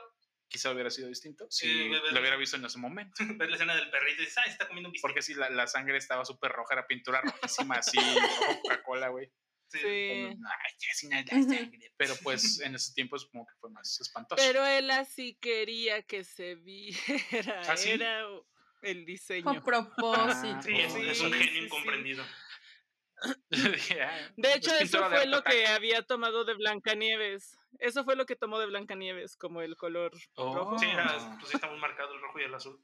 [0.50, 3.16] quizá hubiera sido distinto si Sí, lo hubiera visto en ese momento.
[3.42, 5.02] Ves la escena del perrito y dices, ah, está comiendo un bistec.
[5.10, 7.98] Porque si la, la sangre estaba súper roja, era pintura rojísima, así,
[8.64, 9.28] Coca-Cola, güey.
[9.70, 9.80] Sí.
[9.80, 9.86] Sí.
[9.86, 11.26] Entonces, Ay, ya sin la
[11.58, 11.92] sangre.
[11.98, 14.42] Pero pues en esos tiempos como que fue más espantoso.
[14.42, 17.62] Pero él así quería que se viera.
[17.68, 17.90] ¿Ah, sí?
[17.92, 18.24] Era
[18.84, 19.50] el diseño.
[19.50, 20.62] a propósito.
[20.62, 21.66] Sí, es, es un Sí, genio sí, sí.
[21.66, 22.24] incomprendido.
[23.22, 27.58] "Ah, De es hecho, eso de fue lo que había tomado de Blancanieves.
[27.80, 30.72] Eso fue lo que tomó de Blancanieves, como el color rojo.
[30.74, 30.80] Oh.
[30.80, 31.06] Sí, era,
[31.40, 32.84] pues sí está muy marcado el rojo y el azul.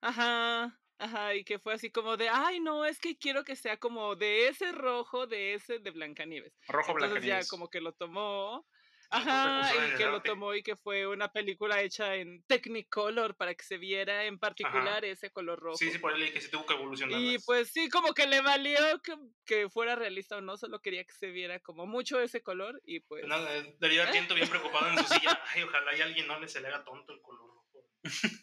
[0.00, 3.78] Ajá, ajá, y que fue así como de, ay, no, es que quiero que sea
[3.78, 6.52] como de ese rojo, de ese de Blancanieves.
[6.68, 7.48] Rojo Entonces ya Blancanieves.
[7.48, 8.66] como que lo tomó.
[9.14, 13.64] Ajá, y que lo tomó y que fue una película hecha en Technicolor para que
[13.64, 15.76] se viera en particular ese color rojo.
[15.76, 17.20] Sí, sí, por ahí leí que sí tuvo que evolucionar.
[17.20, 17.44] Y más.
[17.44, 19.14] pues sí, como que le valió que,
[19.44, 23.00] que fuera realista o no, solo quería que se viera como mucho ese color y
[23.00, 23.26] pues...
[23.26, 25.40] No, eh, Darío Argento bien preocupado en su silla.
[25.54, 27.64] Ay, ojalá y a alguien no le se le haga tonto el color rojo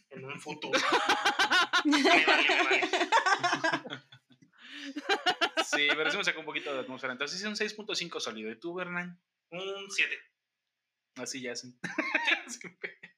[0.09, 0.79] en un futuro.
[1.85, 2.81] Me vale, me vale.
[5.65, 7.13] Sí, pero sí me sacó un poquito de atmósfera.
[7.13, 8.51] Entonces sí, un 6.5 sólido.
[8.51, 9.19] ¿Y tú, Bernán?
[9.49, 10.15] Un 7.
[11.15, 11.77] Así ya hacen.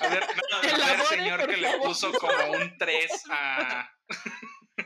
[0.00, 3.90] A ver, a ver, señor que le puso como un 3 a,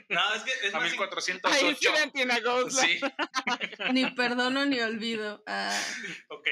[0.08, 0.92] No, es que es a más.
[0.92, 0.98] in-
[1.44, 2.70] Ahí 1408.
[2.70, 2.98] sí.
[2.98, 3.00] Sí,
[3.92, 5.42] Ni perdono ni olvido.
[5.46, 5.78] Ah,
[6.30, 6.48] Ok.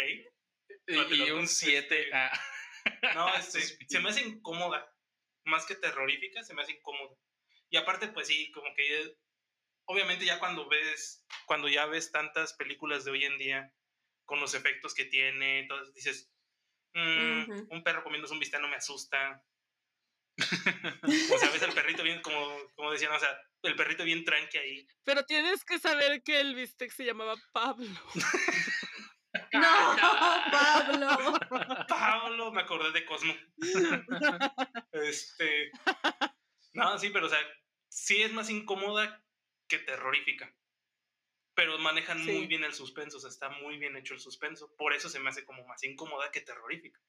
[0.86, 2.30] y, No un juro, 7 este, a...
[3.14, 4.86] No, este, se me hace incómoda.
[5.44, 7.16] Más que terrorífica, se me hace incómoda.
[7.70, 9.16] Y aparte, pues sí, como que
[9.86, 13.74] obviamente ya cuando ves, cuando ya ves tantas películas de hoy en día
[14.30, 16.32] con los efectos que tiene, entonces dices,
[16.94, 19.42] "Mm, un perro comiendo un bistec no me asusta.
[21.34, 24.56] o sea, ves al perrito bien, como, como decían, o sea, el perrito bien tranqui
[24.56, 24.86] ahí.
[25.02, 27.88] Pero tienes que saber que el bistec se llamaba Pablo.
[29.52, 29.96] no,
[30.52, 31.38] Pablo.
[31.88, 33.34] Pablo, me acordé de Cosmo.
[34.92, 35.72] este.
[36.74, 37.40] No, sí, pero o sea,
[37.88, 39.24] sí es más incómoda
[39.68, 40.54] que terrorífica.
[41.54, 44.74] Pero manejan muy bien el suspenso, o sea, está muy bien hecho el suspenso.
[44.76, 47.00] Por eso se me hace como más incómoda que terrorífica.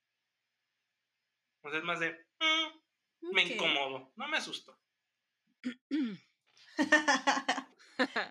[1.64, 2.12] O sea, es más de.
[2.40, 4.78] "Mm, me incomodo, no me asusto.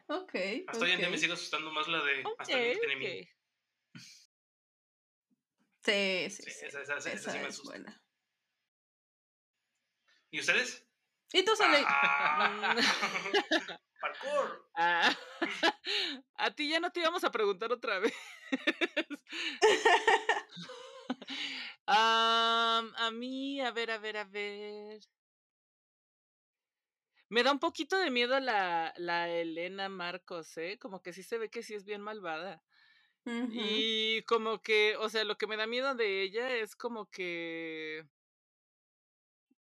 [0.08, 0.34] ok.
[0.66, 2.24] Hasta hoy en día me sigue asustando más la de.
[2.38, 3.06] Hasta el límite de mí.
[3.06, 3.12] ok.
[5.82, 6.66] Sí, sí, Sí, sí.
[6.66, 7.70] esa, esa- esa Esa sí me asusta.
[7.70, 8.02] buena.
[10.32, 10.86] ¿Y ustedes?
[11.32, 11.82] ¿Y tú, Sole?
[11.86, 12.76] Ah,
[14.00, 14.68] parkour.
[14.74, 15.16] Ah,
[16.34, 18.14] a ti ya no te íbamos a preguntar otra vez.
[21.86, 25.00] Am, a mí, a ver, a ver, a ver.
[27.28, 30.78] Me da un poquito de miedo la, la Elena Marcos, ¿eh?
[30.80, 32.62] Como que sí se ve que sí es bien malvada.
[33.24, 38.04] Y como que, o sea, lo que me da miedo de ella es como que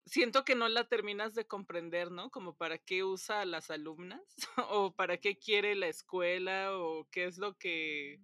[0.07, 2.31] siento que no la terminas de comprender, ¿no?
[2.31, 4.21] Como para qué usa a las alumnas
[4.71, 8.21] o para qué quiere la escuela o qué es lo que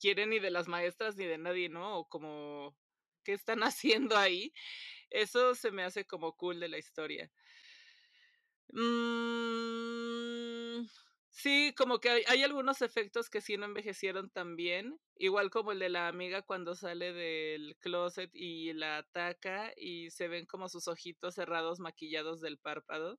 [0.00, 1.98] quiere ni de las maestras ni de nadie, ¿no?
[1.98, 2.76] O como
[3.24, 4.52] qué están haciendo ahí.
[5.10, 7.30] Eso se me hace como cool de la historia.
[8.72, 10.13] Mm,
[11.36, 15.72] sí, como que hay, hay algunos efectos que sí no envejecieron tan bien, igual como
[15.72, 20.68] el de la amiga cuando sale del closet y la ataca y se ven como
[20.68, 23.18] sus ojitos cerrados maquillados del párpado.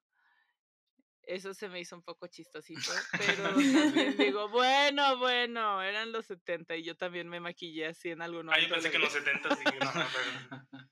[1.28, 6.76] Eso se me hizo un poco chistosito, pero también digo, bueno, bueno, eran los 70
[6.78, 9.12] y yo también me maquillé así en algún Ah, yo momento pensé que en los
[9.12, 10.62] 70 dije, no, no, pero-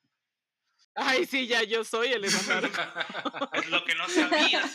[0.96, 2.24] Ay, sí, ya yo soy el.
[3.54, 4.72] Es lo que no sabías.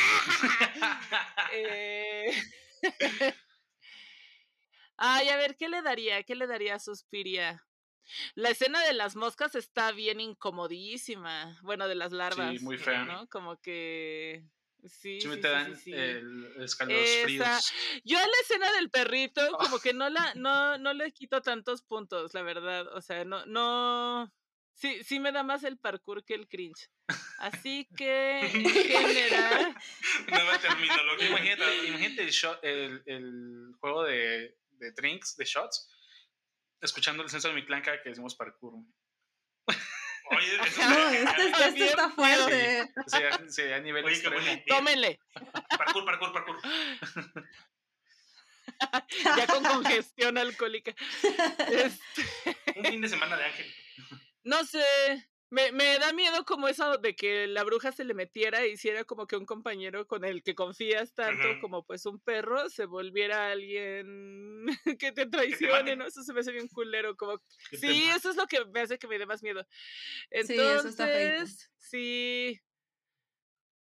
[1.52, 2.30] Eh,
[4.96, 6.22] Ay, a ver, ¿qué le daría?
[6.22, 7.66] ¿Qué le daría a Suspiria?
[8.34, 11.58] La escena de las moscas está bien incomodísima.
[11.62, 12.60] Bueno, de las larvas.
[12.60, 13.04] muy fea.
[13.04, 13.26] ¿no?
[13.28, 14.44] Como que.
[14.84, 15.92] Sí, Sí me sí, te sí, dan sí, sí.
[15.92, 17.72] el escalofríos.
[18.04, 21.82] Yo a la escena del perrito, como que no la, no, no le quito tantos
[21.82, 22.86] puntos, la verdad.
[22.94, 24.32] O sea, no, no.
[24.80, 26.88] Sí, sí me da más el parkour que el cringe.
[27.38, 29.74] Así que, en general,
[30.28, 31.28] Nueva terminología.
[31.30, 35.88] Imagínate, imagínate el, shot- el, el juego de, de drinks, de shots,
[36.80, 38.74] escuchando el censo de mi clanca que decimos parkour.
[40.32, 42.88] Oye, eso este, este- este Bien está fuerte.
[43.08, 44.62] Sería, sería a nivel Oye, extremo.
[44.68, 45.18] tómenle.
[45.76, 46.56] Parkour, parkour, parkour.
[49.36, 50.94] Ya con congestión alcohólica.
[51.68, 52.22] Este,
[52.76, 53.74] Un fin de semana de Ángel.
[54.50, 54.84] No sé.
[55.52, 59.04] Me, me da miedo como eso de que la bruja se le metiera e hiciera
[59.04, 63.50] como que un compañero con el que confías tanto como pues un perro se volviera
[63.50, 64.66] alguien
[65.00, 65.96] que te traicione.
[65.96, 66.06] ¿no?
[66.06, 69.08] Eso se me hace bien culero, como Sí, eso es lo que me hace que
[69.08, 69.66] me dé más miedo.
[70.42, 71.44] Sí, Entonces, eso está feíto.
[71.78, 72.60] sí,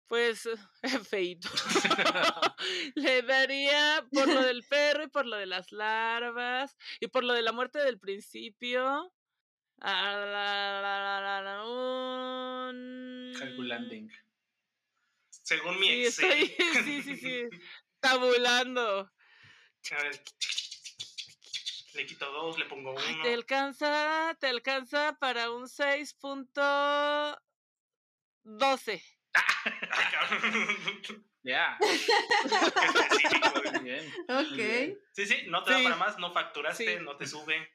[0.07, 0.49] pues,
[1.09, 1.49] feito.
[2.95, 7.33] Le daría por lo del perro y por lo de las larvas y por lo
[7.33, 9.13] de la muerte del principio.
[13.39, 14.11] Calculanding.
[15.31, 16.43] Según mi Sí, Excel.
[16.43, 17.43] estoy, sí, sí, sí,
[18.01, 19.11] tabulando.
[19.91, 20.23] A ver.
[21.95, 23.23] Le quito dos, le pongo Ay, uno.
[23.23, 27.39] te alcanza, te alcanza para un 6.12.
[29.35, 31.25] Ay, cabrón.
[31.43, 31.79] Ya.
[33.73, 34.13] Muy bien.
[34.29, 34.99] Ok.
[35.13, 35.85] Sí, sí, no te da Sí.
[35.85, 37.05] para más, no facturaste, Sí.
[37.05, 37.71] no te sube.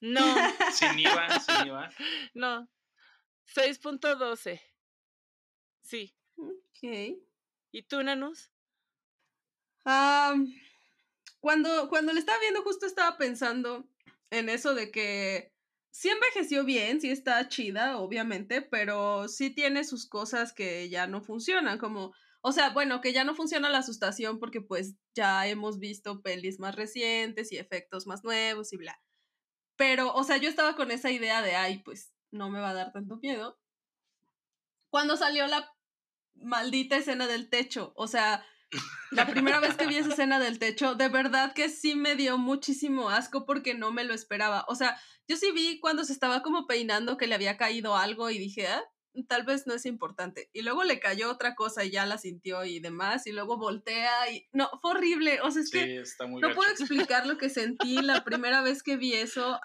[0.00, 0.20] No,
[0.72, 1.90] Sin IVA, sin IVA.
[2.34, 2.68] no.
[3.54, 4.60] 6.12.
[5.82, 6.14] Sí.
[6.36, 7.18] Ok.
[7.72, 8.50] ¿Y tú, Nanus?
[9.84, 10.52] Am,
[11.40, 13.88] cuando, cuando le estaba viendo, justo estaba pensando
[14.30, 15.52] en eso de que
[15.90, 21.22] sí envejeció bien, sí está chida, obviamente, pero sí tiene sus cosas que ya no
[21.22, 22.12] funcionan, como,
[22.42, 26.58] o sea, bueno, que ya no funciona la asustación porque pues ya hemos visto pelis
[26.58, 29.00] más recientes y efectos más nuevos y bla.
[29.76, 32.74] Pero, o sea, yo estaba con esa idea de, ay, pues no me va a
[32.74, 33.58] dar tanto miedo.
[34.90, 35.72] Cuando salió la
[36.34, 38.44] maldita escena del techo, o sea,
[39.10, 42.38] la primera vez que vi esa escena del techo, de verdad que sí me dio
[42.38, 44.64] muchísimo asco porque no me lo esperaba.
[44.68, 48.30] O sea, yo sí vi cuando se estaba como peinando que le había caído algo
[48.30, 48.82] y dije, ah,
[49.24, 50.50] tal vez no es importante.
[50.52, 54.30] Y luego le cayó otra cosa y ya la sintió y demás, y luego voltea
[54.30, 54.46] y...
[54.52, 55.40] No, fue horrible.
[55.42, 56.56] O sea, es Sí, que está muy no gacho.
[56.58, 59.60] puedo explicar lo que sentí la primera vez que vi eso.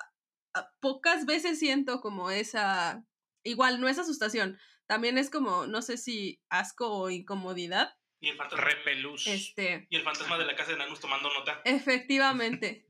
[0.53, 3.03] A- Pocas veces siento como esa...
[3.43, 4.59] Igual, no es asustación.
[4.87, 7.93] También es como, no sé si asco o incomodidad.
[8.19, 9.25] Y el fantasma, Repelús.
[9.25, 9.87] Este...
[9.89, 11.61] y el fantasma de la casa de Nanus tomando nota.
[11.65, 12.87] Efectivamente.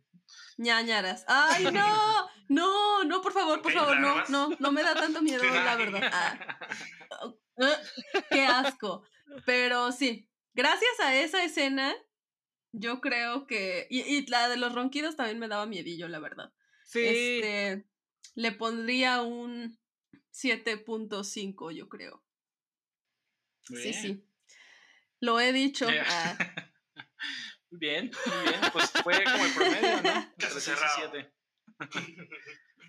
[0.61, 1.25] Ñañaras.
[1.27, 2.29] ¡Ay, no!
[2.47, 6.09] No, no, por favor, por favor, no, no, no me da tanto miedo, la verdad.
[6.11, 6.39] Ah,
[7.61, 7.77] ah,
[8.29, 9.03] ¡Qué asco!
[9.45, 11.95] Pero sí, gracias a esa escena,
[12.73, 13.87] yo creo que.
[13.89, 16.51] Y, y la de los ronquidos también me daba miedillo, la verdad.
[16.85, 16.99] Sí.
[17.05, 17.87] Este.
[18.35, 19.77] Le pondría un
[20.33, 22.23] 7.5, yo creo.
[23.63, 24.25] Sí, sí.
[25.19, 25.89] Lo he dicho.
[25.89, 26.03] Ya.
[26.07, 26.45] ah, Muy
[27.71, 28.61] bien, muy bien.
[28.71, 30.33] Pues fue como el promedio, ¿no?
[30.37, 30.93] Casi cerrado.
[30.95, 31.33] siete.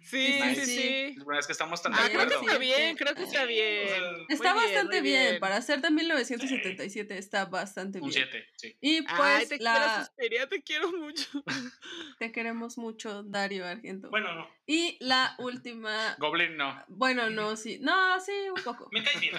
[0.05, 0.67] Sí, Nice.
[0.67, 1.15] sí, sí.
[1.17, 2.43] La verdad es que estamos tan Ah, de creo que acuerdo.
[2.47, 3.87] está bien, creo que está bien.
[4.29, 5.29] Está Muy bien, bastante muy bien.
[5.29, 5.41] bien.
[5.41, 8.29] Para ser de 1977 está bastante Un bien.
[8.29, 8.77] 7, sí.
[8.81, 10.05] Y pues Ay, te quiero, la...
[10.05, 11.45] Suspiria, te quiero mucho.
[12.19, 14.11] te queremos mucho, Dario Argento.
[14.11, 14.51] Bueno, no.
[14.67, 16.17] Y la última.
[16.19, 16.85] Goblin no.
[16.89, 17.79] Bueno, no, sí.
[17.81, 18.89] No, sí, un poco.
[18.91, 19.37] Me caes bien.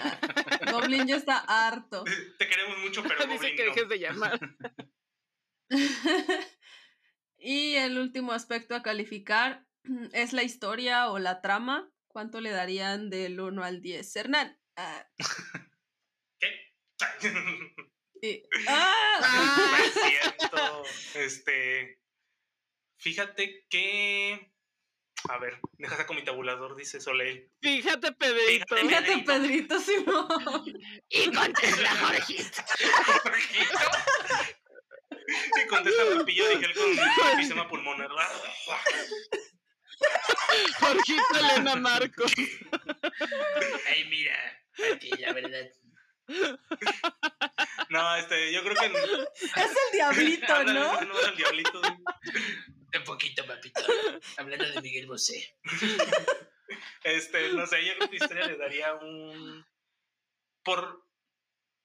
[0.71, 2.05] Goblin ya está harto.
[2.39, 3.73] Te queremos mucho, pero Dice Goblin que no.
[3.73, 4.39] dejes de llamar.
[7.37, 9.65] y el último aspecto a calificar
[10.13, 11.89] es la historia o la trama.
[12.07, 14.15] ¿Cuánto le darían del 1 al 10?
[14.15, 14.59] Hernán.
[14.75, 15.07] Ah,
[16.39, 16.73] ¿Qué?
[18.21, 19.19] y- ¡Ah!
[19.71, 20.83] No es cierto.
[21.15, 21.99] Este.
[22.99, 24.53] Fíjate que.
[25.29, 27.49] A ver, deja saco mi tabulador, dice Soleil.
[27.61, 28.75] Fíjate, Pedrito.
[28.75, 29.19] Fíjate.
[29.19, 30.65] Pedrito Simón.
[31.09, 32.61] Y contesta Jorgito.
[35.63, 36.89] Y contesta Lupillo Digel con
[37.31, 38.09] enfisema pulmonar.
[40.79, 42.31] Jorgito Elena Marcos.
[43.87, 44.35] Ay, mira,
[44.77, 45.65] Pati, la verdad.
[47.89, 48.85] No, este, yo creo que.
[48.85, 48.93] Es
[49.55, 51.01] el diablito, Ándale, ¿no?
[51.01, 51.81] no es el diablito.
[52.95, 53.81] Un poquito, papito.
[54.37, 55.57] Hablando de Miguel Bosé.
[57.03, 59.65] Este, no sé, yo creo que historia le daría un.
[60.63, 61.05] Por.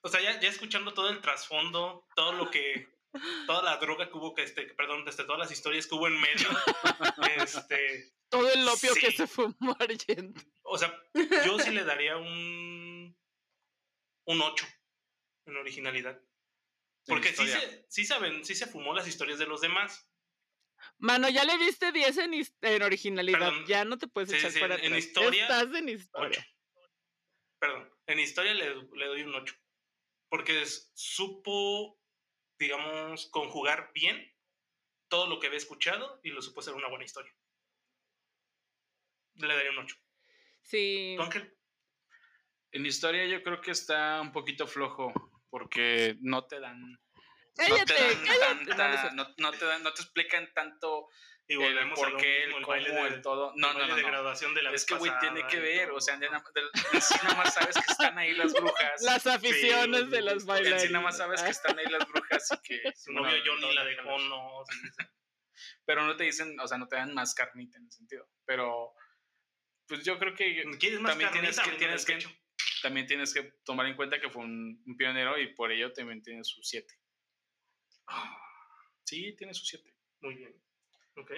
[0.03, 2.89] O sea, ya, ya escuchando todo el trasfondo, todo lo que.
[3.47, 6.21] Toda la droga que hubo, que este, perdón, desde todas las historias que hubo en
[6.21, 6.49] medio.
[7.37, 8.13] Este.
[8.29, 10.41] Todo el opio que se fumó Argento.
[10.63, 10.95] O sea,
[11.45, 13.17] yo sí le daría un.
[14.27, 14.67] Un 8
[15.47, 16.21] en originalidad.
[17.07, 20.11] Porque sí se, sí saben, sí se fumó las historias de los demás.
[20.99, 23.39] Mano, ya le diste 10 en, en originalidad.
[23.39, 23.65] Perdón.
[23.67, 25.05] Ya no te puedes echar sí, para en- en atrás.
[25.07, 26.39] historia, Estás en historia.
[26.41, 26.49] 8.
[27.59, 29.55] Perdón, en historia le, le doy un 8.
[30.29, 31.98] Porque es- supo,
[32.59, 34.35] digamos, conjugar bien
[35.09, 37.35] todo lo que había escuchado y lo supo hacer una buena historia.
[39.35, 39.97] Le daría un 8.
[40.63, 41.15] Sí.
[41.17, 41.57] ¿Tú, Ángel?
[42.73, 45.13] En historia yo creo que está un poquito flojo
[45.49, 47.01] porque no te dan,
[47.59, 48.65] Cállate, te dan cállate.
[48.65, 51.09] No, no tanta, no, no te dan, no te explican tanto
[51.47, 53.53] Y el volvemos por qué, el cómo, baile de- el todo.
[53.57, 54.09] No, el no, baile no, de no.
[54.09, 55.97] graduación de la Es que güey tiene que ver, todo.
[55.97, 56.21] o sea, en
[57.01, 59.03] sí nada más sabes que están ahí las brujas.
[59.03, 60.91] Las aficiones de las en sí bailarinas.
[60.91, 63.73] nada más sabes que están ahí las brujas y que Su novio bueno, Johnny no,
[63.73, 64.29] la no, dejó, no.
[64.29, 64.65] no.
[65.85, 68.29] Pero no te dicen, o sea, no te dan más carnita en ese sentido.
[68.45, 68.93] Pero
[69.87, 71.73] pues yo creo que ¿Quieres más También tienes carnita?
[71.79, 72.29] que- tienes
[72.83, 76.23] también tienes que tomar en cuenta que fue un, un pionero y por ello también
[76.23, 76.87] tiene su 7.
[79.05, 79.95] Sí, tiene su 7.
[80.21, 80.55] Muy bien.
[81.17, 81.31] Ok.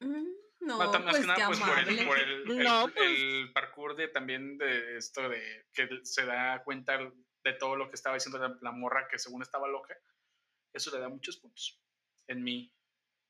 [0.00, 0.26] Mm,
[0.60, 3.10] No, Más, más pues que nada, qué pues por el, por el, el- No, pues.
[3.10, 6.98] el parkour de también de esto de que se da cuenta
[7.44, 9.96] de todo lo que estaba diciendo la, la morra que según estaba loca.
[10.72, 11.80] Eso le da muchos puntos.
[12.28, 12.72] En mi,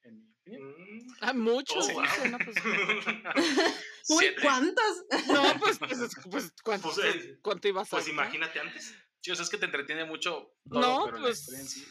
[0.03, 1.17] en mi opinión.
[1.23, 1.89] Ah, muchos.
[1.89, 2.05] Oh, wow.
[2.31, 2.57] no, pues,
[4.11, 4.27] Uy.
[4.43, 5.05] ¿cuántos?
[5.29, 8.95] no, pues, pues, es- pues, ¿cuánto, Pues, eh, cuánto ibas a Pues imagínate antes.
[9.21, 11.87] Sí, o sea, es que te entretiene mucho todo, No, pero la pues- en sí.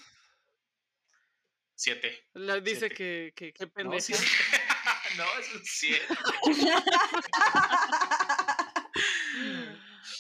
[1.81, 2.27] Siete.
[2.33, 2.95] La- dice Siete.
[2.95, 4.13] que, que, que No, pendeja.
[5.17, 6.05] no, es un siete.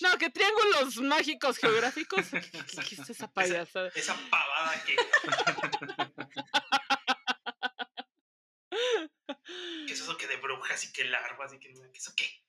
[0.01, 2.25] No, que triángulos mágicos geográficos.
[2.29, 3.91] ¿Qué, qué- qué es esa payasada?
[3.93, 4.95] Esa pavada que.
[9.85, 11.81] ¿Qué es eso que de brujas y que larvas y que no?
[11.91, 12.41] ¿Qué es eso qué?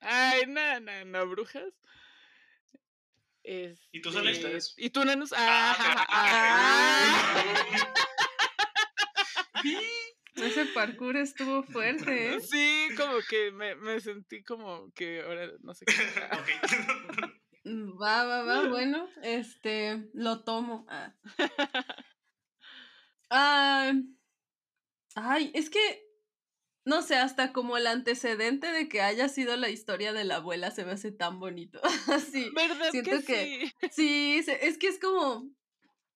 [0.00, 1.74] Ay, no, no, no, brujas.
[3.42, 4.32] ¿Y tú, Este, Sole?
[4.32, 4.72] ¿Ustedes?
[4.78, 5.02] ¿Y tú?
[5.36, 6.10] Ah, Ah, ah.
[7.72, 8.06] ah.
[10.36, 12.40] Ese parkour estuvo fuerte, ¿eh?
[12.50, 15.92] Sí, como que me, me sentí como que ahora no sé qué.
[16.32, 17.30] Ok.
[18.00, 20.86] Va, va, va, bueno, este, lo tomo.
[20.88, 21.14] Ah.
[23.28, 23.92] Ah,
[25.14, 25.78] ay, es que,
[26.86, 30.70] no sé, hasta como el antecedente de que haya sido la historia de la abuela
[30.70, 31.80] se me hace tan bonito.
[32.08, 33.90] Así, ¿Verdad siento que, que- sí?
[33.90, 35.48] sí, es que es como,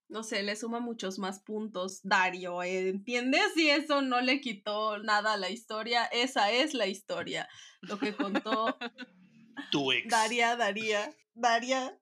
[0.08, 2.62] no sé, le suma muchos más puntos Dario.
[2.62, 3.56] ¿entiendes?
[3.56, 7.48] Y eso no le quitó nada a la historia, esa es la historia.
[7.80, 8.76] Lo que contó
[9.70, 10.08] Tu ex.
[10.08, 11.98] Daria, Daria, Daria,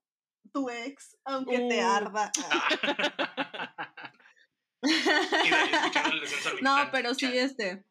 [0.53, 1.87] tu ex, aunque te Uh.
[1.89, 2.33] arda.
[6.61, 7.85] No, pero sí, este.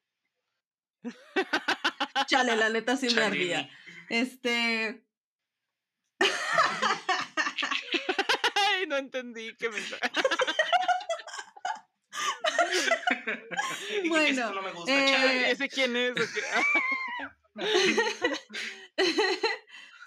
[2.27, 3.69] Chale, la neta sí me ardía.
[4.09, 5.05] Este.
[8.55, 9.79] Ay, no entendí que me.
[13.89, 15.51] Y que Bueno, esto no me gusta, eh.
[15.51, 16.11] ¿Ese quién es?
[16.11, 16.41] ¿O qué?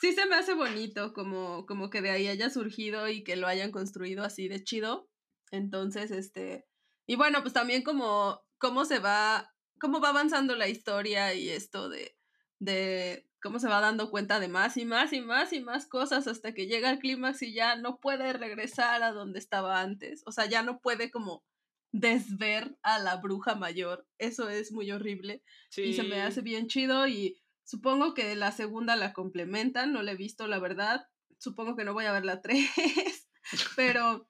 [0.01, 3.47] sí se me hace bonito como, como que de ahí haya surgido y que lo
[3.47, 5.09] hayan construido así de chido.
[5.51, 6.67] Entonces, este.
[7.07, 11.89] Y bueno, pues también como cómo se va, cómo va avanzando la historia y esto
[11.89, 12.17] de,
[12.59, 16.27] de cómo se va dando cuenta de más y más y más y más cosas
[16.27, 20.23] hasta que llega al clímax y ya no puede regresar a donde estaba antes.
[20.25, 21.45] O sea, ya no puede como
[21.93, 24.09] desver a la bruja mayor.
[24.17, 25.43] Eso es muy horrible
[25.77, 30.13] y se me hace bien chido y supongo que la segunda la complementan, no la
[30.13, 31.07] he visto la verdad,
[31.37, 33.29] supongo que no voy a ver la 3,
[33.77, 34.27] pero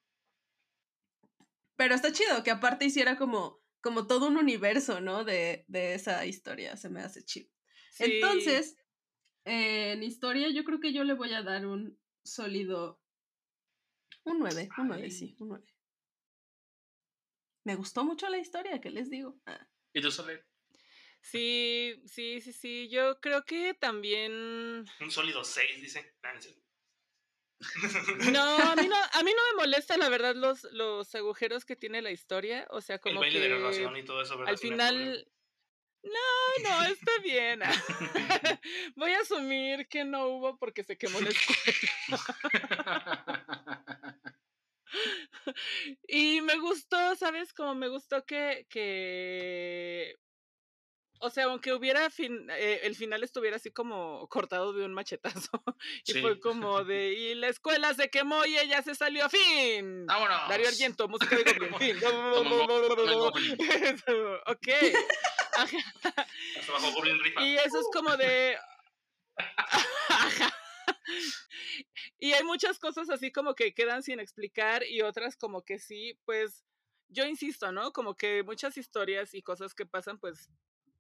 [1.77, 5.23] pero está chido que aparte hiciera como como todo un universo, ¿no?
[5.23, 7.49] De, de esa historia, se me hace chido.
[7.93, 8.05] Sí.
[8.05, 8.77] Entonces,
[9.45, 13.01] eh, en historia yo creo que yo le voy a dar un sólido
[14.25, 15.11] un 9, un 9, Ay.
[15.11, 15.65] sí, un 9.
[17.67, 19.39] Me gustó mucho la historia, ¿qué les digo?
[19.47, 19.67] Ah.
[19.93, 20.47] ¿Y tú, Soler?
[21.23, 22.89] Sí, sí, sí, sí.
[22.91, 24.85] Yo creo que también.
[25.01, 26.55] Un sólido 6, dice Nancy.
[28.33, 31.77] No, a mí no, a mí no me molesta, la verdad, los, los agujeros que
[31.77, 32.67] tiene la historia.
[32.71, 34.53] O sea, El como baile que de graduación y todo eso, ¿verdad?
[34.53, 35.29] al final.
[36.05, 37.61] No, no, está bien.
[38.97, 42.85] Voy a asumir que no hubo porque se quemó la escuela.
[46.07, 47.53] Y me gustó, ¿sabes?
[47.53, 50.17] Como me gustó que, que
[51.21, 55.51] o sea, aunque hubiera fin, eh, el final estuviera así como cortado de un machetazo.
[56.07, 56.21] y Sí.
[56.21, 60.07] fue como de, y la escuela se quemó y ella se salió a fin.
[60.07, 60.49] ¡Vámonos!
[60.49, 61.97] Darío Argento, música de Goblin, fin.
[64.47, 64.69] Ok.
[67.45, 68.57] Y eso es como de.
[70.09, 70.55] Ajá.
[72.19, 76.19] Y hay muchas cosas así como que quedan sin explicar y otras como que sí,
[76.25, 76.65] pues
[77.09, 77.93] yo insisto, ¿no?
[77.93, 80.49] Como que muchas historias y cosas que pasan, pues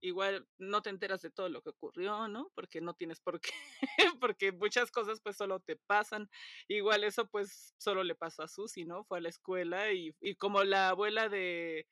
[0.00, 2.50] igual no te enteras de todo lo que ocurrió, ¿no?
[2.54, 3.52] Porque no tienes por qué,
[4.20, 6.28] porque muchas cosas pues solo te pasan.
[6.68, 9.04] Igual eso pues solo le pasó a Susi, ¿no?
[9.04, 11.86] Fue a la escuela y, y como la abuela de,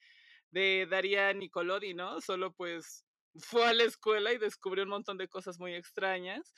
[0.53, 2.21] de Daria Nicolodi, ¿no?
[2.21, 3.05] Solo pues
[3.41, 6.55] fue a la escuela y descubrió un montón de cosas muy extrañas.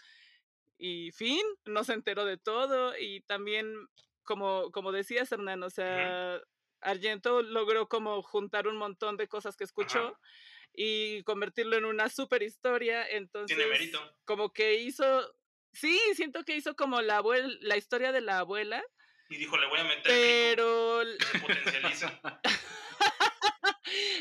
[0.76, 2.98] Y fin, no se enteró de todo.
[2.98, 3.72] Y también,
[4.24, 6.40] como, como decías, Hernán, o sea,
[6.80, 10.20] Argento logró como juntar un montón de cosas que escuchó Ajá.
[10.74, 13.08] y convertirlo en una super historia.
[13.08, 14.00] Entonces, Tiene mérito.
[14.24, 15.32] como que hizo,
[15.72, 18.82] sí, siento que hizo como la abuela, la historia de la abuela,
[19.28, 22.20] Y dijo, le voy a meter pero se potencializa.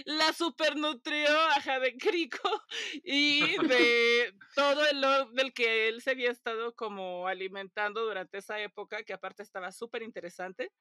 [0.05, 2.49] la supernutrió ajá, de Crico
[3.03, 3.41] y
[3.77, 9.03] de todo el lore del que él se había estado como alimentando durante esa época,
[9.03, 10.71] que aparte estaba súper interesante.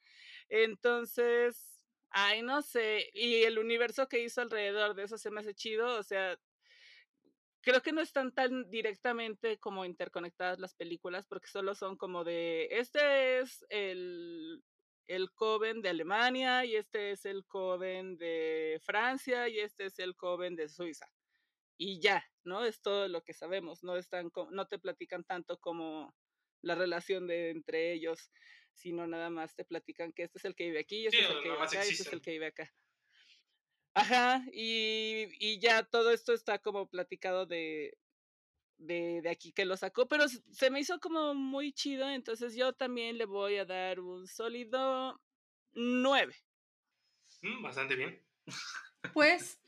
[0.49, 5.55] Entonces, ay, no sé, y el universo que hizo alrededor de eso se me hace
[5.55, 6.37] chido, o sea,
[7.63, 12.69] creo que no están tan directamente como interconectadas las películas, porque solo son como de,
[12.71, 14.63] este es el
[15.07, 20.17] el Coven de Alemania y este es el Coven de Francia y este es el
[20.17, 21.07] Coven de Suiza.
[21.79, 22.65] Y ya, ¿no?
[22.65, 26.15] Es todo lo que sabemos, no están no te platican tanto como
[26.63, 28.31] la relación de entre ellos,
[28.75, 31.25] sino nada más te platican que este es el que vive aquí, y este Sí,
[31.25, 32.15] es el que vive acá, y este es existen.
[32.15, 32.75] el que vive acá.
[33.95, 37.99] Ajá, y, y ya todo esto está como platicado de,
[38.83, 42.73] de, de aquí que lo sacó, pero se me hizo como muy chido, entonces yo
[42.73, 45.21] también le voy a dar un sólido
[45.73, 46.35] 9.
[47.43, 48.23] Mm, bastante bien.
[49.13, 49.61] Pues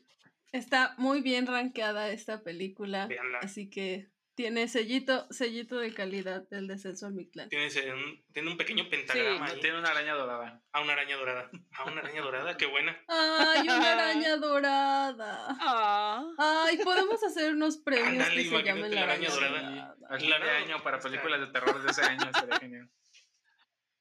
[0.53, 3.05] está muy bien rankeada esta película.
[3.07, 3.39] Véanla.
[3.39, 7.47] Así que tiene sellito, sellito de calidad del descenso al Mictlán.
[7.49, 9.59] Tiene, un, tiene un pequeño pentagrama ahí.
[9.61, 10.61] Tiene una araña dorada.
[10.73, 11.49] A una araña dorada.
[11.71, 12.97] A una araña dorada, qué buena.
[13.07, 15.57] ¡Ay, una araña dorada!
[15.61, 19.95] Ah, Ay, podemos hacer unos premios Ándale, que se llamen la la araña araña dorada.
[19.97, 20.17] dorada.
[20.19, 22.91] Claro, de año para películas de terror de ese año estaría genial.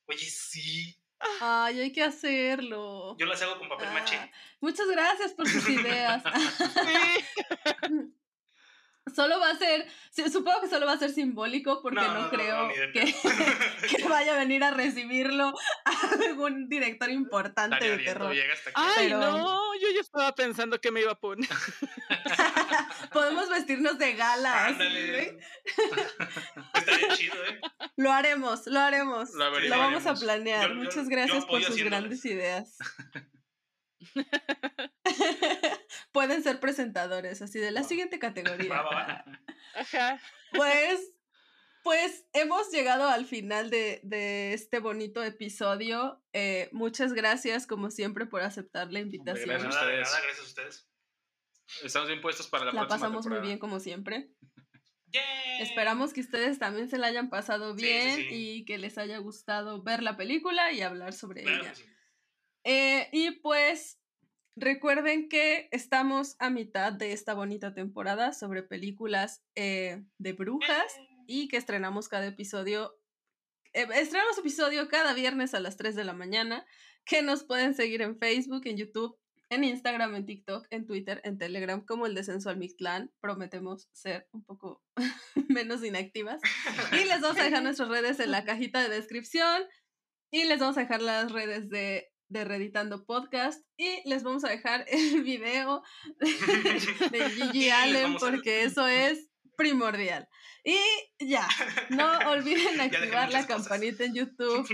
[0.07, 1.01] Oye, sí.
[1.41, 3.17] Ay, hay que hacerlo.
[3.19, 4.17] Yo las hago con papel maché.
[4.17, 4.31] Ah,
[4.61, 6.23] muchas gracias por sus ideas.
[6.75, 8.15] sí.
[9.15, 12.15] Solo va a ser, sí, supongo que solo va a ser simbólico porque No, no,
[12.15, 13.15] no, no, creo que,
[13.97, 15.55] que vaya a venir a recibirlo
[16.29, 18.33] algún director importante de terror.
[18.35, 18.81] llega hasta aquí.
[18.97, 21.49] Ay, Pero- no, yo ya estaba pensando que me iba a poner.
[23.13, 24.65] Podemos vestirnos de gala.
[24.67, 25.11] así, Ándale.
[25.13, 25.39] güey.
[26.75, 27.61] Estaría chido, ¿eh?
[27.97, 29.31] Lo haremos, lo haremos.
[29.35, 30.69] Lo vamos a planear.
[30.71, 32.77] Yo- Muchas yo gracias por sus grandes ideas.
[36.13, 38.69] Pueden ser presentadores, así de la siguiente categoría.
[38.73, 39.25] Va, va, va.
[39.75, 40.21] Ajá.
[40.53, 41.13] Pues,
[41.83, 46.23] pues hemos llegado al final de, de este bonito episodio.
[46.33, 49.49] Eh, muchas gracias, como siempre, por aceptar la invitación.
[49.49, 49.75] De gracias.
[49.75, 50.13] nada, de ustedes.
[50.13, 50.89] nada, gracias a ustedes.
[51.83, 54.31] Estamos bien puestos para la, La próxima pasamos muy bien, como siempre.
[55.09, 55.63] ¡Yay!
[55.63, 58.29] Esperamos que ustedes también se la hayan pasado Sí, sí, bien sí.
[58.31, 61.73] y que les haya gustado ver la película y hablar sobre Claro ella.
[62.65, 64.01] Eh, y pues
[64.57, 70.87] recuerden que estamos a mitad de esta bonita temporada sobre películas eh, de brujas
[71.27, 72.97] y que estrenamos cada episodio.
[73.73, 76.65] eh, estrenamos episodio cada viernes a las 3 de la mañana,
[77.05, 79.19] que nos pueden seguir en Facebook, en YouTube,
[79.51, 83.13] en Instagram, en TikTok, en Twitter, en Telegram, como el Descenso al Mictlán.
[83.21, 84.83] Prometemos ser un poco
[85.49, 86.41] menos inactivas.
[86.93, 89.63] Y les vamos a dejar nuestras redes en la cajita de descripción.
[90.31, 93.65] Y les vamos a dejar las redes de, de Reditando Podcast.
[93.79, 95.83] Y les vamos a dejar el video
[97.11, 100.29] de Gigi Allen, porque eso es primordial.
[100.65, 100.79] Y
[101.21, 101.47] ya,
[101.91, 103.47] no olviden activar la cosas.
[103.47, 104.67] campanita en YouTube.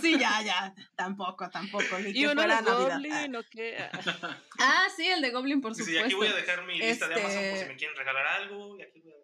[0.00, 2.92] Sí, ya, ya, tampoco, tampoco, ni ¿Y que uno fuera de Navidad.
[2.94, 3.76] Goblin o qué?
[3.78, 6.04] Ah, Ah, sí, el de Goblin, por Sí, supuesto.
[6.06, 8.78] aquí voy a dejar mi lista de Amazon por si Este- me quieren regalar algo.
[8.78, 9.23] Y aquí voy a dejar.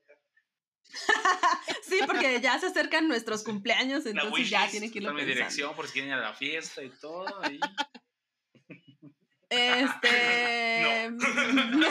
[1.83, 5.35] Sí, porque ya se acercan nuestros cumpleaños, entonces ya tienen que irlo mi pensando.
[5.35, 7.27] dirección por si quieren ir a la fiesta y todo.
[9.51, 11.11] Este.
[11.11, 11.89] no.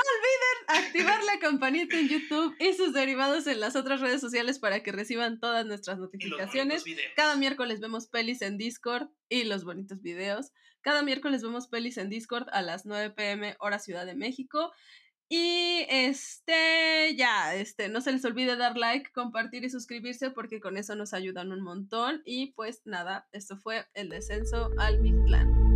[0.00, 4.82] olviden activar la campanita en YouTube y sus derivados en las otras redes sociales para
[4.82, 6.84] que reciban todas nuestras notificaciones.
[7.16, 10.52] Cada miércoles vemos pelis en Discord y los bonitos videos.
[10.82, 14.70] Cada miércoles vemos pelis en Discord a las 9 pm hora Ciudad de México.
[15.28, 20.76] Y este, ya, este, no se les olvide dar like, compartir y suscribirse porque con
[20.76, 22.22] eso nos ayudan un montón.
[22.24, 25.73] Y pues nada, esto fue el descenso al Mictlán.